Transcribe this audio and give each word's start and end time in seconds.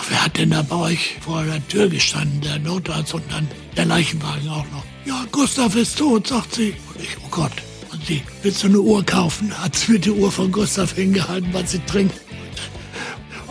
sag, 0.00 0.10
wer 0.10 0.24
hat 0.24 0.38
denn 0.38 0.50
da 0.50 0.62
bei 0.62 0.76
euch 0.76 1.16
vor 1.20 1.44
der 1.44 1.66
Tür 1.68 1.88
gestanden? 1.88 2.40
Der 2.40 2.58
Notarzt 2.58 3.14
und 3.14 3.24
dann 3.30 3.48
der 3.76 3.86
Leichenwagen 3.86 4.48
auch 4.48 4.64
noch. 4.72 4.84
Ja, 5.04 5.24
Gustav 5.30 5.74
ist 5.76 5.98
tot, 5.98 6.26
sagt 6.26 6.54
sie. 6.54 6.74
Und 6.94 7.02
ich, 7.02 7.16
oh 7.24 7.28
Gott. 7.30 7.52
Und 7.92 8.04
sie, 8.06 8.22
willst 8.42 8.62
du 8.62 8.68
eine 8.68 8.80
Uhr 8.80 9.04
kaufen? 9.04 9.52
Hat 9.58 9.76
sie 9.76 9.92
mir 9.92 9.98
die 9.98 10.10
Uhr 10.10 10.30
von 10.30 10.52
Gustav 10.52 10.94
hingehalten, 10.94 11.52
was 11.52 11.72
sie 11.72 11.80
trinkt. 11.80 12.14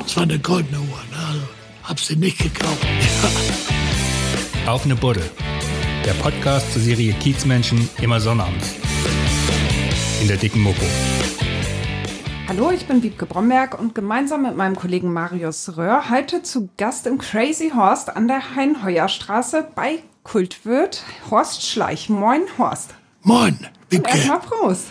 Das 0.01 0.15
war 0.15 0.23
eine 0.23 0.39
goldene 0.39 0.79
Uhr, 0.79 0.85
ne? 0.85 1.27
also 1.27 1.41
hab 1.83 1.99
sie 1.99 2.15
nicht 2.15 2.39
gekauft. 2.39 2.85
Auf 4.65 4.85
eine 4.85 4.95
Budde. 4.95 5.29
Der 6.05 6.13
Podcast 6.13 6.71
zur 6.73 6.81
Serie 6.81 7.13
Kiezmenschen 7.13 7.89
immer 8.01 8.19
sonnabends. 8.19 8.75
In 10.21 10.27
der 10.27 10.37
dicken 10.37 10.61
Mopo. 10.61 10.85
Hallo, 12.49 12.71
ich 12.71 12.87
bin 12.87 13.03
Wiebke 13.03 13.27
Bromberg 13.27 13.77
und 13.77 13.93
gemeinsam 13.93 14.41
mit 14.41 14.57
meinem 14.57 14.75
Kollegen 14.75 15.13
Marius 15.13 15.77
Röhr 15.77 16.09
heute 16.09 16.41
zu 16.41 16.67
Gast 16.77 17.05
im 17.05 17.19
Crazy 17.19 17.73
Horst 17.75 18.09
an 18.09 18.27
der 18.27 18.55
Heinheuerstraße 18.55 19.67
bei 19.75 19.99
Kultwirt 20.23 21.03
Horst 21.29 21.63
Schleich. 21.63 22.09
Moin, 22.09 22.41
Horst. 22.57 22.95
Moin, 23.21 23.67
Wiebke. 23.91 24.09
Erstmal 24.09 24.39
Prost. 24.39 24.87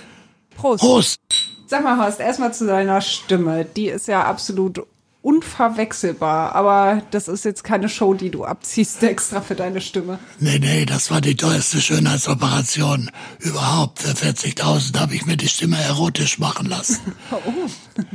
Prost. 0.54 0.84
Prost. 0.84 1.20
Sag 1.66 1.82
mal, 1.82 1.98
Horst, 1.98 2.20
erstmal 2.20 2.54
zu 2.54 2.64
deiner 2.64 3.00
Stimme. 3.00 3.64
Die 3.64 3.88
ist 3.88 4.06
ja 4.06 4.22
absolut 4.22 4.86
unverwechselbar. 5.28 6.54
Aber 6.54 7.02
das 7.10 7.28
ist 7.28 7.44
jetzt 7.44 7.62
keine 7.62 7.90
Show, 7.90 8.14
die 8.14 8.30
du 8.30 8.46
abziehst 8.46 9.02
extra 9.02 9.42
für 9.42 9.54
deine 9.54 9.82
Stimme. 9.82 10.18
Nee, 10.40 10.58
nee, 10.58 10.86
das 10.86 11.10
war 11.10 11.20
die 11.20 11.36
teuerste 11.36 11.82
Schönheitsoperation 11.82 13.10
überhaupt. 13.40 13.98
Für 14.00 14.12
40.000 14.12 14.98
habe 14.98 15.14
ich 15.14 15.26
mir 15.26 15.36
die 15.36 15.48
Stimme 15.48 15.76
erotisch 15.76 16.38
machen 16.38 16.66
lassen. 16.66 17.12
oh. 17.30 17.52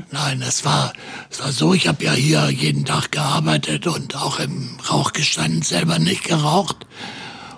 Nein, 0.09 0.41
es 0.41 0.66
war, 0.66 0.94
es 1.30 1.40
war 1.40 1.52
so, 1.52 1.76
ich 1.76 1.88
habe 1.88 2.04
ja 2.04 2.13
hier 2.13 2.49
jeden 2.49 2.84
Tag 2.84 3.12
gearbeitet 3.12 3.85
und 3.85 4.16
auch 4.16 4.40
im 4.40 4.80
Rauch 4.90 5.13
gestanden, 5.13 5.62
selber 5.62 5.99
nicht 5.99 6.23
geraucht 6.23 6.88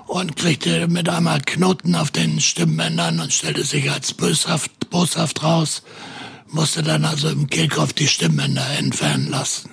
und 0.06 0.36
kriegte 0.36 0.90
mit 0.90 1.08
einmal 1.08 1.40
Knoten 1.40 1.96
auf 1.96 2.12
den 2.12 2.42
Stimmbändern 2.42 3.22
und 3.22 3.32
stellte 3.32 3.64
sich 3.64 3.90
als 3.90 4.14
böshaft, 4.14 4.90
boshaft 4.90 5.44
raus 5.44 5.82
musste 6.48 6.84
dann 6.84 7.06
also 7.06 7.30
im 7.30 7.48
Kehlkopf 7.48 7.94
die 7.94 8.08
Stimmbänder 8.08 8.66
entfernen 8.78 9.30
lassen. 9.30 9.72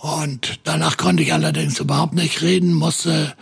Und 0.00 0.60
danach 0.64 0.96
konnte 0.96 1.22
ich 1.22 1.32
allerdings 1.32 1.80
überhaupt 1.80 2.14
nicht 2.14 2.42
reden, 2.42 2.72
musste 2.72 3.34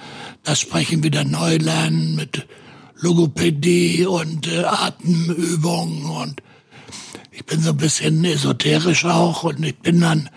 das 0.43 0.61
Sprechen 0.61 1.03
wieder 1.03 1.25
neu 1.25 1.57
lernen 1.57 2.17
mit 2.17 2.47
Logopädie 2.99 4.07
und 4.07 4.47
äh, 4.49 4.65
Atemübungen 4.65 6.07
und 6.07 6.43
ich 7.31 7.45
bin 7.45 7.61
so 7.61 7.71
ein 7.71 7.77
bisschen 7.77 8.25
esoterisch 8.25 9.05
auch 9.05 9.43
und 9.43 9.63
ich 9.63 9.79
bin 9.79 10.01
dann 10.01 10.31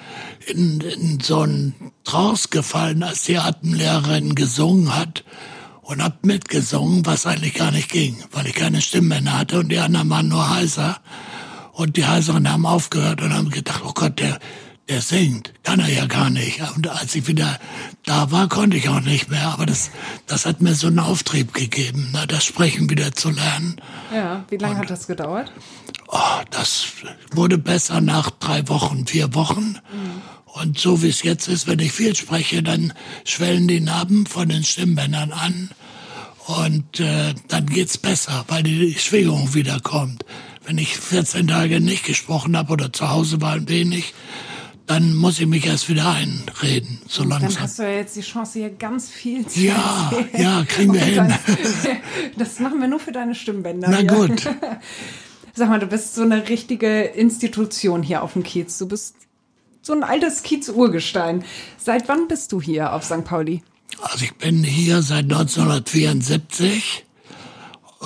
in, 0.47 0.81
in 0.81 1.19
so 1.21 1.41
einen 1.41 1.73
Trance 2.03 2.49
gefallen, 2.49 3.03
als 3.03 3.23
die 3.23 3.37
Atemlehrerin 3.37 4.35
gesungen 4.35 4.93
hat 4.93 5.23
und 5.81 6.03
hab 6.03 6.25
mitgesungen, 6.25 7.05
was 7.05 7.25
eigentlich 7.25 7.53
gar 7.53 7.71
nicht 7.71 7.89
ging, 7.89 8.17
weil 8.31 8.47
ich 8.47 8.55
keine 8.55 8.81
Stimmbänder 8.81 9.39
hatte 9.39 9.59
und 9.59 9.69
die 9.69 9.79
anderen 9.79 10.09
waren 10.09 10.27
nur 10.27 10.49
heiser. 10.49 10.99
Und 11.79 11.95
die 11.95 12.05
Heiseren 12.05 12.51
haben 12.51 12.65
aufgehört 12.65 13.21
und 13.21 13.33
haben 13.33 13.51
gedacht, 13.51 13.83
oh 13.85 13.93
Gott, 13.93 14.19
der, 14.19 14.37
der 14.89 14.99
singt. 15.01 15.53
Kann 15.63 15.79
er 15.79 15.87
ja 15.87 16.07
gar 16.07 16.29
nicht. 16.29 16.59
Und 16.75 16.89
als 16.89 17.15
ich 17.15 17.25
wieder 17.27 17.57
da 18.03 18.31
war, 18.31 18.49
konnte 18.49 18.75
ich 18.75 18.89
auch 18.89 18.99
nicht 18.99 19.29
mehr. 19.29 19.47
Aber 19.47 19.65
das, 19.65 19.89
das 20.27 20.45
hat 20.45 20.59
mir 20.59 20.75
so 20.75 20.87
einen 20.87 20.99
Auftrieb 20.99 21.53
gegeben, 21.53 22.11
ne, 22.11 22.27
das 22.27 22.43
Sprechen 22.43 22.89
wieder 22.89 23.13
zu 23.13 23.29
lernen. 23.29 23.77
Ja, 24.13 24.43
wie 24.49 24.57
lange 24.57 24.75
und, 24.75 24.81
hat 24.81 24.89
das 24.89 25.07
gedauert? 25.07 25.53
Oh, 26.09 26.41
das 26.51 26.87
wurde 27.31 27.57
besser 27.57 28.01
nach 28.01 28.29
drei 28.29 28.67
Wochen, 28.67 29.07
vier 29.07 29.33
Wochen. 29.33 29.77
Mhm. 29.93 30.21
Und 30.47 30.77
so 30.77 31.01
wie 31.01 31.07
es 31.07 31.23
jetzt 31.23 31.47
ist, 31.47 31.65
wenn 31.65 31.79
ich 31.79 31.93
viel 31.93 32.13
spreche, 32.13 32.61
dann 32.61 32.91
schwellen 33.23 33.69
die 33.69 33.79
Narben 33.79 34.25
von 34.25 34.49
den 34.49 34.65
Stimmbändern 34.65 35.31
an. 35.31 35.69
Und 36.45 36.99
äh, 36.99 37.35
dann 37.47 37.67
geht's 37.67 37.97
besser, 37.97 38.43
weil 38.49 38.63
die 38.63 38.95
Schwingung 38.99 39.53
wiederkommt 39.53 40.25
wenn 40.69 40.77
ich 40.77 40.97
14 40.97 41.47
Tage 41.47 41.79
nicht 41.79 42.05
gesprochen 42.05 42.55
habe 42.55 42.73
oder 42.73 42.93
zu 42.93 43.09
Hause 43.09 43.41
war 43.41 43.53
ein 43.53 43.67
wenig, 43.67 44.13
dann 44.85 45.15
muss 45.15 45.39
ich 45.39 45.47
mich 45.47 45.65
erst 45.65 45.89
wieder 45.89 46.07
einreden, 46.07 47.01
so 47.07 47.23
langsam. 47.23 47.53
Dann 47.55 47.63
hast 47.63 47.79
du 47.79 47.83
ja 47.83 47.89
jetzt 47.89 48.15
die 48.15 48.21
Chance, 48.21 48.59
hier 48.59 48.69
ganz 48.69 49.09
viel 49.09 49.47
zu 49.47 49.61
Ja, 49.61 50.11
erzählen. 50.11 50.43
ja, 50.43 50.63
kriegen 50.67 50.93
wir 50.93 51.01
hin. 51.01 51.33
das 52.37 52.59
machen 52.59 52.79
wir 52.81 52.87
nur 52.87 52.99
für 52.99 53.11
deine 53.11 53.33
Stimmbänder. 53.33 53.87
Na 53.89 53.97
hier. 53.97 54.11
gut. 54.11 54.47
Sag 55.55 55.69
mal, 55.69 55.79
du 55.79 55.87
bist 55.87 56.13
so 56.13 56.21
eine 56.21 56.47
richtige 56.49 57.01
Institution 57.01 58.03
hier 58.03 58.21
auf 58.21 58.33
dem 58.33 58.43
Kiez. 58.43 58.77
Du 58.77 58.87
bist 58.87 59.15
so 59.81 59.93
ein 59.93 60.03
altes 60.03 60.43
Kiez-Urgestein. 60.43 61.43
Seit 61.79 62.07
wann 62.07 62.27
bist 62.27 62.51
du 62.51 62.61
hier 62.61 62.93
auf 62.93 63.03
St. 63.03 63.23
Pauli? 63.25 63.63
Also 64.03 64.23
ich 64.23 64.35
bin 64.35 64.63
hier 64.63 65.01
seit 65.01 65.23
1974 65.23 67.05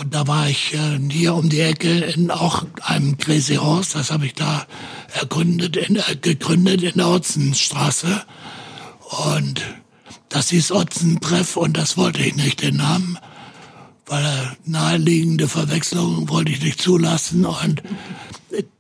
und 0.04 0.14
da 0.14 0.28
war 0.28 0.50
ich 0.50 0.74
äh, 0.74 1.00
hier 1.10 1.34
um 1.34 1.48
die 1.48 1.62
Ecke 1.62 1.90
in 1.90 2.30
auch 2.30 2.66
einem 2.82 3.18
Crazy 3.18 3.56
Horse, 3.56 3.98
das 3.98 4.12
habe 4.12 4.26
ich 4.26 4.34
da 4.34 4.66
ergründet, 5.14 5.78
in, 5.78 5.96
äh, 5.96 6.16
gegründet 6.22 6.84
in 6.84 6.96
der 6.96 7.08
Otzenstraße. 7.08 8.22
Und 9.26 9.62
das 10.28 10.50
hieß 10.50 10.74
Otzentreff 10.74 11.56
und 11.56 11.78
das 11.78 11.96
wollte 11.96 12.22
ich 12.22 12.36
nicht, 12.36 12.62
den 12.62 12.78
Namen. 12.78 13.18
Weil 14.06 14.26
äh, 14.26 14.30
naheliegende 14.66 15.48
Verwechslungen 15.48 16.28
wollte 16.28 16.52
ich 16.52 16.62
nicht 16.62 16.82
zulassen. 16.82 17.46
Und 17.46 17.82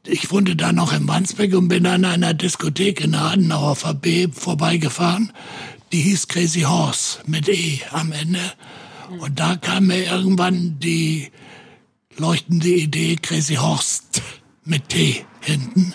ich 0.06 0.30
wohnte 0.30 0.58
da 0.58 0.74
noch 0.74 0.92
in 0.92 1.08
Wandsbek 1.08 1.56
und 1.56 1.70
bin 1.70 1.86
an 1.86 2.04
einer 2.04 2.34
Diskothek 2.34 3.00
in 3.00 3.14
der 3.14 3.22
Adenauer 3.22 3.78
VB 3.78 4.28
vorbeigefahren. 4.34 5.32
Die 5.94 6.02
hieß 6.02 6.28
Crazy 6.28 6.62
Horse 6.64 7.20
mit 7.28 7.48
E 7.48 7.80
am 7.92 8.12
Ende. 8.12 8.42
Und 9.20 9.40
da 9.40 9.56
kam 9.56 9.88
mir 9.88 10.06
irgendwann 10.06 10.80
die 10.80 11.32
leuchtende 12.18 12.70
Idee 12.70 13.16
Crazy 13.16 13.56
Horst 13.56 14.22
mit 14.66 14.90
T 14.90 15.26
hinten. 15.42 15.94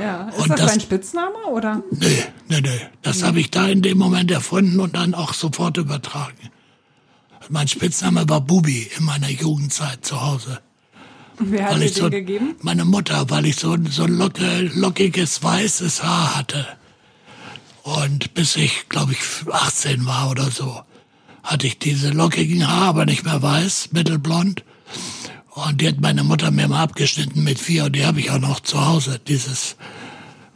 Ja, 0.00 0.28
ist 0.28 0.38
und 0.38 0.50
das, 0.50 0.60
das 0.60 0.70
dein 0.70 0.80
Spitzname 0.80 1.46
oder? 1.50 1.82
Nee, 1.90 2.24
nee, 2.48 2.60
nee. 2.60 2.80
Das 3.02 3.20
nee. 3.20 3.26
habe 3.26 3.40
ich 3.40 3.50
da 3.50 3.68
in 3.68 3.82
dem 3.82 3.98
Moment 3.98 4.30
erfunden 4.30 4.80
und 4.80 4.96
dann 4.96 5.14
auch 5.14 5.34
sofort 5.34 5.76
übertragen. 5.76 6.50
Mein 7.48 7.68
Spitzname 7.68 8.28
war 8.28 8.40
Bubi 8.40 8.90
in 8.96 9.04
meiner 9.04 9.28
Jugendzeit 9.28 10.04
zu 10.04 10.20
Hause. 10.22 10.60
wer 11.38 11.66
hat 11.66 11.74
dir 11.74 11.80
den 11.80 11.92
so, 11.92 12.10
gegeben? 12.10 12.56
Meine 12.62 12.84
Mutter, 12.84 13.28
weil 13.30 13.46
ich 13.46 13.56
so, 13.56 13.76
so 13.90 14.04
ein 14.04 14.16
locke, 14.16 14.70
lockiges, 14.74 15.42
weißes 15.42 16.02
Haar 16.02 16.36
hatte. 16.36 16.66
Und 17.82 18.32
bis 18.34 18.56
ich, 18.56 18.88
glaube 18.88 19.12
ich, 19.12 19.18
18 19.50 20.06
war 20.06 20.30
oder 20.30 20.50
so 20.50 20.82
hatte 21.42 21.66
ich 21.66 21.78
diese 21.78 22.10
lockigen 22.10 22.68
Haare, 22.68 22.86
aber 22.86 23.04
nicht 23.06 23.24
mehr 23.24 23.42
weiß, 23.42 23.90
mittelblond. 23.92 24.64
Und 25.50 25.80
die 25.80 25.88
hat 25.88 26.00
meine 26.00 26.24
Mutter 26.24 26.50
mir 26.50 26.68
mal 26.68 26.82
abgeschnitten 26.82 27.44
mit 27.44 27.58
vier 27.58 27.84
und 27.84 27.96
die 27.96 28.06
habe 28.06 28.20
ich 28.20 28.30
auch 28.30 28.38
noch 28.38 28.60
zu 28.60 28.86
Hause, 28.86 29.20
dieses 29.26 29.76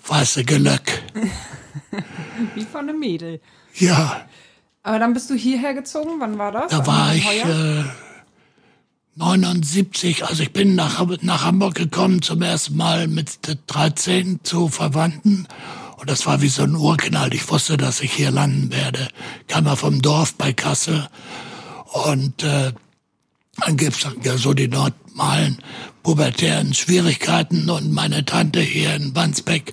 weiße 0.07 0.45
Gelöck. 0.45 1.03
Wie 2.55 2.63
von 2.63 2.89
einem 2.89 3.01
Mädel. 3.01 3.41
Ja. 3.75 4.27
Aber 4.83 4.99
dann 4.99 5.13
bist 5.13 5.29
du 5.31 5.35
hierher 5.35 5.75
gezogen, 5.75 6.13
wann 6.19 6.39
war 6.39 6.53
das? 6.53 6.71
Da 6.71 6.87
war 6.87 7.15
ich 7.15 7.27
äh, 7.27 7.85
79, 9.17 10.25
also 10.25 10.43
ich 10.43 10.53
bin 10.53 10.75
nach, 10.75 11.05
nach 11.23 11.45
Hamburg 11.45 11.75
gekommen 11.75 12.23
zum 12.23 12.43
ersten 12.43 12.77
Mal 12.77 13.09
mit 13.09 13.39
13 13.67 14.41
zu 14.45 14.69
Verwandten 14.69 15.49
und 15.97 16.11
das 16.11 16.27
war 16.27 16.43
wie 16.43 16.49
so 16.49 16.63
ein 16.63 16.77
Urknall. 16.77 17.33
Ich 17.33 17.49
wusste, 17.51 17.77
dass 17.77 18.01
ich 18.01 18.13
hier 18.13 18.31
landen 18.31 18.71
werde. 18.71 19.09
Kam 19.49 19.65
mal 19.65 19.77
vom 19.77 20.03
Dorf 20.03 20.35
bei 20.35 20.53
Kassel. 20.53 21.09
Und 21.85 22.43
äh, 22.43 22.73
dann 23.59 23.77
gibt's 23.77 24.07
ja 24.23 24.37
so 24.37 24.53
die 24.53 24.69
normalen 24.69 25.59
pubertären 26.03 26.75
Schwierigkeiten. 26.75 27.71
Und 27.71 27.93
meine 27.93 28.27
Tante 28.27 28.61
hier 28.61 28.95
in 28.95 29.15
Wandsbeck, 29.15 29.73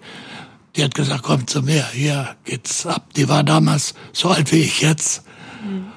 die 0.76 0.84
hat 0.84 0.96
gesagt, 0.96 1.24
komm 1.24 1.46
zu 1.46 1.62
mir, 1.62 1.86
hier 1.92 2.36
geht's 2.46 2.86
ab. 2.86 3.14
Die 3.16 3.28
war 3.28 3.44
damals 3.44 3.94
so 4.14 4.30
alt 4.30 4.52
wie 4.54 4.62
ich 4.62 4.80
jetzt. 4.80 5.24
Mhm. 5.62 5.92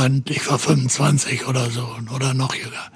Und 0.00 0.30
ich 0.30 0.48
war 0.48 0.58
25 0.58 1.46
oder 1.46 1.70
so 1.70 1.86
oder 2.14 2.32
noch 2.32 2.54
jünger. 2.54 2.90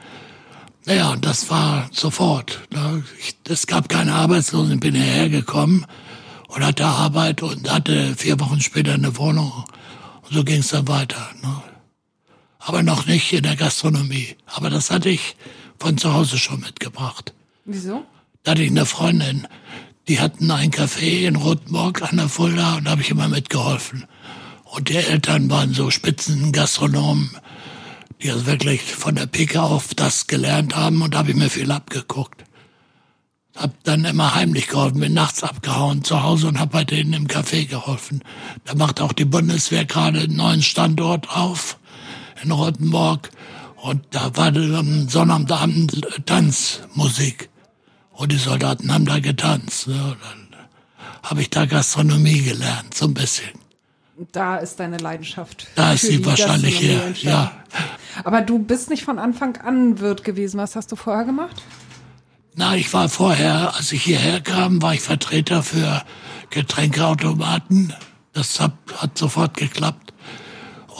Naja, 0.86 1.10
und 1.10 1.26
das 1.26 1.50
war 1.50 1.90
sofort. 1.92 2.62
Ne? 2.72 3.04
Es 3.46 3.66
gab 3.66 3.90
keine 3.90 4.14
Arbeitslosen, 4.14 4.74
ich 4.74 4.80
bin 4.80 4.94
hierher 4.94 5.28
gekommen 5.28 5.84
und 6.50 6.64
hatte 6.64 6.84
Arbeit 6.84 7.42
und 7.42 7.70
hatte 7.70 8.14
vier 8.16 8.38
Wochen 8.40 8.60
später 8.60 8.94
eine 8.94 9.16
Wohnung. 9.16 9.52
Und 10.22 10.34
so 10.34 10.44
ging 10.44 10.60
es 10.60 10.68
dann 10.68 10.88
weiter. 10.88 11.30
Ne? 11.42 11.62
Aber 12.58 12.82
noch 12.82 13.06
nicht 13.06 13.32
in 13.32 13.44
der 13.44 13.56
Gastronomie. 13.56 14.36
Aber 14.46 14.68
das 14.68 14.90
hatte 14.90 15.10
ich 15.10 15.36
von 15.78 15.96
zu 15.96 16.12
Hause 16.12 16.38
schon 16.38 16.60
mitgebracht. 16.60 17.32
Wieso? 17.64 18.04
Da 18.42 18.52
hatte 18.52 18.62
ich 18.62 18.70
eine 18.70 18.86
Freundin, 18.86 19.46
die 20.08 20.18
hatten 20.18 20.50
ein 20.50 20.70
Café 20.70 21.26
in 21.26 21.36
Rotenburg 21.36 22.02
an 22.02 22.16
der 22.16 22.28
Fulda 22.28 22.76
und 22.76 22.84
da 22.84 22.92
habe 22.92 23.02
ich 23.02 23.10
immer 23.10 23.28
mitgeholfen. 23.28 24.06
Und 24.64 24.88
die 24.88 24.96
Eltern 24.96 25.50
waren 25.50 25.72
so 25.72 25.90
Spitzengastronomen, 25.90 27.30
die 28.22 28.30
also 28.30 28.46
wirklich 28.46 28.82
von 28.82 29.14
der 29.14 29.26
Pike 29.26 29.62
auf 29.62 29.94
das 29.94 30.26
gelernt 30.26 30.74
haben 30.74 31.02
und 31.02 31.14
da 31.14 31.18
habe 31.18 31.30
ich 31.30 31.36
mir 31.36 31.50
viel 31.50 31.70
abgeguckt. 31.70 32.44
Hab 33.56 33.72
dann 33.84 34.04
immer 34.04 34.34
heimlich 34.34 34.68
geholfen, 34.68 35.00
bin 35.00 35.12
nachts 35.12 35.42
abgehauen 35.42 36.04
zu 36.04 36.22
Hause 36.22 36.48
und 36.48 36.60
hab 36.60 36.70
bei 36.70 36.84
denen 36.84 37.12
im 37.12 37.26
Café 37.26 37.66
geholfen. 37.66 38.22
Da 38.64 38.74
macht 38.74 39.00
auch 39.00 39.12
die 39.12 39.24
Bundeswehr 39.24 39.84
gerade 39.84 40.20
einen 40.20 40.36
neuen 40.36 40.62
Standort 40.62 41.28
auf 41.30 41.78
in 42.42 42.52
Rottenburg. 42.52 43.30
Und 43.76 44.02
da 44.10 44.36
war 44.36 44.48
am 44.48 45.08
Sonnabend 45.08 46.06
Tanzmusik. 46.26 47.48
Und 48.12 48.32
die 48.32 48.36
Soldaten 48.36 48.92
haben 48.92 49.06
da 49.06 49.18
getanzt. 49.18 49.88
Ne? 49.88 50.16
Dann 50.22 50.56
habe 51.22 51.40
ich 51.40 51.50
da 51.50 51.64
Gastronomie 51.64 52.42
gelernt, 52.42 52.94
so 52.94 53.06
ein 53.06 53.14
bisschen. 53.14 53.50
Da 54.32 54.56
ist 54.56 54.78
deine 54.78 54.98
Leidenschaft. 54.98 55.66
Da 55.76 55.94
ist 55.94 56.02
sie 56.02 56.24
wahrscheinlich 56.26 56.80
her, 56.82 57.14
ja. 57.20 57.52
Aber 58.22 58.42
du 58.42 58.58
bist 58.58 58.90
nicht 58.90 59.04
von 59.04 59.18
Anfang 59.18 59.56
an 59.56 59.98
Wirt 60.00 60.24
gewesen. 60.24 60.58
Was 60.58 60.76
hast 60.76 60.92
du 60.92 60.96
vorher 60.96 61.24
gemacht? 61.24 61.62
Na, 62.54 62.76
ich 62.76 62.92
war 62.92 63.08
vorher, 63.08 63.74
als 63.76 63.92
ich 63.92 64.02
hierher 64.02 64.40
kam, 64.40 64.82
war 64.82 64.94
ich 64.94 65.00
Vertreter 65.00 65.62
für 65.62 66.02
Getränkeautomaten. 66.50 67.94
Das 68.32 68.60
hat, 68.60 68.74
hat 68.96 69.16
sofort 69.16 69.56
geklappt. 69.56 70.12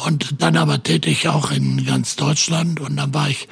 Und 0.07 0.43
dann 0.43 0.57
aber 0.57 0.83
tätig 0.83 1.29
auch 1.29 1.51
in 1.51 1.85
ganz 1.85 2.17
Deutschland. 2.17 2.81
Und 2.81 2.97
dann 2.97 3.13
war 3.13 3.29
ich 3.29 3.49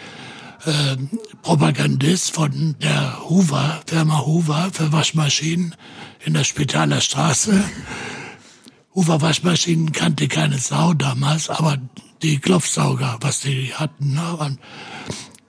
äh, 0.64 0.96
Propagandist 1.42 2.34
von 2.34 2.76
der 2.80 3.28
Hoover, 3.28 3.82
Firma 3.86 4.24
Hoover 4.24 4.70
für 4.72 4.92
Waschmaschinen 4.92 5.74
in 6.24 6.34
der 6.34 6.44
Spitaler 6.44 7.00
Straße. 7.00 7.64
Hoover 8.94 9.20
Waschmaschinen 9.20 9.92
kannte 9.92 10.28
keine 10.28 10.58
Sau 10.58 10.94
damals, 10.94 11.50
aber 11.50 11.78
die 12.22 12.38
Klopfsauger, 12.38 13.18
was 13.20 13.40
die 13.40 13.74
hatten. 13.74 14.14
Ne? 14.14 14.36
Und 14.36 14.58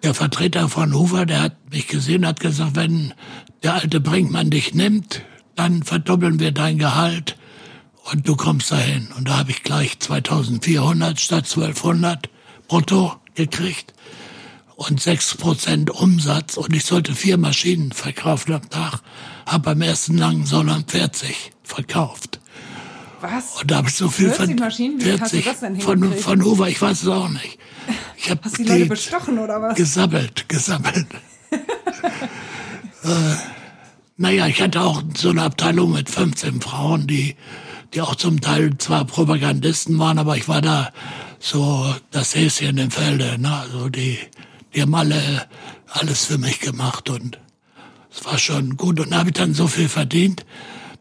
der 0.04 0.13
Vertreter 0.13 0.69
von 0.69 0.94
Hoover, 0.94 1.25
der 1.25 1.42
hat 1.42 1.72
mich 1.72 1.88
gesehen, 1.88 2.25
hat 2.25 2.40
gesagt, 2.40 2.75
wenn 2.75 3.13
der 3.63 3.75
alte 3.75 4.00
Brinkmann 4.00 4.50
dich 4.50 4.74
nimmt, 4.74 5.22
dann 5.56 5.84
verdoppeln 5.84 6.40
wir 6.40 6.51
dein 6.51 6.78
Gehalt 6.78 7.36
und 8.12 8.28
du 8.28 8.36
kommst 8.36 8.72
dahin. 8.72 9.10
Und 9.18 9.28
da 9.28 9.40
habe 9.40 9.51
ich 9.51 9.63
gleich 9.63 10.00
2400 10.00 11.19
statt 11.19 11.46
1200 11.46 12.30
brutto 12.68 13.13
gekriegt 13.36 13.94
und 14.75 15.01
6% 15.01 15.90
Umsatz 15.90 16.56
und 16.56 16.74
ich 16.74 16.86
sollte 16.86 17.13
vier 17.13 17.38
Maschinen 17.38 17.92
verkaufen 17.92 18.54
am 18.54 18.69
Tag, 18.69 19.02
habe 19.45 19.63
beim 19.63 19.81
ersten 19.81 20.18
langen 20.18 20.45
Sollern 20.45 20.86
40 20.88 21.52
verkauft. 21.63 22.40
Was? 23.21 23.62
Und 23.62 23.71
da 23.71 23.77
habe 23.77 23.89
ich 23.89 23.95
so 23.95 24.10
viel 24.10 24.31
40 24.31 24.60
Maschinen? 24.60 25.00
Wie 25.00 25.06
40 25.06 25.21
hast 25.21 25.33
du 25.33 25.42
das 25.42 25.60
denn 25.60 25.80
von, 25.81 26.13
von 26.13 26.44
Hoover, 26.44 26.68
ich 26.68 26.81
weiß 26.81 27.04
es 27.04 27.07
auch 27.07 27.30
nicht. 27.30 27.60
Ich 28.18 28.30
hab 28.30 28.44
Hast 28.44 28.57
du 28.57 28.63
die 28.63 28.69
Leute 28.69 28.86
bestochen 28.86 29.39
oder 29.39 29.62
was? 29.62 29.75
Gesammelt, 29.75 30.48
gesammelt. 30.48 31.07
äh, 31.51 33.36
naja, 34.18 34.48
ich 34.48 34.62
hatte 34.62 34.81
auch 34.81 35.01
so 35.16 35.30
eine 35.30 35.44
Abteilung 35.44 35.94
mit 35.94 36.10
15 36.10 36.62
Frauen, 36.62 37.07
die, 37.07 37.36
die 37.94 38.01
auch 38.01 38.16
zum 38.16 38.42
Teil 38.42 38.77
zwar 38.77 39.06
Propagandisten 39.06 39.98
waren, 40.00 40.19
aber 40.19 40.38
ich 40.38 40.48
war 40.48 40.62
da 40.62 40.92
so 41.39 41.95
das 42.12 42.36
Häschen 42.36 42.77
im 42.77 42.92
Felde. 42.92 43.39
Ne? 43.39 43.51
Also 43.51 43.89
die, 43.89 44.19
die 44.75 44.81
haben 44.81 44.94
alle 44.94 45.48
alles 45.92 46.25
für 46.25 46.38
mich 46.38 46.60
gemacht 46.60 47.10
und 47.10 47.39
es 48.12 48.25
war 48.25 48.38
schon 48.38 48.77
gut. 48.77 49.00
Und 49.00 49.12
da 49.12 49.19
habe 49.19 49.30
ich 49.30 49.36
dann 49.36 49.54
so 49.54 49.68
viel 49.68 49.89
verdient, 49.89 50.45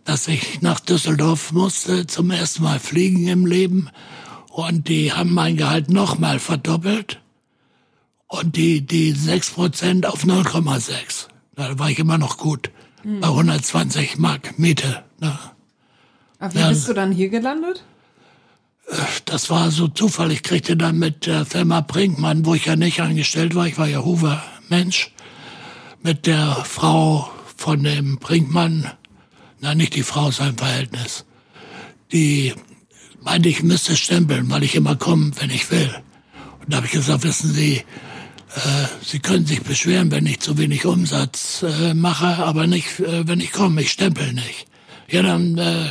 dass 0.08 0.26
ich 0.26 0.62
nach 0.62 0.80
Düsseldorf 0.80 1.52
musste, 1.52 2.06
zum 2.06 2.30
ersten 2.30 2.62
Mal 2.62 2.80
fliegen 2.80 3.28
im 3.28 3.44
Leben. 3.44 3.90
Und 4.48 4.88
die 4.88 5.12
haben 5.12 5.34
mein 5.34 5.58
Gehalt 5.58 5.90
nochmal 5.90 6.38
verdoppelt. 6.38 7.20
Und 8.26 8.56
die, 8.56 8.80
die 8.80 9.12
6% 9.14 10.06
auf 10.06 10.24
0,6. 10.24 11.28
Da 11.56 11.78
war 11.78 11.90
ich 11.90 11.98
immer 11.98 12.16
noch 12.16 12.38
gut. 12.38 12.70
Bei 13.04 13.28
120 13.28 14.16
Mark 14.16 14.58
Miete. 14.58 15.04
Ne? 15.20 15.38
Aber 16.38 16.54
wie 16.54 16.58
Ja. 16.58 16.68
bist 16.70 16.88
du 16.88 16.94
dann 16.94 17.12
hier 17.12 17.28
gelandet? 17.28 17.84
Das 19.26 19.50
war 19.50 19.70
so 19.70 19.88
Zufall. 19.88 20.32
Ich 20.32 20.42
kriegte 20.42 20.74
dann 20.74 20.98
mit 20.98 21.26
der 21.26 21.44
Firma 21.44 21.82
Brinkmann, 21.82 22.46
wo 22.46 22.54
ich 22.54 22.64
ja 22.64 22.76
nicht 22.76 23.00
angestellt 23.00 23.54
war, 23.54 23.66
ich 23.66 23.76
war 23.76 23.86
ja 23.86 24.02
Hoover-Mensch, 24.02 25.12
mit 26.02 26.26
der 26.26 26.64
Frau 26.64 27.30
von 27.56 27.82
dem 27.84 28.18
Brinkmann, 28.18 28.90
na 29.60 29.74
nicht 29.74 29.94
die 29.94 30.02
Frau, 30.02 30.30
sein 30.30 30.56
Verhältnis, 30.56 31.24
die 32.12 32.54
meinte, 33.20 33.48
ich 33.48 33.62
müsste 33.62 33.96
stempeln, 33.96 34.50
weil 34.50 34.62
ich 34.62 34.74
immer 34.74 34.96
komme, 34.96 35.32
wenn 35.38 35.50
ich 35.50 35.70
will. 35.70 35.94
Und 36.60 36.72
da 36.72 36.78
habe 36.78 36.86
ich 36.86 36.92
gesagt, 36.92 37.24
wissen 37.24 37.52
Sie, 37.52 37.76
äh, 37.76 38.86
Sie 39.02 39.18
können 39.18 39.46
sich 39.46 39.62
beschweren, 39.62 40.10
wenn 40.10 40.26
ich 40.26 40.40
zu 40.40 40.56
wenig 40.58 40.86
Umsatz 40.86 41.62
äh, 41.62 41.94
mache, 41.94 42.26
aber 42.44 42.66
nicht, 42.66 43.00
äh, 43.00 43.26
wenn 43.26 43.40
ich 43.40 43.52
komme, 43.52 43.82
ich 43.82 43.90
stempel 43.90 44.32
nicht. 44.32 44.66
Ja, 45.10 45.22
dann 45.22 45.58
äh, 45.58 45.88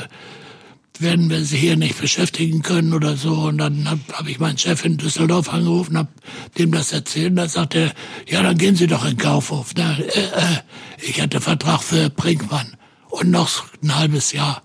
werden 1.00 1.30
wir 1.30 1.44
sie 1.44 1.58
hier 1.58 1.76
nicht 1.76 2.00
beschäftigen 2.00 2.62
können 2.62 2.94
oder 2.94 3.18
so. 3.18 3.34
Und 3.34 3.58
dann 3.60 3.90
habe 3.90 4.00
hab 4.14 4.28
ich 4.28 4.40
meinen 4.40 4.58
Chef 4.58 4.86
in 4.86 4.98
Düsseldorf 4.98 5.52
angerufen, 5.54 5.98
habe 5.98 6.10
dem 6.58 6.72
das 6.72 6.92
erzählt. 6.92 7.32
Und 7.32 7.36
dann 7.38 7.50
sagt 7.50 7.76
er, 7.76 7.94
ja, 8.28 8.42
dann 8.42 8.58
gehen 8.58 8.76
Sie 8.76 8.88
doch 8.88 9.04
in 9.04 9.12
den 9.12 9.18
Kaufhof. 9.18 9.74
Na, 9.76 9.98
äh, 9.98 10.04
äh, 10.04 10.58
ich 11.02 11.22
hatte 11.22 11.42
Vertrag 11.42 11.84
für 11.84 12.10
Brinkmann 12.10 12.77
und 13.10 13.32
noch 13.32 13.66
ein 13.82 13.96
halbes 13.96 14.32
Jahr, 14.32 14.62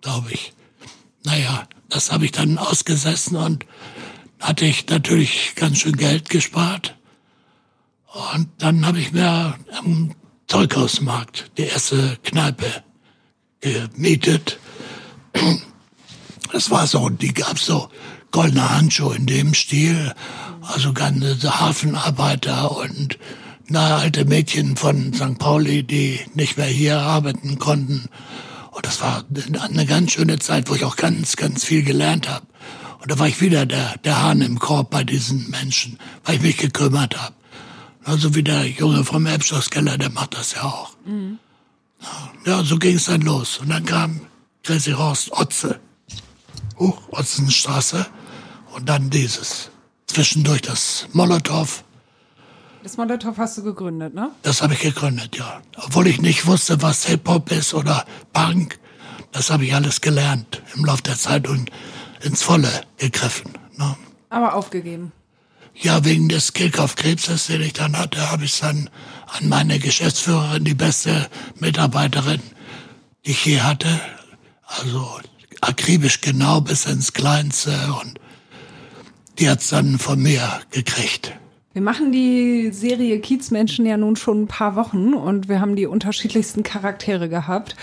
glaube 0.00 0.32
ich. 0.32 0.52
Naja, 1.24 1.68
das 1.88 2.10
habe 2.10 2.24
ich 2.24 2.32
dann 2.32 2.58
ausgesessen 2.58 3.36
und 3.36 3.66
hatte 4.40 4.64
ich 4.64 4.88
natürlich 4.88 5.54
ganz 5.54 5.78
schön 5.78 5.96
Geld 5.96 6.28
gespart. 6.28 6.96
Und 8.34 8.48
dann 8.58 8.86
habe 8.86 9.00
ich 9.00 9.12
mir 9.12 9.56
am 9.78 10.14
Zeughausmarkt 10.48 11.50
die 11.56 11.62
erste 11.62 12.18
Kneipe 12.24 12.82
gemietet. 13.60 14.58
Das 16.52 16.70
war 16.70 16.86
so, 16.86 17.08
die 17.08 17.32
gab 17.32 17.58
so 17.58 17.88
goldene 18.32 18.68
Handschuhe 18.70 19.16
in 19.16 19.26
dem 19.26 19.54
Stil, 19.54 20.14
also 20.60 20.92
ganze 20.92 21.60
Hafenarbeiter 21.60 22.76
und 22.76 23.18
na, 23.72 23.96
alte 23.96 24.26
Mädchen 24.26 24.76
von 24.76 25.14
St. 25.14 25.38
Pauli, 25.38 25.82
die 25.82 26.20
nicht 26.34 26.58
mehr 26.58 26.66
hier 26.66 27.00
arbeiten 27.00 27.58
konnten. 27.58 28.08
Und 28.70 28.86
das 28.86 29.00
war 29.00 29.24
eine 29.70 29.86
ganz 29.86 30.12
schöne 30.12 30.38
Zeit, 30.38 30.68
wo 30.68 30.74
ich 30.74 30.84
auch 30.84 30.96
ganz, 30.96 31.36
ganz 31.36 31.64
viel 31.64 31.82
gelernt 31.82 32.28
habe. 32.28 32.46
Und 33.00 33.10
da 33.10 33.18
war 33.18 33.26
ich 33.26 33.40
wieder 33.40 33.64
der, 33.64 33.96
der 34.04 34.22
Hahn 34.22 34.42
im 34.42 34.58
Korb 34.58 34.90
bei 34.90 35.04
diesen 35.04 35.50
Menschen, 35.50 35.98
weil 36.24 36.36
ich 36.36 36.42
mich 36.42 36.56
gekümmert 36.58 37.18
habe. 37.20 37.34
Also 38.04 38.34
wie 38.34 38.42
der 38.42 38.66
Junge 38.66 39.04
vom 39.04 39.24
Elbschlosskeller, 39.26 39.96
der 39.96 40.10
macht 40.10 40.34
das 40.34 40.52
ja 40.52 40.64
auch. 40.64 40.92
Ja, 42.44 42.62
so 42.64 42.78
ging 42.78 42.96
es 42.96 43.06
dann 43.06 43.22
los. 43.22 43.58
Und 43.58 43.70
dann 43.70 43.84
kam 43.86 44.20
Crazy 44.64 44.92
Horst 44.92 45.32
Otze. 45.32 45.80
Hoch, 46.78 47.00
Otzenstraße. 47.10 48.06
Und 48.74 48.88
dann 48.88 49.08
dieses. 49.08 49.70
Zwischendurch 50.06 50.62
das 50.62 51.06
Molotow. 51.12 51.84
Das 52.82 52.96
Molotow 52.96 53.36
hast 53.38 53.58
du 53.58 53.62
gegründet, 53.62 54.12
ne? 54.12 54.30
Das 54.42 54.60
habe 54.60 54.74
ich 54.74 54.80
gegründet, 54.80 55.36
ja. 55.36 55.62
Obwohl 55.76 56.08
ich 56.08 56.20
nicht 56.20 56.46
wusste, 56.46 56.82
was 56.82 57.06
Hip-Hop 57.06 57.52
ist 57.52 57.74
oder 57.74 58.04
Punk. 58.32 58.80
Das 59.30 59.50
habe 59.50 59.64
ich 59.64 59.74
alles 59.74 60.00
gelernt 60.00 60.62
im 60.74 60.84
Laufe 60.84 61.02
der 61.02 61.16
Zeit 61.16 61.48
und 61.48 61.70
ins 62.22 62.42
Volle 62.42 62.82
gegriffen. 62.98 63.52
Ne? 63.76 63.96
Aber 64.30 64.54
aufgegeben. 64.54 65.12
Ja, 65.74 66.04
wegen 66.04 66.28
des 66.28 66.52
Kehlkopfkrebses, 66.52 67.46
den 67.46 67.62
ich 67.62 67.72
dann 67.72 67.96
hatte, 67.96 68.30
habe 68.30 68.44
ich 68.44 68.58
dann 68.58 68.90
an 69.26 69.48
meine 69.48 69.78
Geschäftsführerin, 69.78 70.64
die 70.64 70.74
beste 70.74 71.28
Mitarbeiterin, 71.60 72.42
die 73.24 73.30
ich 73.30 73.46
je 73.46 73.60
hatte, 73.60 74.00
also 74.66 75.20
akribisch 75.60 76.20
genau 76.20 76.60
bis 76.60 76.86
ins 76.86 77.12
Kleinste 77.12 77.72
und 78.02 78.18
die 79.38 79.48
hat's 79.48 79.68
dann 79.68 79.98
von 79.98 80.20
mir 80.20 80.60
gekriegt. 80.70 81.32
Wir 81.72 81.82
machen 81.82 82.12
die 82.12 82.70
Serie 82.70 83.18
Kiezmenschen 83.20 83.86
ja 83.86 83.96
nun 83.96 84.16
schon 84.16 84.42
ein 84.42 84.48
paar 84.48 84.76
Wochen 84.76 85.14
und 85.14 85.48
wir 85.48 85.60
haben 85.60 85.74
die 85.74 85.86
unterschiedlichsten 85.86 86.62
Charaktere 86.62 87.28
gehabt. 87.30 87.76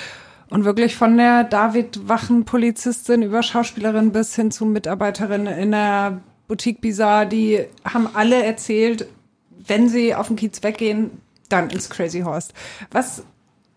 Und 0.50 0.66
wirklich 0.66 0.96
von 0.96 1.18
der 1.18 1.44
David-Wachen-Polizistin 1.44 3.22
über 3.24 3.44
Schauspielerin 3.44 4.12
bis 4.12 4.36
hin 4.36 4.52
zu 4.52 4.66
Mitarbeiterin 4.66 5.48
in 5.48 5.72
der 5.72 6.22
Boutique 6.48 6.82
Bizarre, 6.82 7.28
die 7.28 7.66
haben 7.84 8.08
alle 8.14 8.44
erzählt, 8.44 9.08
wenn 9.50 9.90
sie 9.90 10.16
auf 10.16 10.28
den 10.28 10.36
Kiez 10.36 10.64
weggehen, 10.64 11.12
dann 11.50 11.70
ins 11.70 11.90
Crazy 11.90 12.22
Horst. 12.22 12.54
Was, 12.92 13.24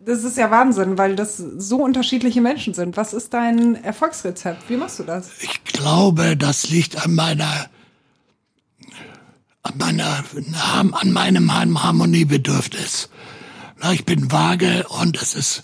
das 0.01 0.25
ist 0.25 0.39
ja 0.39 0.51
Wahnsinn, 0.51 0.97
weil 0.97 1.15
das 1.17 1.37
so 1.37 1.83
unterschiedliche 1.83 2.41
Menschen 2.41 2.73
sind. 2.75 2.97
Was 2.97 3.13
ist 3.13 3.35
dein 3.35 3.83
Erfolgsrezept? 3.83 4.69
Wie 4.69 4.77
machst 4.77 4.99
du 4.99 5.03
das? 5.05 5.31
Ich 5.41 5.65
glaube, 5.65 6.37
das 6.37 6.71
liegt 6.71 7.05
an 7.05 7.15
meiner, 7.15 7.67
an 9.63 9.79
meiner, 9.79 10.25
an 10.93 11.13
meinem 11.13 11.83
Harmoniebedürfnis. 11.83 13.09
Ich 13.93 14.05
bin 14.05 14.31
vage 14.31 14.87
und 14.89 15.21
es 15.21 15.35
ist, 15.35 15.63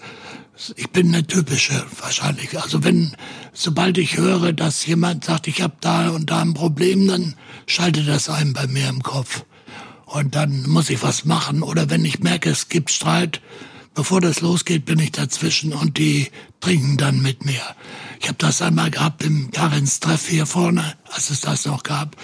ich 0.76 0.90
bin 0.90 1.14
eine 1.14 1.26
typische 1.26 1.84
wahrscheinlich. 2.00 2.60
Also 2.60 2.82
wenn, 2.82 3.12
sobald 3.52 3.98
ich 3.98 4.16
höre, 4.16 4.52
dass 4.52 4.86
jemand 4.86 5.24
sagt, 5.24 5.46
ich 5.46 5.62
habe 5.62 5.74
da 5.80 6.10
und 6.10 6.30
da 6.30 6.40
ein 6.40 6.54
Problem, 6.54 7.06
dann 7.06 7.34
schaltet 7.66 8.08
das 8.08 8.28
ein 8.28 8.52
bei 8.52 8.66
mir 8.66 8.88
im 8.88 9.02
Kopf. 9.02 9.44
Und 10.06 10.34
dann 10.34 10.68
muss 10.68 10.90
ich 10.90 11.02
was 11.02 11.24
machen. 11.24 11.62
Oder 11.62 11.90
wenn 11.90 12.04
ich 12.04 12.20
merke, 12.20 12.50
es 12.50 12.68
gibt 12.68 12.90
Streit, 12.90 13.40
bevor 13.98 14.20
das 14.20 14.42
losgeht, 14.42 14.84
bin 14.84 15.00
ich 15.00 15.10
dazwischen 15.10 15.72
und 15.72 15.98
die 15.98 16.28
trinken 16.60 16.98
dann 16.98 17.20
mit 17.20 17.44
mir. 17.44 17.60
Ich 18.20 18.28
habe 18.28 18.38
das 18.38 18.62
einmal 18.62 18.92
gehabt 18.92 19.24
im 19.24 19.50
Karins 19.50 19.98
Treff 19.98 20.28
hier 20.28 20.46
vorne, 20.46 20.84
als 21.12 21.30
es 21.30 21.40
das 21.40 21.66
noch 21.66 21.82
gab. 21.82 22.14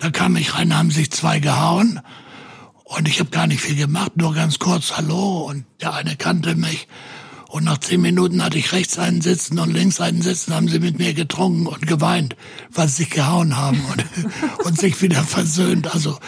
Da 0.00 0.10
kam 0.10 0.34
ich 0.34 0.56
rein, 0.56 0.76
haben 0.76 0.90
sich 0.90 1.12
zwei 1.12 1.38
gehauen 1.38 2.00
und 2.82 3.06
ich 3.06 3.20
habe 3.20 3.30
gar 3.30 3.46
nicht 3.46 3.60
viel 3.60 3.76
gemacht, 3.76 4.16
nur 4.16 4.34
ganz 4.34 4.58
kurz 4.58 4.96
Hallo 4.96 5.42
und 5.48 5.66
der 5.80 5.94
eine 5.94 6.16
kannte 6.16 6.56
mich. 6.56 6.88
Und 7.46 7.62
nach 7.62 7.78
zehn 7.78 8.00
Minuten 8.00 8.42
hatte 8.42 8.58
ich 8.58 8.72
rechts 8.72 8.98
einen 8.98 9.20
sitzen 9.20 9.60
und 9.60 9.72
links 9.72 10.00
einen 10.00 10.22
sitzen, 10.22 10.52
haben 10.52 10.66
sie 10.66 10.80
mit 10.80 10.98
mir 10.98 11.14
getrunken 11.14 11.68
und 11.68 11.86
geweint, 11.86 12.34
weil 12.72 12.88
sie 12.88 13.04
sich 13.04 13.10
gehauen 13.10 13.56
haben 13.56 13.84
und, 13.84 14.04
und 14.64 14.80
sich 14.80 15.00
wieder 15.00 15.22
versöhnt. 15.22 15.94
Also 15.94 16.18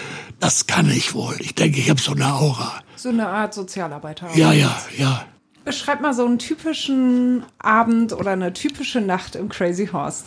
das 0.42 0.66
kann 0.66 0.90
ich 0.90 1.14
wohl. 1.14 1.36
Ich 1.38 1.54
denke, 1.54 1.78
ich 1.78 1.88
habe 1.88 2.00
so 2.00 2.12
eine 2.12 2.34
Aura. 2.34 2.82
So 2.96 3.10
eine 3.10 3.28
Art 3.28 3.54
Sozialarbeiter. 3.54 4.28
Ja, 4.34 4.52
ja, 4.52 4.76
ja. 4.98 5.24
Beschreib 5.64 6.00
mal 6.00 6.14
so 6.14 6.26
einen 6.26 6.40
typischen 6.40 7.44
Abend 7.60 8.12
oder 8.12 8.32
eine 8.32 8.52
typische 8.52 9.00
Nacht 9.00 9.36
im 9.36 9.48
Crazy 9.48 9.86
Horse. 9.86 10.24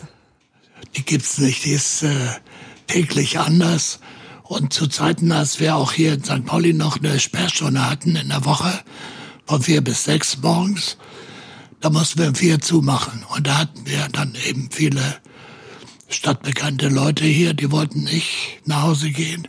Die 0.96 1.04
gibt's 1.04 1.36
nicht, 1.36 1.66
die 1.66 1.72
ist 1.72 2.02
äh, 2.02 2.28
täglich 2.86 3.38
anders. 3.38 4.00
Und 4.42 4.72
zu 4.72 4.86
Zeiten, 4.86 5.30
als 5.32 5.60
wir 5.60 5.76
auch 5.76 5.92
hier 5.92 6.14
in 6.14 6.24
St. 6.24 6.46
Pauli 6.46 6.72
noch 6.72 6.96
eine 6.96 7.20
Sperrstunde 7.20 7.90
hatten 7.90 8.16
in 8.16 8.30
der 8.30 8.46
Woche, 8.46 8.72
von 9.44 9.60
vier 9.60 9.82
bis 9.82 10.04
sechs 10.04 10.38
morgens, 10.38 10.96
da 11.82 11.90
mussten 11.90 12.20
wir 12.20 12.28
um 12.28 12.34
vier 12.34 12.58
zumachen. 12.62 13.22
Und 13.34 13.46
da 13.46 13.58
hatten 13.58 13.86
wir 13.86 14.08
dann 14.12 14.34
eben 14.48 14.70
viele 14.70 15.02
stadtbekannte 16.08 16.88
Leute 16.88 17.26
hier, 17.26 17.52
die 17.52 17.70
wollten 17.70 18.04
nicht 18.04 18.62
nach 18.64 18.80
Hause 18.80 19.10
gehen. 19.10 19.46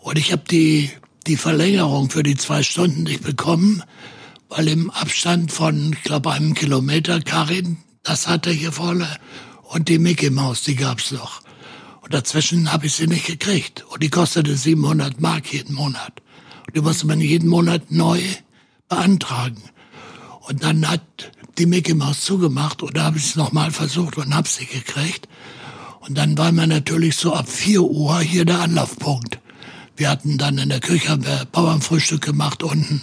Und 0.00 0.18
ich 0.18 0.32
habe 0.32 0.44
die, 0.50 0.90
die 1.26 1.36
Verlängerung 1.36 2.10
für 2.10 2.22
die 2.22 2.36
zwei 2.36 2.62
Stunden 2.62 3.04
nicht 3.04 3.22
bekommen, 3.22 3.82
weil 4.48 4.68
im 4.68 4.90
Abstand 4.90 5.52
von, 5.52 5.92
ich 5.92 6.02
glaube, 6.02 6.32
einem 6.32 6.54
Kilometer 6.54 7.20
Karin, 7.20 7.78
das 8.02 8.26
hatte 8.26 8.50
hier 8.50 8.72
vorne, 8.72 9.08
und 9.64 9.88
die 9.88 9.98
Mickey 9.98 10.30
Maus, 10.30 10.62
die 10.62 10.76
gab's 10.76 11.10
noch. 11.10 11.42
Und 12.00 12.14
dazwischen 12.14 12.72
habe 12.72 12.86
ich 12.86 12.94
sie 12.94 13.06
nicht 13.06 13.26
gekriegt. 13.26 13.84
Und 13.90 14.02
die 14.02 14.08
kostete 14.08 14.56
700 14.56 15.20
Mark 15.20 15.52
jeden 15.52 15.74
Monat. 15.74 16.22
Und 16.66 16.76
die 16.76 16.80
musste 16.80 17.06
man 17.06 17.20
jeden 17.20 17.48
Monat 17.48 17.90
neu 17.90 18.20
beantragen. 18.88 19.62
Und 20.40 20.64
dann 20.64 20.88
hat 20.88 21.02
die 21.58 21.66
Mickey 21.66 21.92
Maus 21.92 22.22
zugemacht 22.22 22.82
und 22.82 22.96
da 22.96 23.04
habe 23.04 23.18
ich 23.18 23.24
es 23.24 23.36
nochmal 23.36 23.70
versucht 23.72 24.16
und 24.16 24.34
habe 24.34 24.48
sie 24.48 24.64
gekriegt. 24.64 25.28
Und 26.00 26.16
dann 26.16 26.38
war 26.38 26.52
man 26.52 26.70
natürlich 26.70 27.16
so 27.16 27.34
ab 27.34 27.48
4 27.48 27.82
Uhr 27.82 28.20
hier 28.20 28.46
der 28.46 28.60
Anlaufpunkt. 28.60 29.38
Wir 29.98 30.10
hatten 30.10 30.38
dann 30.38 30.58
in 30.58 30.68
der 30.68 30.78
Küche 30.78 31.08
haben 31.08 31.26
wir 31.26 31.44
Bauernfrühstück 31.50 32.22
gemacht 32.22 32.62
unten 32.62 33.02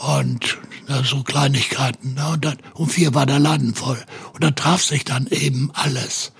und 0.00 0.58
ja, 0.88 1.04
so 1.04 1.22
Kleinigkeiten. 1.22 2.14
Ne? 2.14 2.26
Und 2.30 2.44
dann, 2.46 2.56
um 2.72 2.88
vier 2.88 3.14
war 3.14 3.26
der 3.26 3.38
Laden 3.38 3.74
voll. 3.74 4.02
Und 4.32 4.42
da 4.42 4.50
traf 4.50 4.82
sich 4.82 5.04
dann 5.04 5.26
eben 5.26 5.70
alles, 5.74 6.32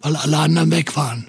weil 0.00 0.14
alle 0.14 0.38
anderen 0.38 0.70
weg 0.70 0.94
waren. 0.94 1.28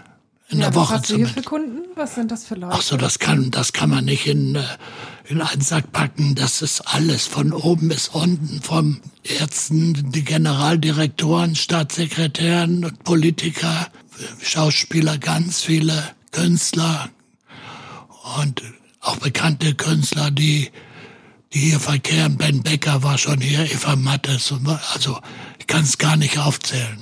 In 0.49 0.59
ja, 0.59 0.69
der 0.69 0.75
Woche 0.75 0.93
was 0.93 0.99
hast 1.01 1.09
du 1.09 1.15
hier 1.15 1.27
für 1.27 1.41
Kunden? 1.41 1.79
Was 1.95 2.13
sind 2.13 2.29
das 2.29 2.43
für 2.43 2.53
Leute? 2.53 2.75
Ach 2.75 2.83
so, 2.83 2.97
das 2.97 3.17
kann, 3.17 3.49
das 3.49 3.73
kann 3.73 3.89
man 3.89 4.05
nicht 4.05 4.27
in, 4.27 4.55
äh, 4.55 4.63
in 5.27 5.41
einen 5.41 5.61
Sack 5.61 5.91
packen. 5.91 6.35
Das 6.35 6.61
ist 6.61 6.81
alles 6.81 7.25
von 7.25 7.51
oben 7.51 7.87
bis 7.87 8.09
unten, 8.09 8.61
vom 8.61 9.01
Ärzten, 9.23 10.11
die 10.11 10.23
Generaldirektoren, 10.23 11.55
Staatssekretären 11.55 12.85
und 12.85 13.03
Politiker, 13.03 13.87
Schauspieler, 14.39 15.17
ganz 15.17 15.61
viele 15.61 16.03
Künstler 16.31 17.09
und 18.39 18.61
auch 18.99 19.17
bekannte 19.17 19.73
Künstler, 19.75 20.31
die, 20.31 20.69
die 21.53 21.59
hier 21.59 21.79
verkehren. 21.79 22.37
Ben 22.37 22.61
Becker 22.63 23.03
war 23.03 23.17
schon 23.17 23.41
hier, 23.41 23.63
Eva 23.71 23.95
Mattes, 23.95 24.51
und, 24.51 24.67
also 24.93 25.17
ich 25.59 25.67
kann 25.67 25.83
es 25.83 25.97
gar 25.97 26.15
nicht 26.17 26.37
aufzählen. 26.37 26.99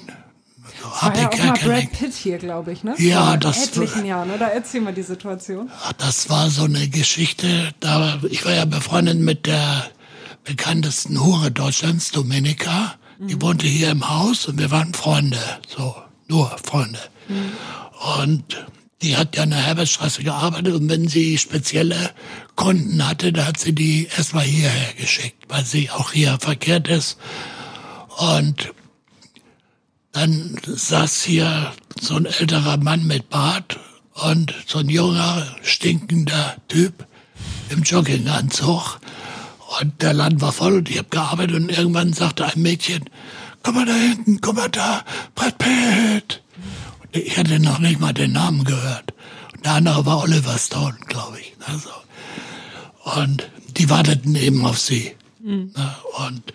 war 0.81 1.01
Hab 1.01 1.17
ja 1.17 1.29
auch 1.29 1.37
mal 1.37 1.53
Brad 1.53 1.91
Pitt 1.91 2.13
hier, 2.13 2.37
glaube 2.37 2.71
ich, 2.71 2.83
ne? 2.83 2.95
Ja, 2.97 3.27
Vor 3.27 3.37
das- 3.37 3.67
etlichen 3.67 4.05
Jahren, 4.05 4.31
oder? 4.31 4.47
Erzähl 4.51 4.81
mal 4.81 4.93
die 4.93 5.03
Situation. 5.03 5.69
Das 5.97 6.29
war 6.29 6.49
so 6.49 6.63
eine 6.63 6.87
Geschichte, 6.87 7.73
da 7.79 8.19
ich 8.29 8.45
war 8.45 8.53
ja 8.53 8.65
befreundet 8.65 9.19
mit 9.19 9.45
der 9.45 9.85
bekanntesten 10.43 11.19
Hure 11.23 11.51
Deutschlands, 11.51 12.11
Dominika. 12.11 12.95
Die 13.21 13.41
wohnte 13.41 13.67
hier 13.67 13.89
im 13.89 14.09
Haus 14.09 14.47
und 14.47 14.57
wir 14.59 14.71
waren 14.71 14.93
Freunde, 14.93 15.37
so, 15.67 15.93
nur 16.29 16.55
Freunde. 16.63 16.99
Und 18.17 18.65
die 19.01 19.15
hat 19.15 19.35
ja 19.35 19.43
in 19.43 19.51
der 19.51 19.65
Herbertstraße 19.65 20.23
gearbeitet 20.23 20.73
und 20.75 20.89
wenn 20.89 21.07
sie 21.07 21.37
spezielle 21.37 22.11
Kunden 22.55 23.07
hatte, 23.07 23.31
da 23.31 23.45
hat 23.45 23.59
sie 23.59 23.73
die 23.73 24.07
erstmal 24.15 24.43
hierher 24.43 24.93
geschickt, 24.95 25.45
weil 25.47 25.65
sie 25.65 25.89
auch 25.89 26.11
hier 26.11 26.37
verkehrt 26.39 26.87
ist. 26.89 27.17
Und 28.17 28.73
dann 30.11 30.57
saß 30.65 31.23
hier 31.23 31.71
so 32.01 32.15
ein 32.15 32.25
älterer 32.25 32.77
Mann 32.77 33.07
mit 33.07 33.29
Bart 33.29 33.79
und 34.15 34.53
so 34.65 34.79
ein 34.79 34.89
junger, 34.89 35.47
stinkender 35.61 36.57
Typ 36.67 37.05
im 37.69 37.83
Jogginganzug. 37.83 38.99
Und 39.79 40.01
der 40.01 40.13
Laden 40.13 40.41
war 40.41 40.51
voll 40.51 40.77
und 40.77 40.89
ich 40.89 40.97
habe 40.97 41.09
gearbeitet 41.09 41.55
und 41.55 41.69
irgendwann 41.69 42.11
sagte 42.11 42.45
ein 42.45 42.61
Mädchen, 42.61 43.05
komm 43.63 43.75
mal 43.75 43.85
da 43.85 43.93
hinten, 43.93 44.41
komm 44.41 44.55
mal 44.55 44.69
da, 44.69 45.05
Brad 45.35 45.57
Pitt. 45.57 46.41
Ich 47.11 47.37
hatte 47.37 47.59
noch 47.59 47.79
nicht 47.79 47.99
mal 47.99 48.13
den 48.13 48.33
Namen 48.33 48.63
gehört. 48.63 49.13
Und 49.55 49.65
der 49.65 49.73
andere 49.73 50.05
war 50.05 50.23
Oliver 50.23 50.57
Stone, 50.57 50.97
glaube 51.07 51.39
ich. 51.39 51.53
Also. 51.65 51.89
Und 53.19 53.49
die 53.77 53.89
warteten 53.89 54.35
eben 54.35 54.65
auf 54.65 54.79
sie. 54.79 55.15
Ne? 55.41 55.95
Und 56.27 56.53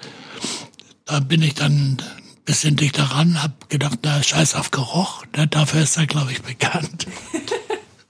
da 1.07 1.21
bin 1.21 1.43
ich 1.43 1.55
dann 1.55 1.73
ein 1.73 2.03
bisschen 2.45 2.77
dichter 2.77 3.05
ran, 3.05 3.43
hab 3.43 3.69
gedacht, 3.71 3.99
na, 4.03 4.23
scheiß 4.23 4.55
auf 4.55 4.71
Geruch, 4.71 5.25
ne, 5.37 5.47
dafür 5.47 5.83
ist 5.83 5.97
er, 5.97 6.07
glaube 6.07 6.33
ich, 6.33 6.43
bekannt. 6.43 7.07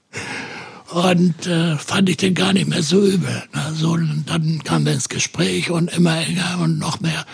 und 0.91 1.47
äh, 1.47 1.77
fand 1.77 2.09
ich 2.09 2.17
den 2.17 2.35
gar 2.35 2.53
nicht 2.53 2.67
mehr 2.67 2.83
so 2.83 3.05
übel. 3.05 3.43
Ne? 3.53 3.73
So, 3.73 3.97
dann 3.97 4.63
kamen 4.63 4.85
wir 4.85 4.93
ins 4.93 5.09
Gespräch 5.09 5.71
und 5.71 5.91
immer 5.91 6.17
enger 6.17 6.59
und 6.61 6.77
noch 6.77 6.99
mehr. 6.99 7.25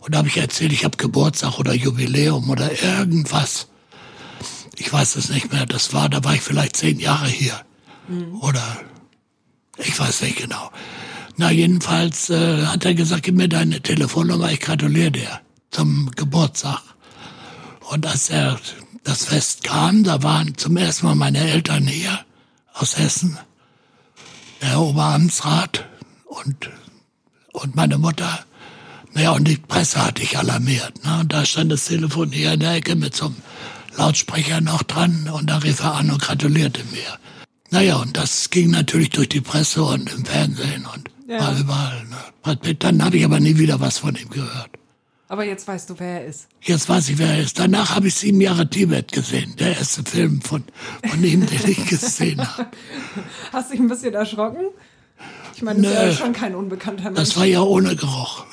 Und 0.00 0.14
da 0.14 0.18
habe 0.18 0.28
ich 0.28 0.36
erzählt, 0.36 0.72
ich 0.72 0.84
habe 0.84 0.96
Geburtstag 0.96 1.58
oder 1.58 1.74
Jubiläum 1.74 2.50
oder 2.50 2.70
irgendwas. 2.82 3.68
Ich 4.78 4.92
weiß 4.92 5.16
es 5.16 5.28
nicht 5.28 5.52
mehr. 5.52 5.66
Das 5.66 5.92
war, 5.92 6.08
da 6.08 6.22
war 6.24 6.34
ich 6.34 6.40
vielleicht 6.40 6.76
zehn 6.76 6.98
Jahre 6.98 7.28
hier. 7.28 7.60
Oder 8.40 8.80
ich 9.78 9.98
weiß 9.98 10.22
nicht 10.22 10.36
genau. 10.36 10.70
Na, 11.36 11.50
jedenfalls 11.50 12.30
äh, 12.30 12.66
hat 12.66 12.84
er 12.84 12.94
gesagt, 12.94 13.24
gib 13.24 13.34
mir 13.34 13.48
deine 13.48 13.80
Telefonnummer, 13.80 14.52
ich 14.52 14.60
gratuliere 14.60 15.10
dir 15.10 15.40
zum 15.70 16.10
Geburtstag. 16.14 16.80
Und 17.90 18.06
als 18.06 18.30
er 18.30 18.58
das 19.02 19.26
Fest 19.26 19.64
kam, 19.64 20.04
da 20.04 20.22
waren 20.22 20.56
zum 20.56 20.76
ersten 20.76 21.06
Mal 21.06 21.16
meine 21.16 21.38
Eltern 21.38 21.86
hier 21.86 22.20
aus 22.72 22.96
Hessen, 22.96 23.38
der 24.62 24.80
Oberamtsrat 24.80 25.84
und, 26.26 26.70
und 27.52 27.74
meine 27.74 27.98
Mutter. 27.98 28.44
Naja, 29.12 29.32
und 29.32 29.46
die 29.46 29.56
Presse 29.56 30.04
hatte 30.04 30.22
ich 30.22 30.38
alarmiert. 30.38 31.04
Ne? 31.04 31.20
Und 31.20 31.32
da 31.32 31.44
stand 31.44 31.70
das 31.70 31.84
Telefon 31.84 32.32
hier 32.32 32.52
in 32.52 32.60
der 32.60 32.74
Ecke 32.74 32.96
mit 32.96 33.14
so 33.14 33.26
einem 33.26 33.36
Lautsprecher 33.96 34.60
noch 34.60 34.82
dran 34.82 35.28
und 35.32 35.48
da 35.50 35.58
rief 35.58 35.80
er 35.80 35.94
an 35.94 36.10
und 36.10 36.20
gratulierte 36.22 36.82
mir. 36.92 37.18
Naja, 37.70 37.96
und 37.96 38.16
das 38.16 38.50
ging 38.50 38.70
natürlich 38.70 39.10
durch 39.10 39.28
die 39.28 39.40
Presse 39.40 39.82
und 39.82 40.12
im 40.12 40.24
Fernsehen 40.24 40.86
und 40.94 41.10
Ja. 41.28 41.40
war 41.40 41.58
überall. 41.58 42.04
Ne? 42.04 42.74
Dann 42.78 43.04
habe 43.04 43.16
ich 43.16 43.24
aber 43.24 43.40
nie 43.40 43.56
wieder 43.58 43.80
was 43.80 43.98
von 43.98 44.14
ihm 44.14 44.28
gehört. 44.30 44.70
Aber 45.28 45.44
jetzt 45.44 45.66
weißt 45.66 45.90
du, 45.90 45.94
wer 45.98 46.20
er 46.20 46.26
ist. 46.26 46.48
Jetzt 46.60 46.88
weiß 46.88 47.08
ich, 47.08 47.18
wer 47.18 47.28
er 47.28 47.40
ist. 47.40 47.58
Danach 47.58 47.96
habe 47.96 48.08
ich 48.08 48.14
sieben 48.14 48.40
Jahre 48.40 48.68
Tibet 48.68 49.10
gesehen. 49.10 49.56
Der 49.58 49.76
erste 49.78 50.04
Film 50.04 50.42
von, 50.42 50.62
von 51.08 51.24
ihm, 51.24 51.46
den 51.46 51.60
ich 51.70 51.86
gesehen 51.86 52.46
habe. 52.46 52.66
Hast 53.52 53.72
dich 53.72 53.80
ein 53.80 53.88
bisschen 53.88 54.14
erschrocken? 54.14 54.66
Ich 55.56 55.62
meine, 55.62 55.80
das 55.82 55.90
ist 55.92 55.98
Nö. 55.98 56.06
ja 56.06 56.12
schon 56.12 56.32
kein 56.34 56.54
unbekannter 56.54 57.04
Mensch. 57.04 57.16
Das 57.16 57.36
war 57.36 57.44
ja 57.46 57.62
ohne 57.62 57.96
Geruch. 57.96 58.44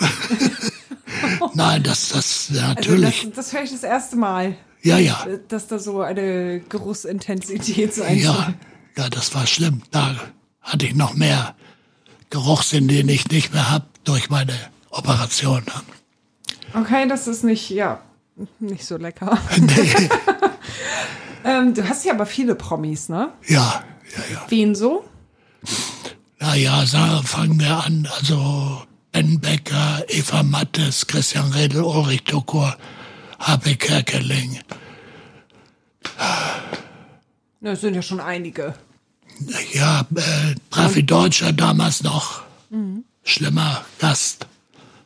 Nein, 1.54 1.84
das, 1.84 2.10
das, 2.10 2.50
ja, 2.50 2.62
also 2.62 2.74
natürlich. 2.74 3.22
das, 3.28 3.34
das 3.36 3.54
höre 3.54 3.64
ich 3.64 3.72
das 3.72 3.84
erste 3.84 4.16
Mal, 4.16 4.56
Ja, 4.84 4.98
ja. 4.98 5.26
dass 5.48 5.68
da 5.68 5.78
so 5.80 6.02
eine 6.02 6.60
Geruchsintensität 6.62 7.94
sein 7.94 8.18
Ja, 8.18 8.34
soll. 8.34 8.54
ja, 8.98 9.10
das 9.10 9.34
war 9.36 9.46
schlimm. 9.46 9.82
Da 9.92 10.16
hatte 10.62 10.86
ich 10.88 10.96
noch 10.96 11.14
mehr 11.14 11.56
Geruchssinn, 12.30 12.88
den 12.88 13.08
ich 13.10 13.30
nicht 13.30 13.54
mehr 13.54 13.70
hab 13.72 13.88
durch 14.04 14.30
meine 14.30 14.54
Operation. 14.90 15.64
Okay, 16.74 17.08
das 17.08 17.28
ist 17.28 17.44
nicht, 17.44 17.70
ja, 17.70 18.02
nicht 18.60 18.86
so 18.86 18.98
lecker. 18.98 19.38
Nee, 19.60 20.10
ähm, 21.46 21.74
du 21.74 21.88
hast 21.88 22.06
ja 22.06 22.14
aber 22.14 22.26
viele 22.26 22.56
Promis, 22.56 23.10
ne? 23.10 23.32
ja, 23.48 23.84
ja, 24.16 24.24
ja. 24.34 24.46
Wen 24.50 24.74
so? 24.76 25.04
Naja, 26.40 26.84
fangen 27.24 27.60
wir 27.60 27.84
an. 27.86 28.08
Also 28.18 28.82
Ben 29.12 29.40
Becker, 29.40 30.04
Eva 30.08 30.42
Mattes, 30.44 31.06
Christian 31.08 31.52
Redl, 31.52 31.82
Ulrich 31.82 32.24
Tukur, 32.24 32.76
H.P. 33.42 33.76
Kerkeling. 33.76 34.60
Na, 37.60 37.72
Es 37.72 37.82
sind 37.82 37.96
ja 37.96 38.02
schon 38.02 38.20
einige. 38.20 38.76
Ja, 39.74 40.02
äh, 40.16 40.56
Trafi 40.70 41.04
Deutscher 41.04 41.52
damals 41.54 42.04
noch. 42.04 42.44
schlimmer 43.24 43.84
Gast. 44.00 44.48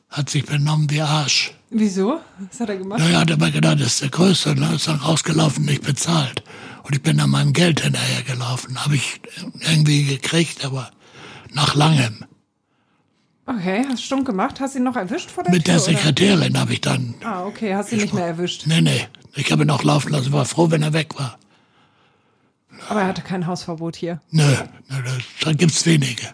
Hat 0.10 0.30
sich 0.30 0.46
benommen 0.46 0.90
wie 0.90 1.02
Arsch. 1.02 1.54
Wieso? 1.70 2.22
Was 2.50 2.60
hat 2.60 2.70
er 2.70 2.78
gemacht? 2.78 3.00
Naja, 3.00 3.20
hat 3.22 3.32
aber 3.32 3.52
gedacht, 3.52 3.80
das 3.80 3.88
ist 3.88 4.02
der 4.02 4.10
Größte. 4.10 4.56
Ne? 4.56 4.76
Ist 4.76 4.88
dann 4.88 4.98
rausgelaufen, 5.00 5.66
nicht 5.66 5.84
bezahlt. 5.84 6.44
Und 6.84 6.96
ich 6.96 7.02
bin 7.02 7.18
dann 7.18 7.30
meinem 7.32 7.52
Geld 7.54 7.82
hinterhergelaufen. 7.82 8.84
Habe 8.86 8.96
ich 8.96 9.20
irgendwie 9.62 10.06
gekriegt, 10.06 10.64
aber 10.64 10.92
nach 11.52 11.76
langem. 11.76 12.26
Okay, 13.48 13.86
hast 13.88 14.04
stumm 14.04 14.24
gemacht. 14.26 14.60
Hast 14.60 14.74
du 14.74 14.80
ihn 14.80 14.84
noch 14.86 14.96
erwischt 14.96 15.30
vor 15.30 15.44
der 15.44 15.54
Mit 15.54 15.66
Tür? 15.66 15.76
der? 15.76 15.80
Sekretärin 15.82 16.58
habe 16.60 16.74
ich 16.74 16.82
dann. 16.82 17.14
Ah, 17.24 17.46
okay, 17.46 17.76
hast 17.76 17.92
ihn 17.92 18.00
nicht 18.00 18.14
mehr 18.14 18.26
erwischt. 18.26 18.64
Nee, 18.66 18.82
nee. 18.82 19.08
Ich 19.36 19.52
habe 19.52 19.64
ihn 19.64 19.68
noch 19.68 19.84
laufen 19.84 20.12
lassen, 20.12 20.32
war 20.32 20.46
froh, 20.46 20.72
wenn 20.72 20.82
er 20.82 20.94
weg 20.94 21.18
war. 21.20 21.38
Aber 22.90 23.02
er 23.02 23.08
hatte 23.08 23.22
kein 23.22 23.46
Hausverbot 23.46 23.96
hier. 23.96 24.22
Nö, 24.32 24.56
nö 24.90 24.98
da, 25.42 25.54
gibt's 25.54 25.86
wenige. 25.86 26.34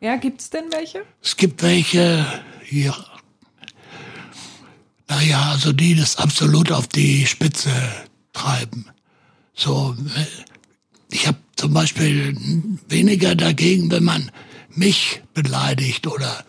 Ja, 0.00 0.16
gibt's 0.16 0.50
denn 0.50 0.64
welche? 0.72 1.04
Es 1.22 1.36
gibt 1.36 1.62
welche 1.62 2.26
hier. 2.62 2.94
Naja, 5.08 5.50
also 5.52 5.72
die 5.72 5.94
das 5.94 6.16
absolut 6.16 6.72
auf 6.72 6.86
die 6.88 7.26
Spitze 7.26 7.70
treiben. 8.32 8.86
So, 9.54 9.94
äh, 10.16 10.26
ich 11.14 11.26
habe 11.26 11.38
zum 11.54 11.72
Beispiel 11.72 12.36
weniger 12.88 13.34
dagegen, 13.34 13.90
wenn 13.90 14.04
man 14.04 14.30
mich 14.70 15.22
beleidigt 15.32 16.06
oder 16.06 16.44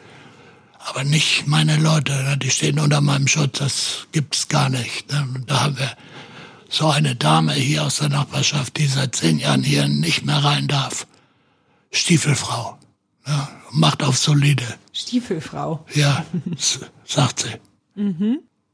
aber 0.90 1.04
nicht 1.04 1.48
meine 1.48 1.78
Leute, 1.78 2.14
ne, 2.24 2.38
die 2.38 2.50
stehen 2.50 2.80
unter 2.80 3.02
meinem 3.02 3.28
Schutz, 3.28 3.60
das 3.60 4.08
gibt's 4.12 4.48
gar 4.48 4.70
nicht. 4.70 5.12
ne. 5.12 5.44
Da 5.46 5.62
haben 5.62 5.78
wir 5.78 5.92
so 6.70 6.88
eine 6.90 7.16
Dame 7.16 7.54
hier 7.54 7.84
aus 7.86 7.98
der 7.98 8.10
Nachbarschaft, 8.10 8.78
die 8.78 8.88
seit 8.88 9.16
zehn 9.16 9.40
Jahren 9.40 9.64
hier 9.64 9.88
nicht 9.88 10.26
mehr 10.26 10.44
rein 10.44 10.68
darf. 10.68 11.08
Stiefelfrau. 11.92 12.78
Ja, 13.26 13.50
macht 13.72 14.04
auf 14.04 14.18
solide. 14.18 14.64
Stiefelfrau. 14.94 15.86
Ja, 15.94 16.26
sagt 17.06 17.40
sie. 17.42 18.04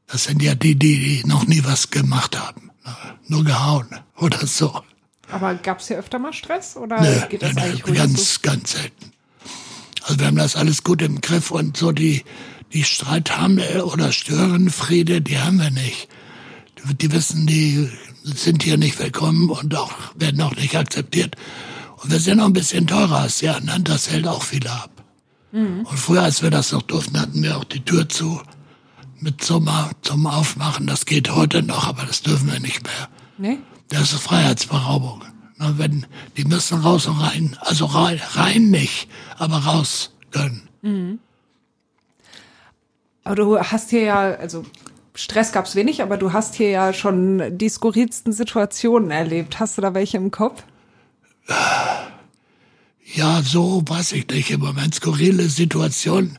Das 0.06 0.24
sind 0.24 0.42
ja 0.42 0.54
die, 0.54 0.74
die 0.76 1.22
noch 1.26 1.46
nie 1.46 1.64
was 1.64 1.90
gemacht 1.90 2.38
haben. 2.38 2.70
ne. 2.84 2.94
Nur 3.26 3.44
gehauen 3.44 3.88
oder 4.16 4.46
so. 4.46 4.82
Aber 5.30 5.54
gab's 5.54 5.88
hier 5.88 5.96
öfter 5.98 6.18
mal 6.18 6.32
Stress? 6.32 6.76
Oder 6.76 6.98
Äh, 7.00 7.26
geht 7.28 7.42
das 7.42 7.54
nö, 7.54 7.62
eigentlich 7.62 7.86
ruhig 7.86 7.96
ganz, 7.96 8.42
ganz 8.42 8.72
selten. 8.72 9.12
Also 10.14 10.22
wir 10.22 10.28
haben 10.28 10.36
das 10.36 10.54
alles 10.54 10.84
gut 10.84 11.02
im 11.02 11.20
Griff 11.20 11.50
und 11.50 11.76
so 11.76 11.90
die, 11.90 12.22
die 12.72 12.84
Streit 12.84 13.36
haben 13.36 13.58
oder 13.82 14.12
Störenfriede, 14.12 15.20
die 15.20 15.40
haben 15.40 15.58
wir 15.58 15.70
nicht. 15.70 16.06
Die, 17.00 17.10
wissen, 17.10 17.48
die 17.48 17.90
sind 18.22 18.62
hier 18.62 18.76
nicht 18.76 18.96
willkommen 19.00 19.50
und 19.50 19.74
auch 19.74 19.90
werden 20.14 20.40
auch 20.40 20.54
nicht 20.54 20.76
akzeptiert. 20.76 21.34
Und 21.96 22.12
wir 22.12 22.20
sind 22.20 22.38
auch 22.38 22.44
ein 22.44 22.52
bisschen 22.52 22.86
teurer 22.86 23.22
als 23.22 23.38
die 23.38 23.48
anderen, 23.48 23.82
das 23.82 24.08
hält 24.08 24.28
auch 24.28 24.44
viele 24.44 24.70
ab. 24.70 25.02
Und 25.82 25.98
früher, 25.98 26.22
als 26.22 26.42
wir 26.42 26.50
das 26.50 26.70
noch 26.70 26.82
durften, 26.82 27.20
hatten 27.20 27.42
wir 27.42 27.56
auch 27.56 27.64
die 27.64 27.84
Tür 27.84 28.08
zu 28.08 28.40
mit 29.18 29.42
Sommer 29.42 29.90
zum 30.02 30.28
Aufmachen. 30.28 30.86
Das 30.86 31.06
geht 31.06 31.34
heute 31.34 31.64
noch, 31.64 31.88
aber 31.88 32.04
das 32.04 32.22
dürfen 32.22 32.52
wir 32.52 32.60
nicht 32.60 32.84
mehr. 32.84 33.08
Nee? 33.36 33.58
Das 33.88 34.12
ist 34.12 34.22
Freiheitsberaubung. 34.22 35.24
Na, 35.64 35.78
wenn, 35.78 36.06
die 36.36 36.44
müssen 36.44 36.80
raus 36.80 37.06
und 37.06 37.18
rein. 37.18 37.56
Also 37.60 37.86
rein, 37.86 38.20
rein 38.32 38.70
nicht, 38.70 39.08
aber 39.38 39.56
raus 39.56 40.12
können. 40.30 40.68
Aber 43.24 43.34
du 43.34 43.58
hast 43.58 43.90
hier 43.90 44.02
ja, 44.02 44.20
also 44.34 44.64
Stress 45.14 45.52
gab's 45.52 45.74
wenig, 45.74 46.02
aber 46.02 46.18
du 46.18 46.32
hast 46.32 46.54
hier 46.54 46.68
ja 46.68 46.92
schon 46.92 47.56
die 47.56 47.68
skurrilsten 47.68 48.32
Situationen 48.32 49.10
erlebt. 49.10 49.58
Hast 49.58 49.78
du 49.78 49.82
da 49.82 49.94
welche 49.94 50.18
im 50.18 50.30
Kopf? 50.30 50.64
Ja, 53.14 53.42
so 53.42 53.82
weiß 53.86 54.12
ich 54.12 54.28
nicht. 54.28 54.50
Im 54.50 54.60
Moment 54.60 54.94
skurrile 54.94 55.48
Situationen. 55.48 56.38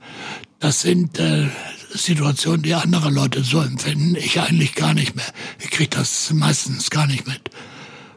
Das 0.60 0.82
sind 0.82 1.18
äh, 1.20 1.48
Situationen, 1.94 2.62
die 2.62 2.76
andere 2.76 3.10
Leute 3.10 3.44
so 3.44 3.62
empfinden. 3.62 4.16
Ich 4.16 4.40
eigentlich 4.40 4.76
gar 4.76 4.94
nicht 4.94 5.16
mehr. 5.16 5.26
Ich 5.60 5.72
krieg 5.72 5.90
das 5.90 6.32
meistens 6.34 6.92
gar 6.92 7.08
nicht 7.08 7.26
mit. 7.26 7.50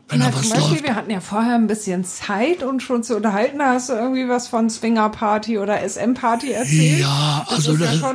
Wenn 0.09 0.21
was 0.21 0.41
zum 0.43 0.51
Beispiel, 0.51 0.71
läuft. 0.71 0.85
wir 0.85 0.95
hatten 0.95 1.11
ja 1.11 1.21
vorher 1.21 1.55
ein 1.55 1.67
bisschen 1.67 2.05
Zeit, 2.05 2.63
uns 2.63 2.83
schon 2.83 3.03
zu 3.03 3.17
unterhalten. 3.17 3.59
Da 3.59 3.75
hast 3.75 3.91
du 3.91 3.93
irgendwie 3.93 4.29
was 4.29 4.49
von 4.49 4.71
Swinger-Party 4.71 5.59
oder 5.59 5.81
SM-Party 5.87 6.53
erzählt. 6.53 7.01
Ja, 7.01 7.45
das 7.49 7.57
also 7.69 7.73
ist 7.75 7.81
ja 7.81 7.93
das- 7.93 8.15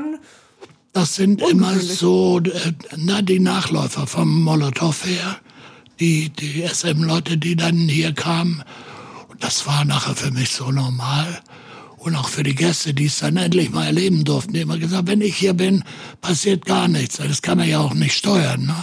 Das 0.93 1.15
sind 1.15 1.41
immer 1.41 1.79
so, 1.79 2.39
äh, 2.39 2.73
na, 2.97 3.21
die 3.21 3.39
Nachläufer 3.39 4.05
vom 4.07 4.41
Molotow 4.43 5.05
her, 5.05 5.37
die, 5.99 6.29
die 6.29 6.63
SM-Leute, 6.63 7.37
die 7.37 7.55
dann 7.55 7.75
hier 7.77 8.13
kamen. 8.13 8.63
Und 9.29 9.43
das 9.43 9.65
war 9.67 9.85
nachher 9.85 10.15
für 10.15 10.31
mich 10.31 10.51
so 10.51 10.71
normal. 10.71 11.39
Und 11.97 12.15
auch 12.15 12.27
für 12.27 12.43
die 12.43 12.53
Gäste, 12.55 12.93
die 12.93 13.05
es 13.05 13.19
dann 13.19 13.37
endlich 13.37 13.71
mal 13.71 13.85
erleben 13.85 14.23
durften, 14.25 14.53
die 14.53 14.61
immer 14.61 14.77
gesagt, 14.77 15.07
wenn 15.07 15.21
ich 15.21 15.35
hier 15.37 15.53
bin, 15.53 15.83
passiert 16.21 16.65
gar 16.65 16.87
nichts. 16.87 17.17
Das 17.17 17.41
kann 17.41 17.57
man 17.57 17.67
ja 17.69 17.79
auch 17.79 17.93
nicht 17.93 18.15
steuern, 18.17 18.65
ne? 18.65 18.75